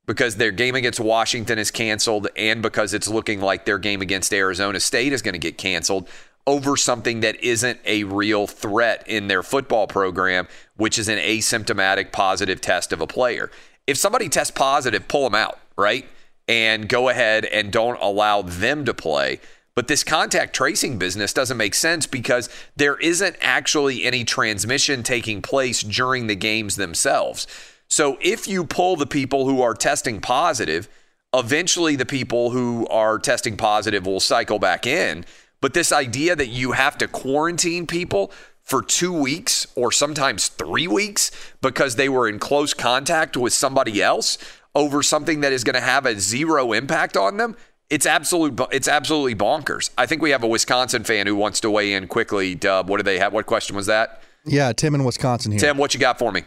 Because 0.07 0.37
their 0.37 0.51
game 0.51 0.75
against 0.75 1.01
Washington 1.01 1.59
is 1.59 1.71
canceled, 1.71 2.29
and 2.37 2.63
because 2.63 2.95
it's 2.95 3.09
looking 3.09 3.41
like 3.41 3.65
their 3.65 3.79
game 3.79 4.03
against 4.03 4.35
Arizona 4.35 4.81
State 4.81 5.13
is 5.13 5.23
going 5.23 5.35
to 5.35 5.39
get 5.39 5.57
canceled 5.57 6.09
over 6.47 6.77
something 6.77 7.21
that 7.21 7.43
isn't 7.43 7.79
a 7.85 8.05
real 8.05 8.47
threat 8.47 9.05
in 9.07 9.29
their 9.29 9.43
football 9.43 9.87
program, 9.87 10.49
which 10.77 10.99
is 10.99 11.09
an 11.09 11.19
asymptomatic 11.19 12.13
positive 12.13 12.61
test 12.61 12.93
of 12.93 13.01
a 13.01 13.07
player. 13.07 13.51
If 13.87 13.97
somebody 13.97 14.29
tests 14.29 14.51
positive, 14.51 15.07
pull 15.07 15.25
them 15.25 15.35
out, 15.35 15.61
right? 15.77 16.07
And 16.49 16.89
go 16.89 17.09
ahead 17.09 17.45
and 17.45 17.71
don't 17.71 18.01
allow 18.01 18.43
them 18.43 18.85
to 18.87 18.95
play. 18.95 19.41
But 19.75 19.89
this 19.89 20.05
contact 20.05 20.55
tracing 20.55 20.99
business 20.99 21.33
doesn't 21.33 21.57
make 21.57 21.75
sense 21.75 22.07
because 22.07 22.49
there 22.77 22.97
isn't 22.97 23.37
actually 23.41 24.05
any 24.05 24.25
transmission 24.25 25.03
taking 25.03 25.43
place 25.43 25.83
during 25.83 26.27
the 26.27 26.35
games 26.35 26.77
themselves. 26.77 27.47
So 27.89 28.19
if 28.21 28.47
you 28.47 28.65
pull 28.65 28.97
the 28.97 29.07
people 29.07 29.47
who 29.47 29.63
are 29.63 29.75
testing 29.75 30.21
positive, 30.21 30.89
eventually 31.35 31.97
the 31.97 32.07
people 32.07 32.51
who 32.51 32.87
are 32.89 33.19
testing 33.19 33.57
positive 33.57 34.07
will 34.07 34.21
cycle 34.21 34.59
back 34.59 34.87
in. 34.87 35.25
But 35.61 35.75
this 35.75 35.93
idea 35.93 36.35
that 36.37 36.49
you 36.49 36.73
have 36.73 36.97
to 36.99 37.09
quarantine 37.09 37.87
people 37.87 38.33
for 38.63 38.83
two 38.83 39.13
weeks 39.13 39.67
or 39.75 39.91
sometimes 39.91 40.49
three 40.49 40.87
weeks 40.87 41.31
because 41.61 41.97
they 41.97 42.09
were 42.09 42.29
in 42.29 42.39
close 42.39 42.73
contact 42.73 43.37
with 43.37 43.53
somebody 43.53 44.03
else 44.03 44.39
over 44.75 45.03
something 45.03 45.41
that 45.41 45.53
is 45.53 45.65
going 45.65 45.75
to 45.75 45.81
have 45.81 46.07
a 46.07 46.19
zero 46.19 46.73
impact 46.73 47.17
on 47.17 47.37
them 47.37 47.57
it's 47.91 48.07
absolute 48.07 48.59
it's 48.73 48.89
absolutely 48.89 49.35
bonkers 49.35 49.91
i 49.99 50.07
think 50.07 50.23
we 50.23 50.31
have 50.31 50.43
a 50.43 50.47
wisconsin 50.47 51.05
fan 51.05 51.27
who 51.27 51.35
wants 51.37 51.61
to 51.61 51.71
weigh 51.71 51.93
in 51.93 52.07
quickly 52.07 52.55
dub 52.55 52.89
what 52.89 52.97
do 52.99 53.03
they 53.03 53.19
have 53.19 53.33
what 53.33 53.45
question 53.47 53.77
was 53.77 53.87
that 53.87 54.23
Yeah, 54.45 54.73
Tim 54.73 54.95
in 54.95 55.05
Wisconsin 55.05 55.53
here. 55.53 55.61
tim 55.61 55.77
what 55.77 55.93
you 55.95 56.01
got 56.01 56.19
for 56.19 56.33
me 56.33 56.43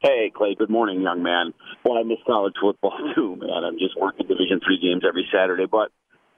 Hey, 0.00 0.30
Clay. 0.36 0.54
Good 0.54 0.68
morning, 0.68 1.00
young 1.00 1.22
man. 1.22 1.54
Well, 1.82 1.96
I 1.96 2.02
miss 2.02 2.18
college 2.26 2.52
football 2.60 2.92
too, 3.14 3.36
man. 3.36 3.64
I'm 3.64 3.78
just 3.78 3.98
working 3.98 4.26
Division 4.26 4.60
three 4.62 4.78
games 4.78 5.02
every 5.08 5.26
Saturday. 5.32 5.64
But 5.64 5.92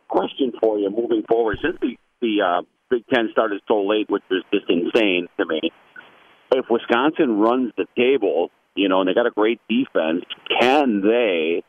question 0.08 0.52
for 0.62 0.78
you, 0.78 0.88
moving 0.88 1.24
forward, 1.28 1.58
since 1.60 1.76
the 1.80 1.96
the 2.20 2.42
uh, 2.46 2.62
Big 2.90 3.02
Ten 3.12 3.28
started 3.32 3.60
so 3.66 3.82
late, 3.82 4.08
which 4.08 4.22
is 4.30 4.44
just 4.54 4.66
insane 4.70 5.26
to 5.40 5.46
me. 5.46 5.60
if 6.52 6.66
Wisconsin 6.70 7.40
runs 7.40 7.72
the 7.76 7.86
table, 7.96 8.52
you 8.76 8.88
know, 8.88 9.00
and 9.00 9.08
they 9.08 9.14
got 9.14 9.26
a 9.26 9.32
great 9.32 9.60
defense, 9.68 10.24
can 10.60 11.00
they 11.02 11.64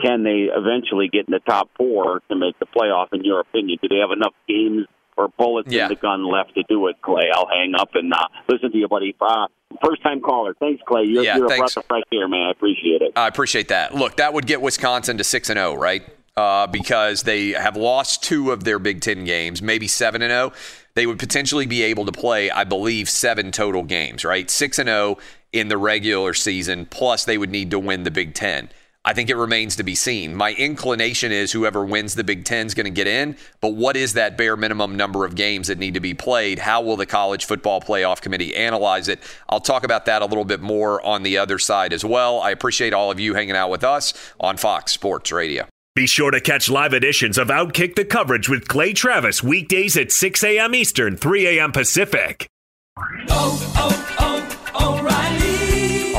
can 0.00 0.22
they 0.22 0.48
eventually 0.54 1.08
get 1.08 1.26
in 1.28 1.32
the 1.32 1.40
top 1.40 1.68
four 1.76 2.20
to 2.28 2.36
make 2.36 2.58
the 2.58 2.66
playoff? 2.66 3.08
In 3.12 3.24
your 3.24 3.40
opinion, 3.40 3.78
do 3.82 3.88
they 3.88 3.96
have 3.98 4.10
enough 4.10 4.34
games 4.48 4.86
or 5.16 5.28
bullets 5.38 5.70
Yeah. 5.72 5.84
in 5.84 5.88
the 5.90 5.96
gun 5.96 6.24
left 6.30 6.54
to 6.54 6.62
do 6.68 6.86
it, 6.88 6.96
Clay? 7.02 7.24
I'll 7.34 7.48
hang 7.48 7.74
up 7.78 7.90
and 7.94 8.12
uh, 8.12 8.28
listen 8.48 8.72
to 8.72 8.78
you, 8.78 8.88
buddy. 8.88 9.14
Uh, 9.20 9.46
first 9.84 10.02
time 10.02 10.20
caller. 10.20 10.54
Thanks, 10.58 10.82
Clay. 10.86 11.04
You're, 11.04 11.22
Yeah, 11.24 11.36
you're 11.36 11.46
a 11.46 11.48
thanks. 11.48 11.74
breath 11.74 11.84
of 11.84 11.88
fresh 11.88 12.02
air, 12.12 12.28
man. 12.28 12.42
I 12.48 12.50
appreciate 12.50 13.02
it. 13.02 13.12
I 13.16 13.28
appreciate 13.28 13.68
that. 13.68 13.94
Look, 13.94 14.16
that 14.16 14.32
would 14.32 14.46
get 14.46 14.62
Wisconsin 14.62 15.18
to 15.18 15.24
six 15.24 15.50
and 15.50 15.58
zero, 15.58 15.74
right? 15.74 16.02
Uh, 16.34 16.66
because 16.66 17.24
they 17.24 17.50
have 17.50 17.76
lost 17.76 18.22
two 18.22 18.52
of 18.52 18.64
their 18.64 18.78
Big 18.78 19.02
Ten 19.02 19.24
games, 19.24 19.60
maybe 19.60 19.86
seven 19.86 20.22
and 20.22 20.30
zero. 20.30 20.52
They 20.94 21.06
would 21.06 21.18
potentially 21.18 21.66
be 21.66 21.82
able 21.82 22.06
to 22.06 22.12
play, 22.12 22.50
I 22.50 22.64
believe, 22.64 23.10
seven 23.10 23.52
total 23.52 23.82
games, 23.82 24.24
right? 24.24 24.50
Six 24.50 24.78
and 24.78 24.88
zero 24.88 25.18
in 25.52 25.68
the 25.68 25.76
regular 25.76 26.32
season. 26.32 26.86
Plus, 26.86 27.26
they 27.26 27.36
would 27.36 27.50
need 27.50 27.70
to 27.72 27.78
win 27.78 28.04
the 28.04 28.10
Big 28.10 28.32
Ten. 28.34 28.70
I 29.04 29.14
think 29.14 29.30
it 29.30 29.36
remains 29.36 29.74
to 29.76 29.82
be 29.82 29.96
seen. 29.96 30.34
My 30.34 30.52
inclination 30.52 31.32
is 31.32 31.50
whoever 31.50 31.84
wins 31.84 32.14
the 32.14 32.22
Big 32.22 32.44
Ten 32.44 32.66
is 32.66 32.74
going 32.74 32.84
to 32.84 32.90
get 32.90 33.08
in, 33.08 33.36
but 33.60 33.70
what 33.74 33.96
is 33.96 34.12
that 34.12 34.38
bare 34.38 34.56
minimum 34.56 34.96
number 34.96 35.24
of 35.24 35.34
games 35.34 35.66
that 35.66 35.78
need 35.78 35.94
to 35.94 36.00
be 36.00 36.14
played? 36.14 36.60
How 36.60 36.82
will 36.82 36.96
the 36.96 37.06
College 37.06 37.44
Football 37.44 37.80
Playoff 37.80 38.20
Committee 38.20 38.54
analyze 38.54 39.08
it? 39.08 39.18
I'll 39.48 39.60
talk 39.60 39.82
about 39.82 40.06
that 40.06 40.22
a 40.22 40.26
little 40.26 40.44
bit 40.44 40.60
more 40.60 41.04
on 41.04 41.24
the 41.24 41.38
other 41.38 41.58
side 41.58 41.92
as 41.92 42.04
well. 42.04 42.40
I 42.40 42.50
appreciate 42.50 42.92
all 42.92 43.10
of 43.10 43.18
you 43.18 43.34
hanging 43.34 43.56
out 43.56 43.70
with 43.70 43.82
us 43.82 44.14
on 44.38 44.56
Fox 44.56 44.92
Sports 44.92 45.32
Radio. 45.32 45.66
Be 45.94 46.06
sure 46.06 46.30
to 46.30 46.40
catch 46.40 46.70
live 46.70 46.94
editions 46.94 47.36
of 47.36 47.48
Outkick 47.48 47.96
the 47.96 48.04
Coverage 48.04 48.48
with 48.48 48.68
Clay 48.68 48.92
Travis 48.92 49.42
weekdays 49.42 49.96
at 49.96 50.12
6 50.12 50.42
a.m. 50.44 50.74
Eastern, 50.74 51.16
3 51.16 51.58
a.m. 51.58 51.72
Pacific. 51.72 52.46
Oh, 52.96 53.72
oh, 53.76 54.16
oh. 54.20 54.41